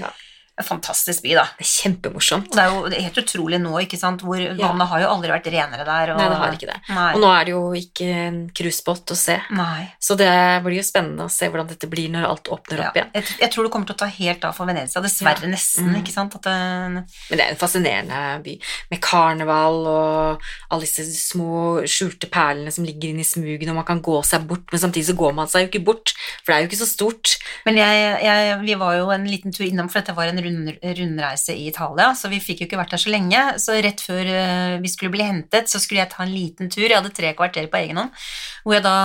Ja. 0.58 0.64
Fantastisk 0.64 1.24
by, 1.24 1.34
da. 1.36 1.44
Det 1.58 1.66
er 1.66 1.70
kjempemorsomt. 1.70 2.52
Det 2.54 2.62
er 2.62 2.70
jo 2.70 2.84
det 2.90 2.98
er 3.00 3.06
helt 3.08 3.18
utrolig 3.24 3.60
nå, 3.62 3.72
ikke 3.82 3.98
sant, 3.98 4.22
hvor 4.22 4.38
Ja. 4.38 4.54
vannet 4.54 4.88
har 4.88 5.00
jo 5.02 5.08
aldri 5.10 5.30
vært 5.34 5.48
renere 5.52 5.86
der. 5.86 6.12
Og, 6.14 6.18
Nei, 6.18 6.30
det 6.30 6.38
har 6.38 6.52
ikke 6.54 6.70
det. 6.70 6.80
Nei. 6.90 7.14
Og 7.16 7.22
nå 7.22 7.30
er 7.34 7.46
det 7.46 7.52
jo 7.56 7.64
ikke 7.74 8.08
en 8.28 8.38
cruisebåt 8.54 9.12
å 9.12 9.16
se, 9.18 9.40
Nei. 9.52 9.94
så 10.00 10.16
det 10.16 10.30
blir 10.64 10.78
jo 10.78 10.84
spennende 10.86 11.26
å 11.26 11.32
se 11.32 11.50
hvordan 11.50 11.68
dette 11.68 11.90
blir 11.90 12.10
når 12.14 12.28
alt 12.30 12.44
åpner 12.54 12.78
Ja. 12.78 12.88
opp 12.90 12.96
igjen. 12.96 13.10
Jeg, 13.16 13.24
jeg 13.40 13.52
tror 13.52 13.64
det 13.64 13.72
kommer 13.74 13.88
til 13.88 13.96
å 13.96 13.98
ta 13.98 14.06
helt 14.06 14.46
av 14.46 14.54
for 14.56 14.66
Venezia, 14.70 15.02
dessverre 15.02 15.42
Ja. 15.42 15.48
nesten, 15.50 15.90
Mm. 15.90 16.04
ikke 16.04 16.14
sant. 16.14 16.36
At 16.36 16.42
det, 16.44 16.52
Men 16.54 17.38
det 17.38 17.40
er 17.42 17.50
en 17.50 17.56
fascinerende 17.58 18.44
by, 18.44 18.60
med 18.92 19.02
karneval 19.02 19.88
og 19.88 20.42
alle 20.72 20.82
disse 20.82 21.04
små 21.14 21.82
skjulte 21.84 22.30
perlene 22.30 22.72
som 22.72 22.86
ligger 22.86 23.10
inne 23.10 23.22
i 23.22 23.24
smugen, 23.24 23.70
og 23.70 23.76
man 23.76 23.86
kan 23.86 24.02
gå 24.02 24.24
seg 24.24 24.46
bort, 24.48 24.66
men 24.72 24.80
samtidig 24.80 25.06
så 25.10 25.18
går 25.18 25.34
man 25.34 25.48
seg 25.48 25.64
jo 25.66 25.80
ikke 25.80 25.86
bort, 25.86 26.14
for 26.44 26.54
det 26.54 26.56
er 26.56 26.62
jo 26.64 26.70
ikke 26.70 26.86
så 26.86 26.90
stort. 26.94 27.38
Men 27.66 27.76
jeg, 27.78 28.22
jeg, 28.24 28.60
vi 28.62 28.76
var 28.76 28.96
jo 28.98 29.10
en 29.10 29.26
liten 29.26 29.52
tur 29.52 29.66
innom, 29.66 29.90
for 29.90 30.00
dette 30.02 30.16
var 30.16 30.26
en 30.28 30.43
rund, 30.46 30.72
rundreise 31.00 31.56
i 31.56 31.68
Italia, 31.72 32.10
så 32.16 32.30
vi 32.32 32.40
fikk 32.44 32.62
jo 32.64 32.68
ikke 32.70 32.80
vært 32.82 32.94
der 32.96 33.02
så 33.04 33.12
lenge. 33.14 33.44
Så 33.64 33.78
rett 33.84 34.02
før 34.04 34.26
eh, 34.30 34.76
vi 34.84 34.92
skulle 34.92 35.12
bli 35.14 35.24
hentet, 35.28 35.72
så 35.72 35.80
skulle 35.82 36.04
jeg 36.04 36.12
ta 36.14 36.24
en 36.26 36.34
liten 36.34 36.70
tur. 36.74 36.86
Jeg 36.88 36.98
hadde 37.00 37.14
tre 37.16 37.34
kvarter 37.38 37.70
på 37.72 37.80
egen 37.84 37.98
hånd, 38.02 38.12
hvor 38.64 38.78
jeg 38.78 38.84
da 38.86 38.98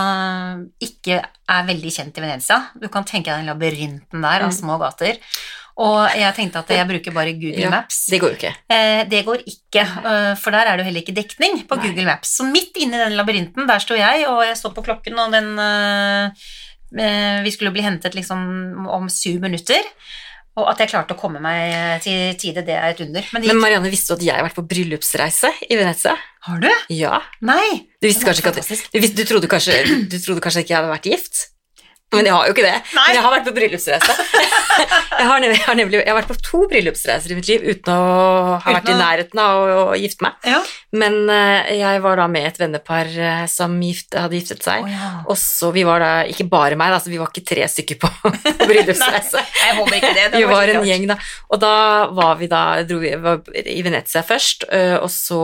ikke 0.84 1.20
er 1.24 1.68
veldig 1.70 1.94
kjent 1.94 2.18
i 2.20 2.24
Venezia. 2.26 2.58
Du 2.78 2.88
kan 2.92 3.06
tenke 3.08 3.30
deg 3.30 3.42
den 3.44 3.52
labyrinten 3.54 4.22
der 4.22 4.44
av 4.44 4.50
Mm. 4.52 4.58
små 4.58 4.78
gater. 4.80 5.16
Og 5.78 6.10
jeg 6.18 6.34
tenkte 6.34 6.58
at 6.58 6.70
jeg 6.74 6.86
bruker 6.88 7.12
bare 7.14 7.32
Google 7.38 7.62
Ja, 7.62 7.70
Maps. 7.70 8.06
Det 8.10 8.18
går 8.18 8.32
jo 8.32 8.36
ikke. 8.40 8.54
Eh, 8.68 9.04
det 9.06 9.20
går 9.24 9.44
ikke, 9.46 9.84
eh, 10.10 10.34
for 10.34 10.50
der 10.50 10.66
er 10.66 10.76
det 10.76 10.82
jo 10.82 10.88
heller 10.90 11.02
ikke 11.04 11.14
dekning 11.14 11.60
på 11.68 11.76
Nei. 11.78 11.84
Google 11.86 12.04
Maps. 12.08 12.32
Så 12.36 12.42
midt 12.50 12.74
inne 12.82 12.98
i 12.98 13.04
den 13.04 13.14
labyrinten, 13.16 13.66
der 13.68 13.78
sto 13.78 13.94
jeg, 13.94 14.26
og 14.26 14.42
jeg 14.42 14.56
så 14.58 14.72
på 14.74 14.82
klokken, 14.82 15.14
og 15.22 15.30
den 15.30 15.52
eh, 15.58 16.30
Vi 17.44 17.50
skulle 17.52 17.70
bli 17.70 17.82
hentet 17.84 18.14
liksom 18.16 18.86
om 18.88 19.08
syv 19.12 19.40
minutter. 19.44 19.84
Og 20.58 20.66
at 20.72 20.80
jeg 20.82 20.90
klarte 20.90 21.14
å 21.14 21.18
komme 21.18 21.40
meg 21.42 22.02
til 22.04 22.32
tide, 22.40 22.64
det 22.66 22.74
er 22.74 22.90
et 22.90 23.02
under. 23.04 23.26
Men 23.34 23.44
gikk... 23.44 23.52
Men 23.52 23.62
Marianne, 23.62 23.92
visste 23.92 24.14
du 24.14 24.18
at 24.18 24.26
jeg 24.26 24.34
har 24.34 24.46
vært 24.46 24.58
på 24.58 24.66
bryllupsreise 24.72 25.52
i 25.68 25.78
Venezia? 25.78 26.16
Har 26.48 26.64
du? 26.64 26.70
Ja. 26.94 27.20
Nei! 27.44 27.84
Du 28.02 28.08
visste 28.08 28.26
kanskje 28.26 28.42
ikke 28.42 28.54
at 28.56 28.58
du, 28.58 28.98
visste, 28.98 29.14
du, 29.20 29.24
trodde 29.28 29.50
kanskje, 29.50 29.78
du 30.10 30.18
trodde 30.18 30.42
kanskje 30.42 30.64
ikke 30.64 30.74
jeg 30.74 30.80
hadde 30.80 30.96
vært 30.96 31.08
gift? 31.12 31.44
Men 32.14 32.24
jeg 32.24 32.32
har 32.32 32.46
jo 32.48 32.54
ikke 32.54 32.64
det. 32.64 32.76
Nei. 32.96 33.02
Men 33.04 33.16
jeg 33.18 33.24
har 33.24 33.32
vært 33.34 33.48
på 33.48 33.52
bryllupsreise. 33.58 34.14
jeg, 35.18 35.26
har 35.28 35.42
nemlig, 35.42 35.58
jeg, 35.58 35.66
har 35.66 35.76
nemlig, 35.76 35.98
jeg 36.00 36.08
har 36.08 36.16
vært 36.16 36.30
på 36.30 36.36
to 36.46 36.60
bryllupsreiser 36.70 37.34
i 37.34 37.36
mitt 37.36 37.50
liv 37.50 37.66
uten 37.66 37.92
å 37.92 37.98
ha 37.98 38.54
Uten 38.62 38.76
vært 38.78 38.88
i 38.88 38.94
nærheten 38.96 39.42
av 39.42 39.56
å, 39.58 39.82
å 39.92 39.98
gifte 39.98 40.24
meg. 40.24 40.38
Ja. 40.48 40.60
Men 40.96 41.18
uh, 41.28 41.68
jeg 41.68 42.02
var 42.04 42.20
da 42.22 42.28
med 42.32 42.46
et 42.48 42.60
vennepar 42.62 43.10
uh, 43.12 43.42
som 43.52 43.74
gift, 43.84 44.16
hadde 44.16 44.38
giftet 44.38 44.64
seg. 44.64 44.86
Oh, 44.86 44.94
ja. 44.94 45.10
Og 45.28 45.36
så 45.40 45.68
vi 45.74 45.84
var 45.88 46.00
da, 46.00 46.12
ikke 46.32 46.48
bare 46.48 46.78
meg, 46.80 46.94
da, 46.94 47.02
så 47.04 47.12
vi 47.12 47.20
var 47.20 47.28
ikke 47.28 47.44
tre 47.50 47.68
stykker 47.74 48.00
på, 48.00 48.12
på 48.24 48.32
bryllupsreise. 48.70 49.44
Jeg 49.44 49.76
håper 49.80 49.98
ikke 49.98 50.14
det. 50.16 50.26
det 50.32 50.42
vi 50.42 50.48
var 50.48 50.72
en 50.72 50.88
gjeng, 50.88 51.04
da. 51.12 51.18
Og 51.52 51.60
da 51.60 51.74
var 52.16 52.40
vi 52.40 52.48
da 52.48 52.62
dro 52.88 53.02
vi, 53.04 53.12
var 53.20 53.44
i 53.58 53.78
Venezia 53.84 54.24
først, 54.24 54.64
uh, 54.72 54.96
og 55.02 55.10
så 55.12 55.42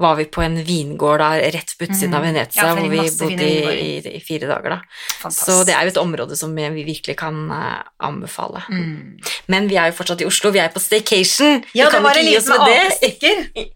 var 0.00 0.16
vi 0.18 0.24
på 0.32 0.42
en 0.44 0.56
vingård 0.64 1.20
da, 1.20 1.34
rett 1.52 1.76
på 1.76 1.84
utsiden 1.88 2.16
av 2.16 2.20
Mm. 2.20 2.34
Venezia, 2.34 2.66
Ja, 2.66 2.74
hvor 2.74 2.88
vi 2.88 3.10
bodde 3.18 3.46
i, 3.48 3.98
i, 3.98 4.16
i 4.16 4.20
fire 4.20 4.48
dager, 4.50 4.76
da. 4.76 4.78
Fantastisk. 5.22 5.49
Så 5.50 5.66
det 5.66 5.74
er 5.76 5.82
jo 5.88 5.92
et 5.94 6.00
område 6.00 6.36
som 6.38 6.54
vi 6.56 6.68
virkelig 6.86 7.16
kan 7.20 7.42
ø, 7.50 7.60
anbefale. 8.06 8.62
mm. 8.70 9.18
Men 9.52 9.68
vi 9.70 9.76
er 9.80 9.90
jo 9.90 9.98
fortsatt 9.98 10.22
i 10.22 10.28
Oslo, 10.30 10.52
vi 10.54 10.62
er 10.62 10.70
på 10.72 10.80
staycation! 10.82 11.60
Ja, 11.74 11.86
vi 11.86 11.90
det 11.90 11.92
kan 11.98 12.02
var 12.06 12.16
en 12.16 12.24
ikke 12.24 12.30
gi 12.30 12.40
oss 12.40 12.48
med 12.48 12.60
det. 12.70 13.68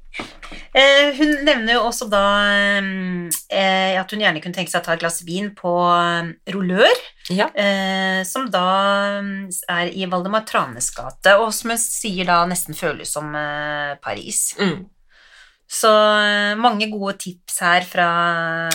Eh, 0.74 1.08
hun 1.18 1.30
nevner 1.46 1.76
jo 1.76 1.82
også 1.88 2.06
da 2.10 2.20
eh, 3.50 3.94
at 3.98 4.10
hun 4.10 4.22
gjerne 4.22 4.40
kunne 4.42 4.54
tenke 4.56 4.70
seg 4.70 4.82
å 4.82 4.86
ta 4.86 4.94
et 4.94 5.02
glass 5.02 5.20
vin 5.26 5.50
på 5.58 5.72
Rollør, 5.74 6.54
rullør, 6.54 7.02
Ja. 7.34 7.48
eh, 7.54 8.22
som 8.26 8.46
da 8.52 8.64
mm, 9.22 9.50
er 9.74 9.90
i 9.94 10.06
Valdemar 10.10 10.44
Tranes 10.46 10.90
gate, 10.94 11.34
og 11.40 11.52
som 11.54 11.72
hun 11.74 11.80
sier 11.82 12.26
da 12.28 12.40
nesten 12.50 12.76
føles 12.78 13.10
som 13.14 13.30
eh, 13.38 13.94
Paris. 14.02 14.52
Mm. 14.58 14.84
Så 15.70 15.90
eh, 15.90 16.54
mange 16.60 16.90
gode 16.92 17.16
tips 17.22 17.60
her 17.64 17.86
fra 17.88 18.08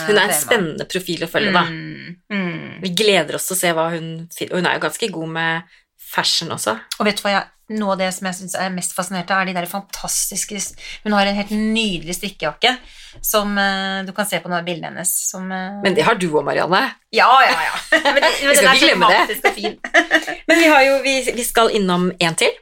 Hun 0.06 0.16
er 0.16 0.24
en 0.24 0.32
fra 0.32 0.38
spennende 0.38 0.86
profil 0.90 1.22
å 1.24 1.30
følge, 1.30 1.52
da. 1.54 1.62
Mm, 1.70 2.16
mm. 2.32 2.80
Vi 2.82 2.92
gleder 2.98 3.38
oss 3.38 3.46
til 3.48 3.56
å 3.56 3.60
se 3.60 3.70
hva 3.76 3.86
hun 3.94 4.10
Og 4.26 4.56
hun 4.58 4.66
er 4.66 4.76
jo 4.76 4.84
ganske 4.84 5.10
god 5.14 5.32
med 5.38 5.78
fashion 6.10 6.50
også. 6.50 6.74
Og 6.98 7.06
vet 7.06 7.20
du 7.20 7.24
hva 7.24 7.36
jeg, 7.36 7.48
noe 7.70 7.94
av 7.94 8.00
det 8.00 8.10
som 8.14 8.26
jeg 8.28 8.38
syns 8.40 8.56
er 8.58 8.72
mest 8.74 8.94
fascinert 8.96 9.30
av, 9.30 9.42
er 9.42 9.50
de 9.50 9.56
der 9.56 9.68
fantastiske 9.70 10.58
Hun 11.04 11.14
har 11.14 11.28
en 11.28 11.38
helt 11.38 11.52
nydelig 11.54 12.16
strikkejakke 12.18 12.74
som 13.22 13.56
uh, 13.58 14.02
du 14.06 14.12
kan 14.14 14.26
se 14.28 14.38
på 14.38 14.50
noen 14.50 14.60
av 14.60 14.66
bildene 14.66 14.92
hennes. 14.92 15.10
Som, 15.30 15.48
uh, 15.50 15.80
Men 15.84 15.96
det 15.96 16.04
har 16.06 16.18
du 16.18 16.28
òg, 16.30 16.44
Marianne. 16.46 16.82
ja, 17.14 17.30
ja, 17.46 17.56
ja. 17.66 17.76
Men, 18.06 18.20
det, 18.22 18.30
men 18.46 18.58
skal 18.58 18.68
er 18.70 18.78
ikke 18.78 18.86
glemme 18.86 19.08
det. 19.10 19.72
Men 20.50 20.58
vi, 20.58 20.68
har 20.70 20.84
jo, 20.86 20.96
vi, 21.04 21.14
vi 21.36 21.46
skal 21.46 21.74
innom 21.78 22.10
en 22.18 22.38
til. 22.38 22.54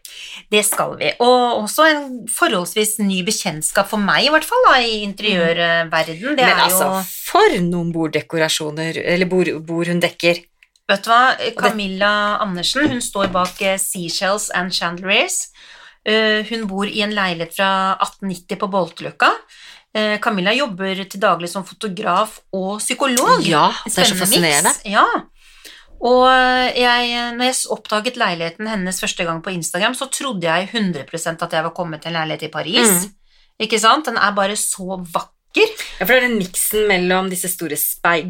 Det 0.52 0.64
skal 0.64 0.96
vi. 1.00 1.12
Og 1.24 1.62
også 1.62 1.88
en 1.88 2.04
forholdsvis 2.32 2.98
ny 3.04 3.22
bekjentskap 3.26 3.88
for 3.90 4.00
meg, 4.00 4.26
i 4.26 4.32
hvert 4.32 4.46
fall, 4.48 4.64
da, 4.68 4.76
i 4.84 5.02
interiørverden. 5.06 6.36
Det 6.36 6.36
Men 6.36 6.52
er 6.52 6.64
altså, 6.66 6.90
jo 6.96 7.02
for 7.28 7.58
noen 7.64 7.92
borddekorasjoner, 7.92 9.02
eller 9.04 9.28
bord, 9.28 9.52
bord 9.68 9.92
hun 9.92 10.00
dekker. 10.04 10.40
Vet 10.88 11.04
du 11.04 11.10
hva? 11.12 11.22
Camilla 11.58 12.10
Andersen 12.40 12.88
hun 12.88 13.02
står 13.04 13.28
bak 13.34 13.60
eh, 13.62 13.76
Seashells 13.80 14.48
and 14.56 14.72
Chandeliers. 14.72 15.50
Eh, 16.08 16.40
Hun 16.48 16.64
bor 16.70 16.88
i 16.88 17.02
en 17.04 17.12
leilighet 17.12 17.56
fra 17.58 17.70
1890 18.00 18.56
på 18.62 18.68
Bolteløkka. 18.72 19.28
Eh, 19.94 20.16
Camilla 20.24 20.54
jobber 20.56 21.02
til 21.04 21.20
daglig 21.20 21.50
som 21.52 21.66
fotograf 21.68 22.38
og 22.56 22.78
psykolog. 22.80 23.44
Ja, 23.44 23.66
det 23.84 23.98
er 23.98 24.08
så 24.08 24.16
fascinerende. 24.16 24.72
Ja. 24.88 25.04
Og 25.98 26.24
jeg, 26.78 27.14
når 27.34 27.48
jeg 27.48 27.56
oppdaget 27.74 28.16
leiligheten 28.20 28.68
hennes 28.70 29.00
første 29.02 29.24
gang 29.26 29.40
på 29.42 29.50
Instagram, 29.50 29.96
så 29.98 30.06
trodde 30.14 30.46
jeg 30.46 30.68
100% 30.70 31.42
at 31.42 31.56
jeg 31.58 31.64
var 31.66 31.74
kommet 31.74 32.04
til 32.04 32.14
en 32.14 32.20
leilighet 32.20 32.46
i 32.46 32.52
Paris. 32.54 32.92
Mm. 33.02 33.16
Ikke 33.66 33.80
sant? 33.82 34.06
Den 34.06 34.16
er 34.16 34.30
bare 34.36 34.56
så 34.56 35.00
vakker. 35.02 35.34
Ja, 35.56 35.64
for 36.04 36.12
det 36.12 36.16
er 36.18 36.26
den 36.28 36.38
miksen 36.38 36.86
mellom 36.90 37.30
disse 37.32 37.48
store 37.50 37.76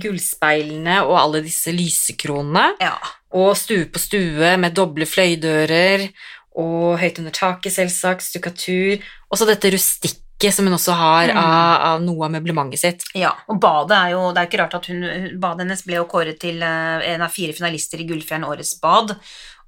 gullspeilene 0.00 1.00
og 1.04 1.16
alle 1.20 1.42
disse 1.44 1.72
lysekronene, 1.74 2.74
Ja. 2.81 2.94
og 3.35 3.57
stue 3.57 3.85
på 3.87 3.98
stue 4.00 4.57
med 4.57 4.74
doble 4.74 5.04
fløydører, 5.04 6.09
og 6.57 6.98
høyt 6.98 7.18
under 7.18 7.31
taket, 7.31 7.72
selvsagt, 7.72 8.22
stukkatur, 8.22 8.98
og 9.31 9.38
så 9.38 9.46
dette 9.46 9.70
rustikke 9.70 10.52
som 10.54 10.64
hun 10.66 10.74
også 10.74 10.94
har 10.94 11.28
Mm. 11.28 11.37
av, 11.37 11.81
av 11.83 12.00
noe 12.02 12.24
av 12.24 12.31
møblementet 12.31 12.78
sitt. 12.78 13.04
Ja, 13.14 13.33
og 13.48 13.61
badet 13.61 13.90
er 13.96 14.11
jo 14.12 14.33
Det 14.33 14.38
er 14.38 14.46
ikke 14.46 14.61
rart 14.62 14.74
at 14.74 14.87
hun 14.87 15.38
Badet 15.40 15.61
hennes 15.66 15.83
ble 15.85 15.94
jo 15.96 16.04
kåret 16.07 16.38
til 16.38 16.62
eh, 16.62 17.14
en 17.14 17.22
av 17.22 17.31
fire 17.31 17.52
finalister 17.52 17.98
i 18.00 18.07
Gullfjern 18.07 18.44
Årets 18.46 18.81
bad. 18.81 19.16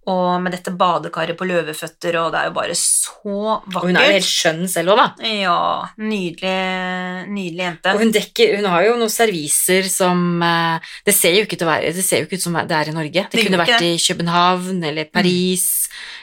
Og 0.08 0.40
med 0.40 0.54
dette 0.54 0.72
badekaret 0.72 1.36
på 1.36 1.44
løveføtter, 1.44 2.16
og 2.22 2.30
det 2.32 2.38
er 2.40 2.46
jo 2.48 2.54
bare 2.56 2.74
så 2.74 3.18
Og 3.20 3.74
hun 3.84 3.96
er 4.00 4.06
jo 4.08 4.14
helt 4.16 4.24
skjønn 4.24 4.62
selv 4.72 4.94
òg, 4.94 4.96
da. 4.96 5.28
Ja, 5.28 5.58
nydelig, 6.00 6.54
nydelig 7.28 7.66
jente. 7.66 7.92
Og 7.92 8.00
hun, 8.00 8.12
dekker, 8.16 8.54
hun 8.56 8.64
har 8.72 8.86
jo 8.86 8.94
noen 8.96 9.12
serviser 9.12 9.84
som 9.92 10.40
eh, 10.42 10.78
Det 11.04 11.14
ser 11.14 11.36
jo 11.36 11.44
ikke 11.44 11.58
ut, 11.60 11.66
være, 11.68 11.92
det 11.92 12.04
ser 12.06 12.22
jo 12.22 12.30
ikke 12.30 12.40
ut 12.40 12.46
som 12.46 12.56
det 12.56 12.78
er 12.78 12.88
i 12.88 12.96
Norge. 12.96 13.26
Det, 13.28 13.36
Det 13.36 13.44
kunne 13.46 13.60
vært 13.60 13.76
det. 13.76 13.92
i 13.92 14.00
København 14.08 14.82
eller 14.84 15.04
Paris, 15.12 15.68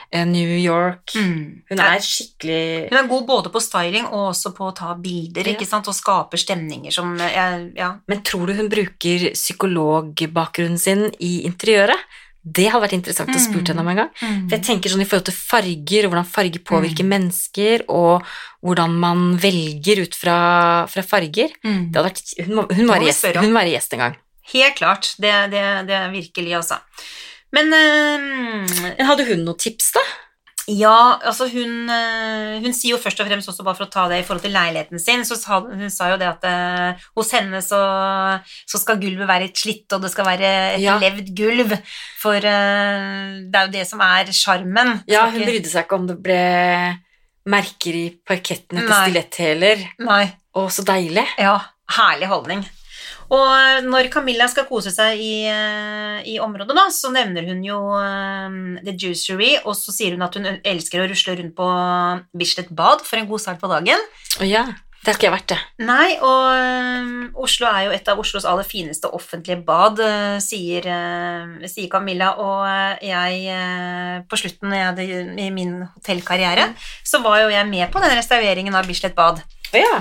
Mm. 0.07 0.29
New 0.31 0.53
York. 0.55 1.11
Mm. 1.19 1.63
Hun 1.67 1.79
er 1.83 1.99
skikkelig 1.99 2.87
Hun 2.89 2.97
er 2.97 3.07
god 3.09 3.25
både 3.27 3.49
på 3.51 3.59
styling 3.59 4.05
og 4.07 4.29
også 4.31 4.53
på 4.55 4.69
å 4.69 4.75
ta 4.75 4.93
bilder, 4.95 5.43
Ja. 5.45 5.51
ikke 5.53 5.67
sant, 5.67 5.85
og 5.91 5.93
skaper 5.93 6.37
stemninger 6.39 6.93
som 6.93 7.17
Ja. 7.19 7.89
Men 8.07 8.23
tror 8.23 8.47
du 8.47 8.53
hun 8.53 8.69
bruker 8.69 9.33
psykologbakgrunnen 9.35 10.79
sin 10.79 11.11
i 11.19 11.43
interiøret? 11.45 11.99
Det 12.47 12.67
hadde 12.71 12.83
vært 12.86 12.95
interessant 12.95 13.33
å 13.36 13.39
spurt 13.41 13.65
Mm. 13.65 13.71
henne 13.73 13.81
om 13.83 13.88
en 13.91 13.99
gang. 13.99 14.12
For 14.19 14.55
jeg 14.55 14.63
tenker 14.63 14.89
sånn 14.93 15.01
i 15.03 15.07
forhold 15.10 15.25
til 15.27 15.36
farger, 15.36 16.05
og 16.05 16.13
hvordan 16.13 16.27
farger 16.31 16.62
påvirker 16.63 17.03
mennesker, 17.10 17.83
og 17.89 18.23
hvordan 18.63 18.93
man 19.01 19.25
velger 19.41 20.03
ut 20.05 20.15
fra, 20.15 20.38
fra 20.88 21.03
farger. 21.03 21.51
Mm. 21.65 21.91
Det 21.91 21.99
hadde 21.99 22.07
vært, 22.12 22.23
hun, 22.45 22.55
må, 22.55 22.67
hun, 22.71 22.88
være 22.88 23.10
gjest, 23.10 23.25
hun 23.41 23.53
være 23.57 23.73
gjest 23.75 23.93
en 23.97 24.03
gang. 24.05 24.15
Helt 24.53 24.77
klart. 24.79 25.10
Det, 25.19 25.33
det, 25.51 25.63
det 25.89 25.95
er 25.97 26.10
virkelig, 26.13 26.53
altså. 26.62 26.79
Men 27.51 27.73
øh, 27.73 29.03
hadde 29.07 29.25
hun 29.27 29.43
noen 29.47 29.60
tips, 29.60 29.91
da? 29.97 30.05
Ja, 30.67 31.15
altså 31.23 31.45
hun, 31.47 31.88
eh, 31.88 32.58
hun 32.60 32.73
sier 32.75 32.97
jo 32.97 32.99
først 32.99 33.21
og 33.23 33.30
fremst 33.30 33.47
også 33.47 33.63
bare 33.63 33.77
for 33.77 33.88
å 33.88 33.91
ta 33.93 34.03
det 34.12 34.17
i 34.19 34.25
forhold 34.27 34.43
til 34.43 34.51
leiligheten 34.51 34.99
sin, 34.99 35.23
så 35.23 35.38
sa, 35.39 35.62
hun 35.63 35.88
sa 35.93 36.10
jo 36.12 36.17
det 36.19 36.27
at 36.27 36.43
uh, 36.43 37.06
hos 37.15 37.32
henne 37.32 37.62
så, 37.63 37.80
så 38.67 38.82
skal 38.82 38.99
gulvet 38.99 39.30
være 39.30 39.47
et 39.47 39.62
slitt, 39.63 39.86
og 39.95 40.03
det 40.03 40.12
skal 40.12 40.27
være 40.27 40.49
et 40.75 40.84
Ja. 40.84 40.97
levd 40.99 41.32
gulv, 41.38 41.71
for 42.19 42.36
uh, 42.36 43.38
det 43.47 43.56
er 43.62 43.69
jo 43.69 43.73
det 43.77 43.86
som 43.88 44.03
er 44.03 44.34
sjarmen. 44.36 44.97
Ja, 45.08 45.30
hun 45.32 45.47
brydde 45.47 45.71
seg 45.71 45.88
ikke 45.88 46.01
om 46.01 46.10
det 46.12 46.19
ble 46.25 46.41
merker 47.47 47.95
i 47.95 48.06
parketten 48.27 48.82
etter 48.82 48.91
Nei. 48.91 49.03
stiletthæler. 49.08 49.86
Å, 50.03 50.67
så 50.73 50.84
deilig. 50.84 51.23
ja, 51.39 51.56
herlig 51.95 52.27
holdning. 52.27 52.67
Og 53.33 53.47
eh, 53.51 53.81
når 53.83 54.09
Camilla 54.13 54.47
skal 54.51 54.67
kose 54.69 54.91
seg 54.93 55.19
i, 55.19 55.43
eh, 55.51 56.23
i 56.31 56.37
området, 56.43 56.75
da, 56.77 56.87
så 56.93 57.11
nevner 57.13 57.47
hun 57.49 57.61
jo 57.65 57.79
um, 57.91 58.77
The 58.85 58.95
Juicery, 58.95 59.57
og 59.65 59.75
så 59.75 59.95
sier 59.95 60.15
hun 60.15 60.25
at 60.25 60.37
hun 60.39 60.47
elsker 60.55 61.03
å 61.03 61.07
rusle 61.11 61.37
rundt 61.39 61.55
på 61.57 61.69
Bislett 62.37 62.71
bad 62.71 63.03
for 63.07 63.19
en 63.19 63.27
god 63.29 63.43
start 63.43 63.63
på 63.63 63.71
dagen. 63.71 64.03
Oh, 64.39 64.47
ja, 64.47 64.63
det 65.01 65.11
har 65.11 65.17
ikke 65.19 65.27
jeg 65.27 65.35
vært, 65.35 65.51
det. 65.51 65.87
Nei, 65.87 66.07
og 66.23 66.45
um, 67.03 67.25
Oslo 67.43 67.67
er 67.69 67.89
jo 67.89 67.95
et 67.97 68.11
av 68.11 68.21
Oslos 68.23 68.47
aller 68.47 68.67
fineste 68.67 69.11
offentlige 69.11 69.59
bad, 69.67 69.99
uh, 69.99 70.37
sier, 70.43 70.87
uh, 70.87 71.67
sier 71.67 71.91
Camilla. 71.91 72.33
Og 72.39 72.63
uh, 72.63 72.95
jeg, 73.03 74.23
på 74.27 74.39
slutten 74.39 74.75
jeg 74.75 74.87
hadde, 74.87 75.09
i 75.43 75.49
min 75.51 75.81
hotellkarriere, 75.83 76.69
så 77.03 77.19
var 77.25 77.43
jo 77.43 77.51
jeg 77.51 77.67
med 77.67 77.91
på 77.91 78.03
den 78.03 78.15
restaureringen 78.15 78.79
av 78.79 78.87
Bislett 78.87 79.15
bad. 79.19 79.43
Ja. 79.75 79.99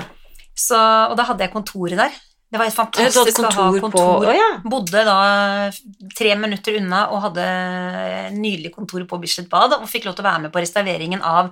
Så, 0.57 0.79
og 0.79 1.19
da 1.19 1.27
hadde 1.27 1.43
jeg 1.43 1.53
kontoret 1.53 1.99
der. 1.99 2.15
Det 2.47 2.59
var 2.59 2.69
helt 2.69 2.77
fantastisk 2.77 3.41
å 3.43 3.49
ha 3.51 3.65
kontor 3.75 3.91
på. 3.91 4.03
Å 4.29 4.35
ja. 4.35 4.51
Bodde 4.63 5.01
da 5.03 5.17
tre 6.15 6.35
minutter 6.39 6.77
unna 6.79 7.07
og 7.11 7.25
hadde 7.25 7.47
nydelig 8.37 8.71
kontor 8.75 9.03
på 9.09 9.19
Bislett 9.19 9.49
bad, 9.51 9.75
og 9.81 9.89
fikk 9.91 10.07
lov 10.07 10.15
til 10.15 10.23
å 10.23 10.29
være 10.29 10.45
med 10.45 10.53
på 10.53 10.63
restaureringen 10.63 11.25
av 11.27 11.51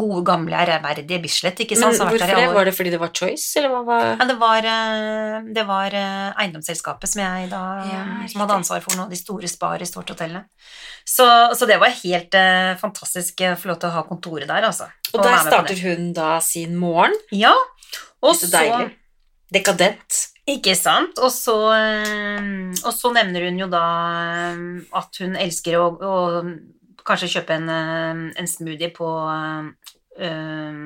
gode, 0.00 0.22
gamle, 0.24 0.54
ærverdige 0.54 1.18
Bislett. 1.20 1.60
ikke 1.60 1.76
sant? 1.76 1.98
Men 1.98 2.12
hvorfor 2.14 2.32
det? 2.40 2.46
Var 2.54 2.68
det 2.68 2.74
fordi 2.76 2.92
det 2.94 3.00
var 3.02 3.10
choice, 3.12 3.48
eller 3.58 3.72
hva 3.74 3.80
var 3.88 4.04
Ja, 4.06 4.26
det 4.30 4.36
var, 4.38 4.68
eh, 4.72 5.48
det 5.56 5.64
var 5.66 5.96
eh, 5.98 6.30
eiendomsselskapet 6.44 7.10
som 7.10 7.22
jeg 7.24 7.50
da 7.50 7.62
Ja, 7.90 8.04
som 8.30 8.44
hadde 8.44 8.56
ansvar 8.60 8.84
for 8.84 8.96
noe 8.96 9.08
av 9.08 9.12
de 9.12 9.18
store 9.18 9.50
spar 9.50 9.82
i 9.82 9.88
Stort-hotellet. 9.88 10.46
Så, 11.04 11.26
så 11.58 11.66
det 11.68 11.80
var 11.82 11.92
helt 12.04 12.38
eh, 12.38 12.76
fantastisk 12.80 13.42
å 13.50 13.56
få 13.58 13.72
lov 13.72 13.82
til 13.82 13.90
å 13.90 13.96
ha 13.98 14.06
kontoret 14.08 14.48
der, 14.48 14.70
altså. 14.70 14.88
Og 15.12 15.24
der 15.26 15.42
starter 15.42 15.82
hun 15.82 16.12
da 16.16 16.38
sin 16.44 16.78
morgen. 16.78 17.16
Ja, 17.34 17.54
og 18.22 18.36
Så. 18.38 18.48
Dekadent. 19.50 20.26
Ikke 20.50 20.74
sant? 20.78 21.18
Og 21.22 21.30
så, 21.34 21.56
eh, 21.76 22.70
og 22.84 22.92
så 22.94 23.12
nevner 23.14 23.48
hun 23.48 23.58
jo 23.60 23.68
da 23.70 23.84
eh, 24.52 24.62
at 24.98 25.20
hun 25.22 25.36
elsker 25.38 25.78
å, 25.78 25.88
å 25.94 26.14
kanskje 27.06 27.32
kjøpe 27.36 27.58
en, 27.58 27.68
eh, 27.74 28.22
en 28.40 28.50
smoothie 28.50 28.90
på 28.94 29.10
eh, 30.18 30.80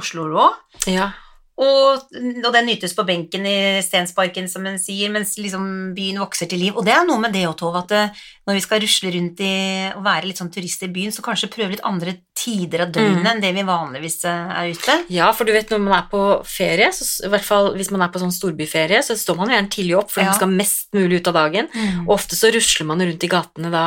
Oslo 0.00 0.26
Rå. 0.32 0.48
Ja. 0.90 1.10
Og, 1.56 2.02
og 2.44 2.52
den 2.52 2.66
nytes 2.68 2.92
på 2.92 3.04
benken 3.08 3.46
i 3.48 3.80
Stensparken, 3.80 4.44
som 4.52 4.66
en 4.68 4.76
sier, 4.78 5.08
mens 5.08 5.38
liksom 5.40 5.94
byen 5.96 6.18
vokser 6.20 6.50
til 6.50 6.60
liv. 6.60 6.76
Og 6.76 6.84
det 6.84 6.92
er 6.92 7.06
noe 7.08 7.16
med 7.22 7.32
det, 7.32 7.46
Tove, 7.56 7.80
at 7.80 7.94
eh, 7.96 8.10
når 8.46 8.58
vi 8.58 8.60
skal 8.60 8.82
rusle 8.84 9.12
rundt 9.14 9.40
i, 9.40 9.52
og 9.96 10.02
være 10.04 10.28
litt 10.28 10.36
sånn 10.42 10.50
turister 10.52 10.90
i 10.90 10.92
byen, 10.92 11.14
så 11.16 11.24
kanskje 11.24 11.48
prøve 11.54 11.72
litt 11.72 11.84
andre 11.88 12.18
tider 12.36 12.84
av 12.84 12.92
døgnet 12.92 13.22
Mm. 13.24 13.26
enn 13.30 13.40
det 13.40 13.54
vi 13.56 13.62
vanligvis 13.64 14.18
eh, 14.28 14.50
er 14.60 14.74
ute. 14.76 14.98
ja, 15.16 15.30
for 15.32 15.48
du 15.48 15.52
vet 15.56 15.70
når 15.72 15.80
man 15.80 15.96
er 15.96 16.04
på 16.12 16.20
ferie, 16.44 16.90
så, 16.92 17.06
i 17.24 17.30
hvert 17.32 17.46
fall 17.48 17.70
hvis 17.74 17.90
man 17.90 18.02
er 18.04 18.12
på 18.12 18.20
sånn 18.20 18.34
storbyferie, 18.36 19.00
så 19.02 19.16
står 19.16 19.36
man 19.40 19.48
gjerne 19.54 19.72
tidlig 19.72 19.96
opp, 19.96 20.10
for 20.12 20.20
Ja. 20.20 20.26
man 20.30 20.36
skal 20.36 20.52
mest 20.52 20.92
mulig 20.92 21.22
ut 21.22 21.28
av 21.32 21.38
dagen. 21.40 21.68
Og 22.06 22.12
ofte 22.18 22.36
så 22.36 22.52
rusler 22.52 22.86
man 22.86 23.00
rundt 23.00 23.24
i 23.24 23.32
gatene 23.32 23.70
da 23.72 23.86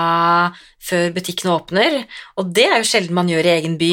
før 0.81 1.13
butikkene 1.13 1.53
åpner, 1.53 1.99
og 2.39 2.49
det 2.55 2.65
er 2.65 2.77
jo 2.81 2.89
sjelden 2.89 3.13
man 3.13 3.29
gjør 3.29 3.45
i 3.45 3.53
egen 3.61 3.77
by. 3.77 3.91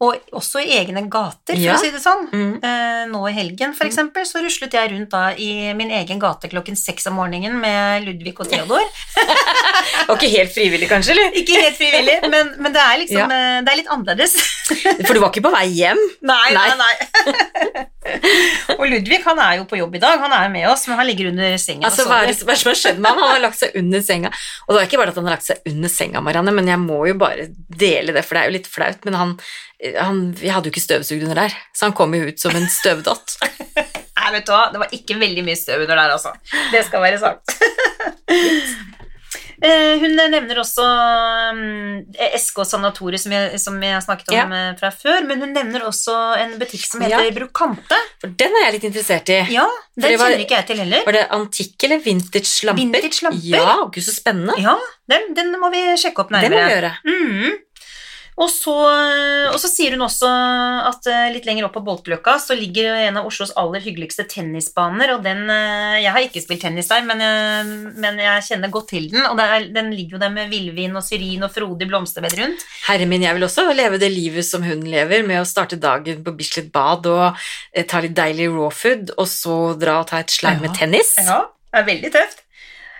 Og 0.00 0.14
også 0.38 0.60
i 0.62 0.76
egne 0.78 1.00
gater, 1.10 1.56
for 1.56 1.58
Ja. 1.58 1.74
å 1.74 1.80
si 1.82 1.90
det 1.90 1.98
sånn. 1.98 2.28
Mm. 2.30 2.52
Eh, 2.62 3.06
nå 3.10 3.22
i 3.28 3.32
helgen, 3.34 3.72
for 3.74 3.84
eksempel, 3.88 4.22
så 4.22 4.38
ruslet 4.44 4.70
jeg 4.78 4.92
rundt 4.92 5.10
da 5.10 5.32
i 5.34 5.72
min 5.74 5.90
egen 5.90 6.20
gate 6.22 6.46
klokken 6.52 6.76
seks 6.78 7.08
om 7.10 7.14
morgenen 7.18 7.58
med 7.58 8.04
Ludvig 8.06 8.38
og 8.38 8.46
Theodor. 8.48 8.84
Og 10.08 10.14
ikke 10.16 10.30
helt 10.36 10.52
frivillig, 10.54 10.88
kanskje, 10.88 11.16
eller? 11.16 11.34
Ikke 11.40 11.58
helt 11.64 11.76
frivillig, 11.76 12.30
men, 12.30 12.54
men 12.62 12.72
det 12.72 12.80
er 12.84 12.98
liksom 13.02 13.18
Ja. 13.18 13.58
eh, 13.58 13.60
Det 13.66 13.72
er 13.72 13.76
litt 13.82 13.90
annerledes. 13.90 14.36
For 14.68 15.14
du 15.16 15.20
var 15.22 15.30
ikke 15.30 15.44
på 15.46 15.52
vei 15.52 15.66
hjem? 15.72 16.00
Nei, 16.28 16.48
nei, 16.56 16.68
Nei. 16.78 17.84
og 18.76 18.84
Ludvig 18.88 19.20
han 19.24 19.40
er 19.42 19.58
jo 19.60 19.66
på 19.68 19.78
jobb 19.80 19.96
i 19.98 20.02
dag, 20.02 20.20
han 20.22 20.34
er 20.34 20.50
med 20.52 20.66
oss, 20.70 20.86
men 20.88 20.98
han 21.00 21.08
ligger 21.08 21.30
under 21.30 21.56
senga. 21.60 21.88
Altså, 21.88 22.06
hva 22.08 22.22
er 22.22 22.30
det 22.32 22.36
som 22.40 22.50
har 22.52 22.80
skjedd 22.80 23.00
med 23.00 23.10
han? 23.12 23.22
Han 23.22 23.34
har 23.36 23.44
lagt 23.46 23.60
seg 23.60 23.76
under 23.78 24.04
senga. 24.04 24.32
Og 24.66 24.74
det 24.74 24.82
er 24.82 24.90
ikke 24.90 25.00
bare 25.02 25.14
at 25.14 25.20
han 25.20 25.28
har 25.28 25.36
lagt 25.38 25.48
seg 25.48 25.70
under 25.72 25.92
senga, 25.92 26.22
Marianne, 26.24 26.54
men 26.56 26.70
jeg 26.72 26.82
må 26.82 27.00
jo 27.10 27.16
bare 27.20 27.48
dele 27.52 28.16
det, 28.16 28.24
for 28.26 28.38
det 28.38 28.42
er 28.42 28.50
jo 28.52 28.56
litt 28.58 28.70
flaut. 28.70 29.00
Men 29.08 29.18
han, 29.20 29.34
han 29.98 30.20
Jeg 30.40 30.54
hadde 30.56 30.70
jo 30.70 30.74
ikke 30.74 30.84
støvsugd 30.86 31.24
under 31.28 31.42
der, 31.44 31.56
så 31.76 31.88
han 31.88 31.96
kom 31.98 32.16
jo 32.16 32.28
ut 32.28 32.42
som 32.42 32.56
en 32.58 32.68
støvdott. 32.72 33.38
Nei, 34.18 34.30
vet 34.34 34.48
du 34.48 34.52
hva, 34.52 34.64
det 34.74 34.82
var 34.82 34.94
ikke 34.96 35.18
veldig 35.20 35.44
mye 35.46 35.58
støv 35.58 35.84
under 35.86 35.96
der, 35.96 36.14
altså. 36.18 36.34
Det 36.74 36.84
skal 36.88 37.04
være 37.04 37.20
sagt. 37.22 37.58
Eh, 39.60 39.98
hun 39.98 40.12
nevner 40.14 40.60
også 40.62 40.84
um, 41.52 42.04
SK 42.38 42.60
Sanatoriet, 42.68 43.18
som 43.20 43.32
som 43.58 43.78
jeg 43.82 43.92
har 43.96 44.02
snakket 44.04 44.28
om 44.30 44.36
Ja. 44.36 44.44
eh, 44.70 44.76
fra 44.78 44.90
før, 44.94 45.26
men 45.26 45.40
hun 45.42 45.52
nevner 45.52 45.82
også 45.88 46.14
en 46.38 46.52
butikk 46.60 46.84
som 46.86 47.02
Ja. 47.02 47.18
heter 47.18 47.34
Brukante. 47.40 47.98
For 48.20 48.28
den 48.28 48.54
er 48.54 48.70
jeg 48.70 48.72
litt 48.76 48.84
interessert 48.92 49.28
i. 49.34 49.40
Ja, 49.52 49.66
den 49.98 50.18
var- 50.18 50.30
kjenner 50.30 50.44
ikke 50.46 50.56
jeg 50.60 50.66
til 50.66 50.76
heller. 50.78 51.04
Var 51.04 51.12
det 51.12 51.28
antikk 51.30 51.84
eller 51.84 51.98
vintage 51.98 52.64
lamper? 52.66 52.82
Vintage 52.82 53.22
lamper? 53.22 53.42
Ja, 53.42 53.76
gud, 53.90 54.02
så 54.02 54.14
spennende. 54.14 54.54
Ja, 54.62 54.76
den, 55.08 55.34
den 55.34 55.52
må 55.60 55.70
vi 55.72 55.82
sjekke 55.96 56.20
opp 56.20 56.30
nærmere. 56.30 56.48
Det 56.48 56.54
må 56.54 56.68
vi 56.68 56.74
gjøre. 56.76 56.92
Mhm. 57.04 57.58
Og, 58.38 58.46
så, 58.54 58.72
og 59.50 59.56
så 59.58 59.66
sier 59.66 59.96
hun 59.96 60.04
også 60.06 60.28
at 60.86 61.08
eh, 61.10 61.24
litt 61.34 61.46
lenger 61.48 61.66
opp 61.66 61.72
på 61.74 61.82
Boltløkka 61.82 62.36
så 62.38 62.54
ligger 62.54 62.94
en 63.08 63.18
av 63.18 63.26
Oslos 63.26 63.50
aller 63.58 63.82
hyggeligste 63.82 64.28
tennisbaner, 64.30 65.10
og 65.16 65.24
den 65.26 65.40
eh, 65.50 65.96
Jeg 66.04 66.12
har 66.14 66.22
ikke 66.22 66.42
spilt 66.44 66.62
tennis 66.62 66.86
der, 66.92 67.02
men 67.08 67.18
jeg, 67.24 67.66
men 67.98 68.20
jeg 68.22 68.46
kjenner 68.46 68.70
godt 68.70 68.90
til 68.94 69.08
den, 69.10 69.26
og 69.26 69.42
er, 69.42 69.66
den 69.74 69.90
ligger 69.90 70.16
jo 70.18 70.22
der 70.22 70.30
med 70.36 70.52
villvin 70.54 70.94
og 70.94 71.02
syrin 71.02 71.42
og 71.48 71.50
frodig 71.54 71.90
blomsterbed 71.90 72.38
rundt. 72.38 72.62
Herre 72.86 73.10
min, 73.10 73.26
jeg 73.26 73.34
vil 73.40 73.48
også 73.48 73.66
leve 73.74 73.98
det 73.98 74.12
livet 74.14 74.46
som 74.46 74.62
hun 74.62 74.86
lever, 74.86 75.26
med 75.26 75.42
å 75.42 75.46
starte 75.48 75.80
dagen 75.82 76.22
på 76.22 76.36
Bislett 76.38 76.70
bad 76.74 77.10
og 77.10 77.24
eh, 77.74 77.82
ta 77.90 78.04
litt 78.04 78.14
deilig 78.18 78.52
raw 78.54 78.70
food, 78.70 79.16
og 79.18 79.26
så 79.30 79.58
dra 79.78 79.98
og 80.04 80.12
ta 80.12 80.22
et 80.22 80.30
slag 80.38 80.60
Ja. 80.60 80.62
med 80.68 80.78
tennis. 80.78 81.16
Ja, 81.18 81.42
det 81.74 81.82
er 81.82 81.90
veldig 81.90 82.12
tøft. 82.14 82.44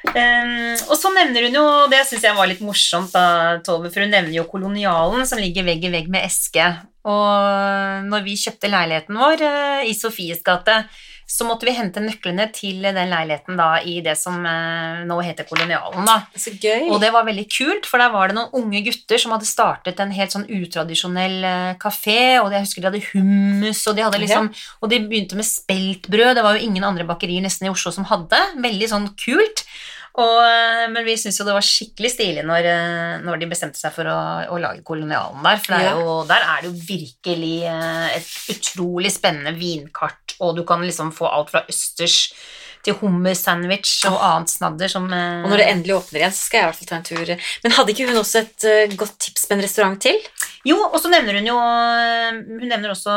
Um, 0.07 0.77
og 0.89 0.95
så 0.97 1.11
nevner 1.13 1.49
hun 1.49 1.57
jo, 1.59 1.65
det 1.91 2.05
syns 2.07 2.25
jeg 2.25 2.37
var 2.37 2.49
litt 2.49 2.63
morsomt, 2.65 3.11
da, 3.13 3.59
Tove, 3.67 3.91
for 3.91 4.05
hun 4.05 4.13
nevner 4.15 4.37
jo 4.37 4.47
kolonialen 4.51 5.27
som 5.29 5.41
ligger 5.43 5.67
vegg 5.67 5.85
i 5.85 5.93
vegg 5.93 6.09
med 6.13 6.27
eske. 6.29 6.69
Og 7.09 8.07
når 8.07 8.25
vi 8.27 8.39
kjøpte 8.39 8.71
leiligheten 8.71 9.19
vår 9.19 9.45
uh, 9.45 9.83
i 9.89 9.95
Sofies 9.99 10.45
gate, 10.47 10.83
så 11.29 11.45
måtte 11.45 11.67
vi 11.69 11.75
hente 11.77 12.01
nøklene 12.01 12.47
til 12.57 12.81
den 12.87 13.11
leiligheten 13.11 13.59
da 13.61 13.67
i 13.85 13.99
det 14.05 14.15
som 14.17 14.41
eh, 14.49 15.03
nå 15.05 15.19
heter 15.21 15.45
Kolonialen. 15.49 16.07
da. 16.09 16.23
Så 16.33 16.55
gøy. 16.57 16.87
Og 16.89 17.03
det 17.03 17.11
var 17.13 17.27
veldig 17.29 17.45
kult, 17.53 17.89
for 17.89 18.01
der 18.01 18.15
var 18.15 18.31
det 18.31 18.39
noen 18.39 18.55
unge 18.57 18.81
gutter 18.87 19.21
som 19.21 19.35
hadde 19.37 19.49
startet 19.49 20.01
en 20.01 20.15
helt 20.17 20.33
sånn 20.33 20.49
utradisjonell 20.49 21.37
eh, 21.45 21.75
kafé, 21.83 22.39
og 22.41 22.49
jeg 22.57 22.65
husker 22.65 22.81
de 22.81 22.89
hadde 22.89 23.05
hummus, 23.11 23.85
og 23.91 23.99
de 23.99 24.07
hadde 24.07 24.23
liksom 24.25 24.49
Og 24.81 24.89
de 24.89 25.03
begynte 25.05 25.37
med 25.37 25.45
speltbrød, 25.45 26.39
det 26.39 26.47
var 26.47 26.57
jo 26.57 26.65
ingen 26.65 26.87
andre 26.89 27.05
bakerier 27.05 27.45
nesten 27.45 27.69
i 27.69 27.73
Oslo 27.73 27.93
som 27.93 28.09
hadde. 28.09 28.41
Veldig 28.65 28.89
sånn 28.89 29.13
kult. 29.21 29.67
Og, 30.19 30.39
eh, 30.43 30.87
men 30.91 31.05
vi 31.07 31.15
syns 31.21 31.37
jo 31.39 31.45
det 31.47 31.55
var 31.55 31.63
skikkelig 31.63 32.11
stilig 32.11 32.43
når, 32.49 32.67
eh, 32.67 33.17
når 33.23 33.39
de 33.39 33.47
bestemte 33.51 33.79
seg 33.79 33.93
for 33.95 34.09
å, 34.11 34.19
å 34.51 34.59
lage 34.59 34.83
kolonialen 34.83 35.43
der. 35.45 35.61
For 35.63 35.75
det 35.77 35.91
er 35.93 36.01
jo, 36.01 36.15
der 36.27 36.47
er 36.49 36.63
det 36.65 36.71
jo 36.71 36.87
virkelig 36.89 37.57
eh, 37.71 38.17
et 38.17 38.57
utrolig 38.57 39.13
spennende 39.15 39.53
vinkart, 39.59 40.35
og 40.41 40.57
du 40.57 40.65
kan 40.67 40.83
liksom 40.83 41.13
få 41.15 41.29
alt 41.31 41.53
fra 41.53 41.63
østers 41.71 42.33
til 42.87 42.95
hummersandwich 43.01 44.05
og 44.07 44.19
annet 44.23 44.53
snadder 44.53 44.89
som 44.91 45.09
Og 45.11 45.49
når 45.51 45.57
det 45.59 45.67
endelig 45.67 45.97
åpner 45.97 46.21
igjen, 46.23 46.35
så 46.35 46.45
skal 46.47 46.59
jeg 46.59 46.63
i 46.63 46.69
hvert 46.69 46.79
fall 46.79 46.91
ta 46.93 46.99
en 47.01 47.09
tur. 47.09 47.33
Men 47.65 47.75
hadde 47.75 47.91
ikke 47.95 48.07
hun 48.07 48.21
også 48.21 48.43
et 48.45 48.97
godt 48.97 49.17
tips 49.19 49.49
på 49.51 49.57
en 49.57 49.63
restaurant 49.65 49.99
til? 50.03 50.19
Jo, 50.67 50.77
og 50.87 50.95
så 51.03 51.11
nevner 51.11 51.41
hun 51.41 51.49
jo 51.51 51.57
Hun 51.59 52.69
nevner 52.71 52.95
også 52.95 53.17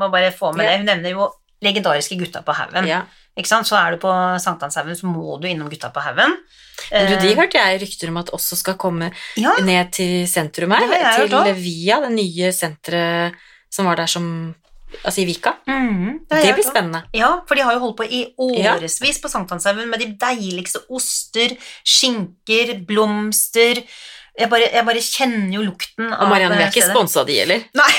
må 0.00 0.08
bare 0.12 0.32
få 0.32 0.52
med 0.56 0.64
Ja. 0.64 0.70
det. 0.72 0.78
Hun 0.80 0.88
nevner 0.94 1.12
jo 1.12 1.28
legendariske 1.60 2.16
Gutta 2.18 2.40
på 2.42 2.56
haugen. 2.56 2.88
Ja. 2.88 3.02
Så 3.38 3.76
er 3.78 3.94
du 3.94 4.00
på 4.02 4.10
Sankthanshaugen, 4.42 4.96
så 4.98 5.06
må 5.06 5.38
du 5.40 5.48
innom 5.48 5.70
Gutta 5.70 5.90
på 5.94 6.02
haugen. 6.04 6.36
Du, 6.90 7.14
de 7.20 7.30
Eh, 7.30 7.36
hørte 7.36 7.58
jeg 7.60 7.80
rykter 7.82 8.08
om 8.08 8.16
at 8.16 8.32
også 8.32 8.56
skal 8.56 8.76
komme 8.80 9.10
ja, 9.36 9.52
ned 9.62 9.92
til 9.92 10.26
sentrum 10.28 10.72
her. 10.72 10.86
Det 10.88 11.28
Til 11.28 11.36
også. 11.36 11.54
Via, 11.60 12.00
det 12.00 12.12
nye 12.16 12.52
senteret 12.52 13.36
som 13.70 13.86
var 13.86 13.96
der 14.00 14.10
som 14.10 14.54
Altså 15.04 15.20
i 15.22 15.24
Vika. 15.24 15.52
Mm, 15.70 16.26
Det 16.26 16.40
jeg 16.42 16.54
blir 16.56 16.66
spennende. 16.66 17.04
Ja, 17.14 17.28
for 17.46 17.54
de 17.54 17.62
har 17.62 17.76
jo 17.76 17.78
holdt 17.78 17.96
på 18.00 18.06
i 18.10 18.24
årevis 18.42 19.20
på 19.22 19.30
Sankthanshaugen 19.30 19.86
med 19.88 20.02
de 20.02 20.08
deiligste 20.18 20.80
oster, 20.90 21.54
skinker, 21.86 22.74
blomster 22.88 23.84
Jeg 24.34 24.50
bare, 24.50 24.66
jeg 24.72 24.84
bare 24.86 25.04
kjenner 25.04 25.54
jo 25.54 25.62
lukten 25.62 26.10
Og 26.10 26.28
Marianne, 26.28 26.58
vi 26.58 26.64
er 26.66 26.74
ikke 26.74 26.90
sponsa 26.90 27.22
de 27.22 27.38
heller. 27.38 27.62
Nei. 27.78 27.92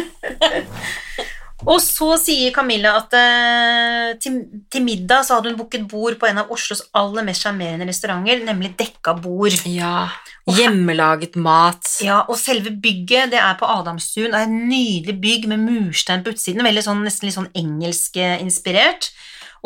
Og 1.68 1.76
så 1.84 2.14
sier 2.20 2.54
Camilla 2.54 2.94
at 3.02 3.14
eh, 3.16 4.12
til, 4.22 4.38
til 4.72 4.84
middag 4.84 5.26
så 5.26 5.36
hadde 5.36 5.52
hun 5.52 5.58
booket 5.58 5.84
bord 5.90 6.16
på 6.20 6.28
en 6.28 6.40
av 6.42 6.52
Oslos 6.54 6.82
aller 6.96 7.26
mest 7.26 7.44
sjarmerende 7.44 7.88
restauranter, 7.88 8.40
nemlig 8.46 8.72
Dekka 8.80 9.14
bord. 9.20 9.56
Ja. 9.68 10.08
Hjemmelaget 10.50 11.36
mat. 11.36 11.84
Ja, 12.02 12.22
og 12.30 12.38
selve 12.40 12.72
bygget 12.72 13.34
det 13.34 13.42
er 13.42 13.58
på 13.60 13.68
Adamstuen. 13.68 14.32
Det 14.32 14.40
er 14.40 14.48
et 14.48 14.70
nydelig 14.72 15.18
bygg 15.20 15.50
med 15.52 15.66
murstein 15.66 16.24
på 16.24 16.32
utsiden, 16.34 16.64
veldig 16.64 16.86
sånn, 16.86 17.04
nesten 17.06 17.28
litt 17.28 17.36
sånn 17.36 17.52
engelskinspirert. 17.60 19.12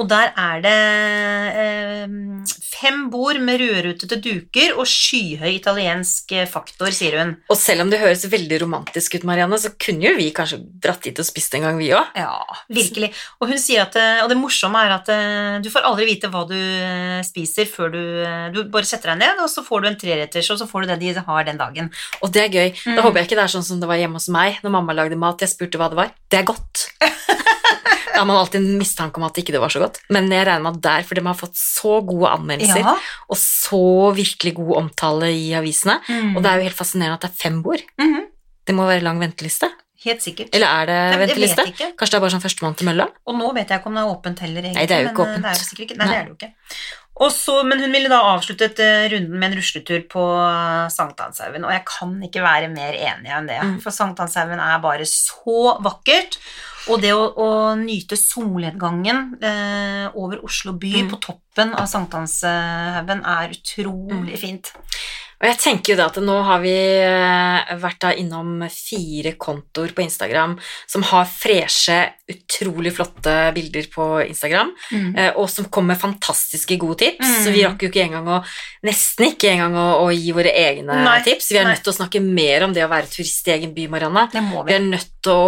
Og 0.00 0.08
der 0.10 0.32
er 0.34 0.62
det 0.64 0.74
eh, 1.54 2.14
fem 2.74 3.04
bord 3.12 3.38
med 3.42 3.60
rødrutete 3.62 4.18
duker 4.22 4.74
og 4.74 4.88
skyhøy 4.90 5.52
italiensk 5.54 6.34
eh, 6.34 6.48
faktor, 6.50 6.90
sier 6.94 7.20
hun. 7.20 7.34
Og 7.52 7.58
selv 7.60 7.84
om 7.84 7.92
det 7.92 8.00
høres 8.02 8.26
veldig 8.30 8.58
romantisk 8.64 9.18
ut, 9.18 9.26
Marianne, 9.28 9.58
så 9.60 9.70
kunne 9.78 10.08
jo 10.08 10.16
vi 10.18 10.30
kanskje 10.34 10.60
dratt 10.82 11.06
dit 11.06 11.20
og 11.20 11.28
spist 11.28 11.54
en 11.54 11.68
gang, 11.68 11.78
vi 11.78 11.92
òg. 11.94 12.10
Ja, 12.18 12.34
virkelig. 12.74 13.12
Og 13.38 13.52
hun 13.52 13.60
sier 13.62 13.84
at, 13.86 13.98
eh, 14.00 14.24
og 14.24 14.32
det 14.32 14.40
morsomme 14.40 14.82
er 14.82 14.96
at 14.96 15.12
eh, 15.14 15.60
du 15.64 15.70
får 15.72 15.86
aldri 15.86 16.08
vite 16.10 16.32
hva 16.32 16.42
du 16.50 16.58
spiser 17.24 17.68
før 17.70 17.92
du 17.94 18.02
Du 18.54 18.58
bare 18.72 18.86
setter 18.88 19.12
deg 19.12 19.22
ned, 19.22 19.40
og 19.42 19.50
så 19.50 19.62
får 19.64 19.82
du 19.82 19.88
en 19.88 19.98
treretters, 20.00 20.50
og 20.50 20.58
så 20.60 20.66
får 20.68 20.84
du 20.84 20.92
det 20.92 21.00
de 21.04 21.24
har 21.26 21.46
den 21.46 21.60
dagen. 21.60 21.90
Og 22.22 22.32
det 22.34 22.44
er 22.44 22.52
gøy. 22.52 22.68
Mm. 22.74 22.96
Da 22.96 23.04
håper 23.04 23.20
jeg 23.20 23.28
ikke 23.28 23.38
det 23.38 23.46
er 23.46 23.54
sånn 23.54 23.66
som 23.66 23.80
det 23.82 23.90
var 23.90 24.00
hjemme 24.00 24.18
hos 24.18 24.30
meg 24.32 24.58
når 24.64 24.74
mamma 24.74 24.96
lagde 24.96 25.18
mat. 25.20 25.42
Jeg 25.44 25.54
spurte 25.54 25.80
hva 25.80 25.90
det 25.92 26.00
var. 26.00 26.14
Det 26.30 26.40
er 26.40 26.48
godt. 26.48 26.88
Da 28.14 28.20
har 28.20 28.26
man 28.26 28.36
alltid 28.36 28.60
en 28.60 28.78
mistanke 28.78 29.18
om 29.18 29.24
at 29.26 29.38
ikke 29.40 29.50
det 29.50 29.58
var 29.58 29.72
så 29.74 29.80
godt. 29.82 29.83
Men 30.10 30.28
jeg 30.32 30.46
regner 30.46 30.62
med 30.62 30.76
at 30.76 30.82
der, 30.82 31.02
for 31.08 31.14
de 31.14 31.24
har 31.26 31.34
fått 31.38 31.56
så 31.60 32.00
gode 32.06 32.30
anmeldelser 32.30 32.80
Ja. 32.84 32.94
og 33.28 33.36
så 33.40 34.14
virkelig 34.16 34.54
god 34.56 34.76
omtale 34.82 35.30
i 35.32 35.52
avisene. 35.58 36.00
Mm. 36.08 36.36
Og 36.36 36.42
det 36.42 36.50
er 36.50 36.56
jo 36.60 36.68
helt 36.68 36.76
fascinerende 36.78 37.14
at 37.20 37.20
det 37.26 37.30
er 37.30 37.42
fem 37.48 37.62
bord. 37.62 37.82
Mhm. 38.00 38.26
Det 38.66 38.74
må 38.74 38.86
være 38.88 39.02
lang 39.04 39.18
venteliste. 39.20 39.68
Helt 40.04 40.20
sikkert. 40.20 40.50
Eller 40.52 40.66
er 40.68 40.86
det 40.86 40.96
Nei, 41.18 41.26
venteliste? 41.26 41.64
Kanskje 41.96 42.10
det 42.12 42.18
er 42.18 42.20
bare 42.20 42.32
sånn 42.34 42.42
førstemann 42.44 42.76
til 42.76 42.86
mølla? 42.88 43.06
Og 43.26 43.36
nå 43.38 43.54
vet 43.56 43.68
jeg 43.72 43.80
ikke 43.80 43.86
om 43.88 43.94
det 43.94 44.02
er 44.04 44.12
åpent 44.12 44.38
heller, 44.44 44.62
egentlig. 44.62 44.76
Nei, 44.76 44.86
det 44.86 44.96
er 44.96 45.02
jo 45.02 45.08
ikke 45.12 45.24
men, 45.24 45.28
eh, 45.28 45.34
åpent. 45.34 45.42
Det 45.44 45.90
er. 45.90 45.96
Nei, 45.96 46.04
Nei. 46.04 46.12
det 46.12 46.18
er 46.18 46.24
det 46.24 46.32
jo 46.32 46.36
ikke. 46.38 46.52
Og 47.22 47.30
så, 47.30 47.60
men 47.62 47.78
hun 47.78 47.92
ville 47.94 48.08
da 48.10 48.18
avsluttet 48.32 48.80
eh, 48.82 49.04
runden 49.12 49.38
med 49.38 49.52
en 49.52 49.58
rusletur 49.60 50.00
på 50.10 50.22
eh, 50.34 50.88
Sankthanshaugen, 50.90 51.62
og 51.64 51.70
jeg 51.70 51.84
kan 51.86 52.14
ikke 52.26 52.42
være 52.42 52.68
mer 52.74 52.96
enig 52.98 53.30
enn 53.30 53.46
det. 53.46 53.60
Mm. 53.62 53.76
For 53.84 53.94
Sankthanshaugen 53.94 54.58
er 54.58 54.80
bare 54.82 55.06
så 55.06 55.76
vakkert. 55.84 56.40
Og 56.90 56.98
det 57.00 57.14
å, 57.16 57.22
å 57.40 57.46
nyte 57.80 58.12
solnedgangen 58.18 59.38
eh, 59.40 60.08
over 60.20 60.42
Oslo 60.44 60.74
by 60.76 60.90
Mm. 61.04 61.12
på 61.14 61.20
toppen 61.30 61.70
av 61.78 61.86
Sankthanshaugen 61.88 63.22
er 63.24 63.54
utrolig 63.54 64.34
Mm. 64.34 64.40
fint. 64.42 64.72
Og 65.44 65.48
jeg 65.50 65.60
tenker 65.60 65.92
jo 65.92 65.98
da 66.00 66.08
at 66.08 66.16
nå 66.24 66.34
har 66.48 66.62
vi 66.62 66.72
eh, 66.72 67.72
vært 67.82 68.00
da 68.00 68.14
innom 68.16 68.64
fire 68.72 69.34
kontoer 69.36 69.92
på 69.92 70.00
Instagram 70.06 70.56
som 70.88 71.04
har 71.10 71.28
freshe, 71.28 71.98
utrolig 72.32 72.94
flotte 72.96 73.34
bilder 73.52 73.90
på 73.92 74.06
Instagram, 74.24 74.70
mm. 74.88 75.10
og 75.36 75.44
som 75.52 75.68
kommer 75.68 75.92
med 75.92 76.00
fantastiske 76.00 76.78
gode 76.80 77.02
tips. 77.02 77.28
Mm. 77.28 77.40
Så 77.44 77.52
vi 77.52 77.66
rakk 77.66 77.84
jo 77.84 77.90
ikke 77.92 78.06
engang 78.06 78.30
å 78.32 78.38
nesten 78.88 79.28
ikke 79.28 79.52
engang 79.52 79.76
å, 79.76 79.86
å 80.06 80.08
gi 80.14 80.32
våre 80.32 80.54
egne 80.56 81.02
Nei, 81.04 81.18
tips. 81.26 81.50
Vi 81.52 81.60
er 81.60 81.68
nei. 81.68 81.74
nødt 81.74 81.84
til 81.84 81.92
å 81.92 81.98
snakke 81.98 82.24
mer 82.24 82.64
om 82.64 82.72
det 82.72 82.86
å 82.86 82.90
være 82.90 83.12
turist 83.12 83.52
i 83.52 83.54
egen 83.58 83.76
by, 83.76 83.90
Marianne. 83.92 84.24
Det 84.32 84.44
må 84.48 84.64
Vi 84.64 84.72
vi. 84.72 84.78
er 84.78 84.88
nødt 84.88 85.13
å, 85.30 85.38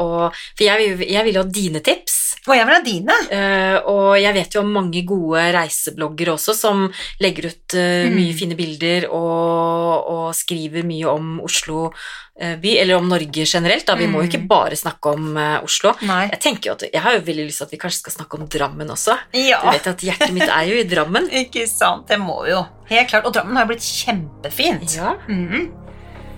å 0.00 0.30
For 0.32 0.64
jeg, 0.66 0.78
vil- 0.98 1.08
jeg 1.12 1.24
vil 1.24 1.34
jo 1.38 1.42
ha 1.44 1.48
dine 1.50 1.80
tips. 1.84 2.20
Og 2.44 2.52
jeg 2.58 2.66
vil 2.68 2.74
ha 2.76 2.82
dine. 2.84 3.14
Uh, 3.32 3.76
og 3.88 4.08
jeg 4.20 4.34
vet 4.36 4.52
jo 4.52 4.60
om 4.60 4.72
mange 4.74 5.00
gode 5.08 5.40
reisebloggere 5.56 6.34
også 6.34 6.52
som 6.54 6.82
legger 7.24 7.46
ut 7.48 7.76
uh, 7.78 8.04
Mm. 8.04 8.18
mye 8.18 8.34
fine 8.36 8.56
bilder 8.58 9.06
og, 9.08 10.10
og 10.12 10.26
skriver 10.36 10.84
mye 10.84 11.08
om 11.08 11.38
Oslo 11.46 11.86
uh, 11.88 12.56
by, 12.60 12.74
eller 12.82 12.98
om 12.98 13.08
Norge 13.08 13.46
generelt. 13.48 13.86
Da. 13.88 13.96
Vi 13.96 14.06
må 14.10 14.20
jo 14.20 14.28
ikke 14.28 14.42
Mm. 14.44 14.48
bare 14.50 14.76
snakke 14.76 15.14
om 15.14 15.36
eh, 15.40 15.56
Oslo. 15.64 15.94
Nei. 16.04 16.26
Jeg 16.34 16.40
tenker 16.44 16.68
jo 16.68 16.74
at 16.76 16.82
jeg 16.92 17.00
har 17.00 17.14
jo 17.16 17.22
veldig 17.24 17.46
lyst 17.48 17.62
til 17.62 17.68
at 17.70 17.72
vi 17.72 17.80
kanskje 17.80 18.02
skal 18.02 18.12
snakke 18.18 18.36
om 18.40 18.48
Drammen 18.50 18.90
også. 18.92 19.16
Ja. 19.40 19.62
Du 19.64 19.70
vet 19.70 19.86
at 19.94 20.04
hjertet 20.04 20.34
mitt 20.36 20.48
er 20.50 20.66
jo 20.68 20.76
i 20.82 20.84
Drammen. 20.90 21.30
Ikke 21.44 21.64
sant, 21.70 22.04
det 22.12 22.18
må 22.20 22.42
vi 22.44 22.50
jo. 22.52 22.60
Helt 22.90 23.08
klart. 23.08 23.24
Og 23.24 23.32
Drammen 23.38 23.56
har 23.56 23.64
jo 23.64 23.72
blitt 23.72 23.88
kjempefint. 23.88 24.98
Ja, 24.98 25.14
Mhm, 25.30 25.70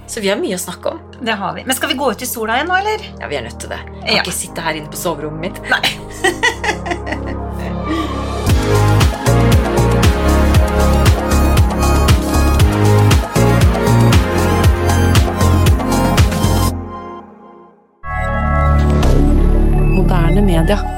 så 0.07 0.21
vi 0.21 0.29
har 0.31 0.39
mye 0.39 0.55
å 0.55 0.61
snakke 0.61 0.95
om. 0.95 1.01
Det 1.21 1.35
har 1.35 1.55
vi. 1.55 1.65
Men 1.67 1.77
skal 1.77 1.89
vi 1.91 1.99
gå 1.99 2.11
ut 2.13 2.23
i 2.23 2.27
sola 2.27 2.57
igjen 2.57 2.71
nå, 2.71 2.77
eller? 2.79 3.07
Ja, 3.21 3.27
vi 3.31 3.37
er 3.37 3.47
nødt 3.49 3.61
til 3.61 3.73
det. 3.73 3.81
Jeg 3.85 4.07
kan 4.07 4.17
ja. 4.17 4.23
ikke 4.23 4.39
sitte 4.39 4.63
her 4.63 4.79
inne 4.79 4.91
på 4.91 5.01
soverommet 5.01 5.41
mitt. 5.51 5.61
Nei. 5.71 5.83
Moderne 19.97 20.67
D'accord. 20.67 20.96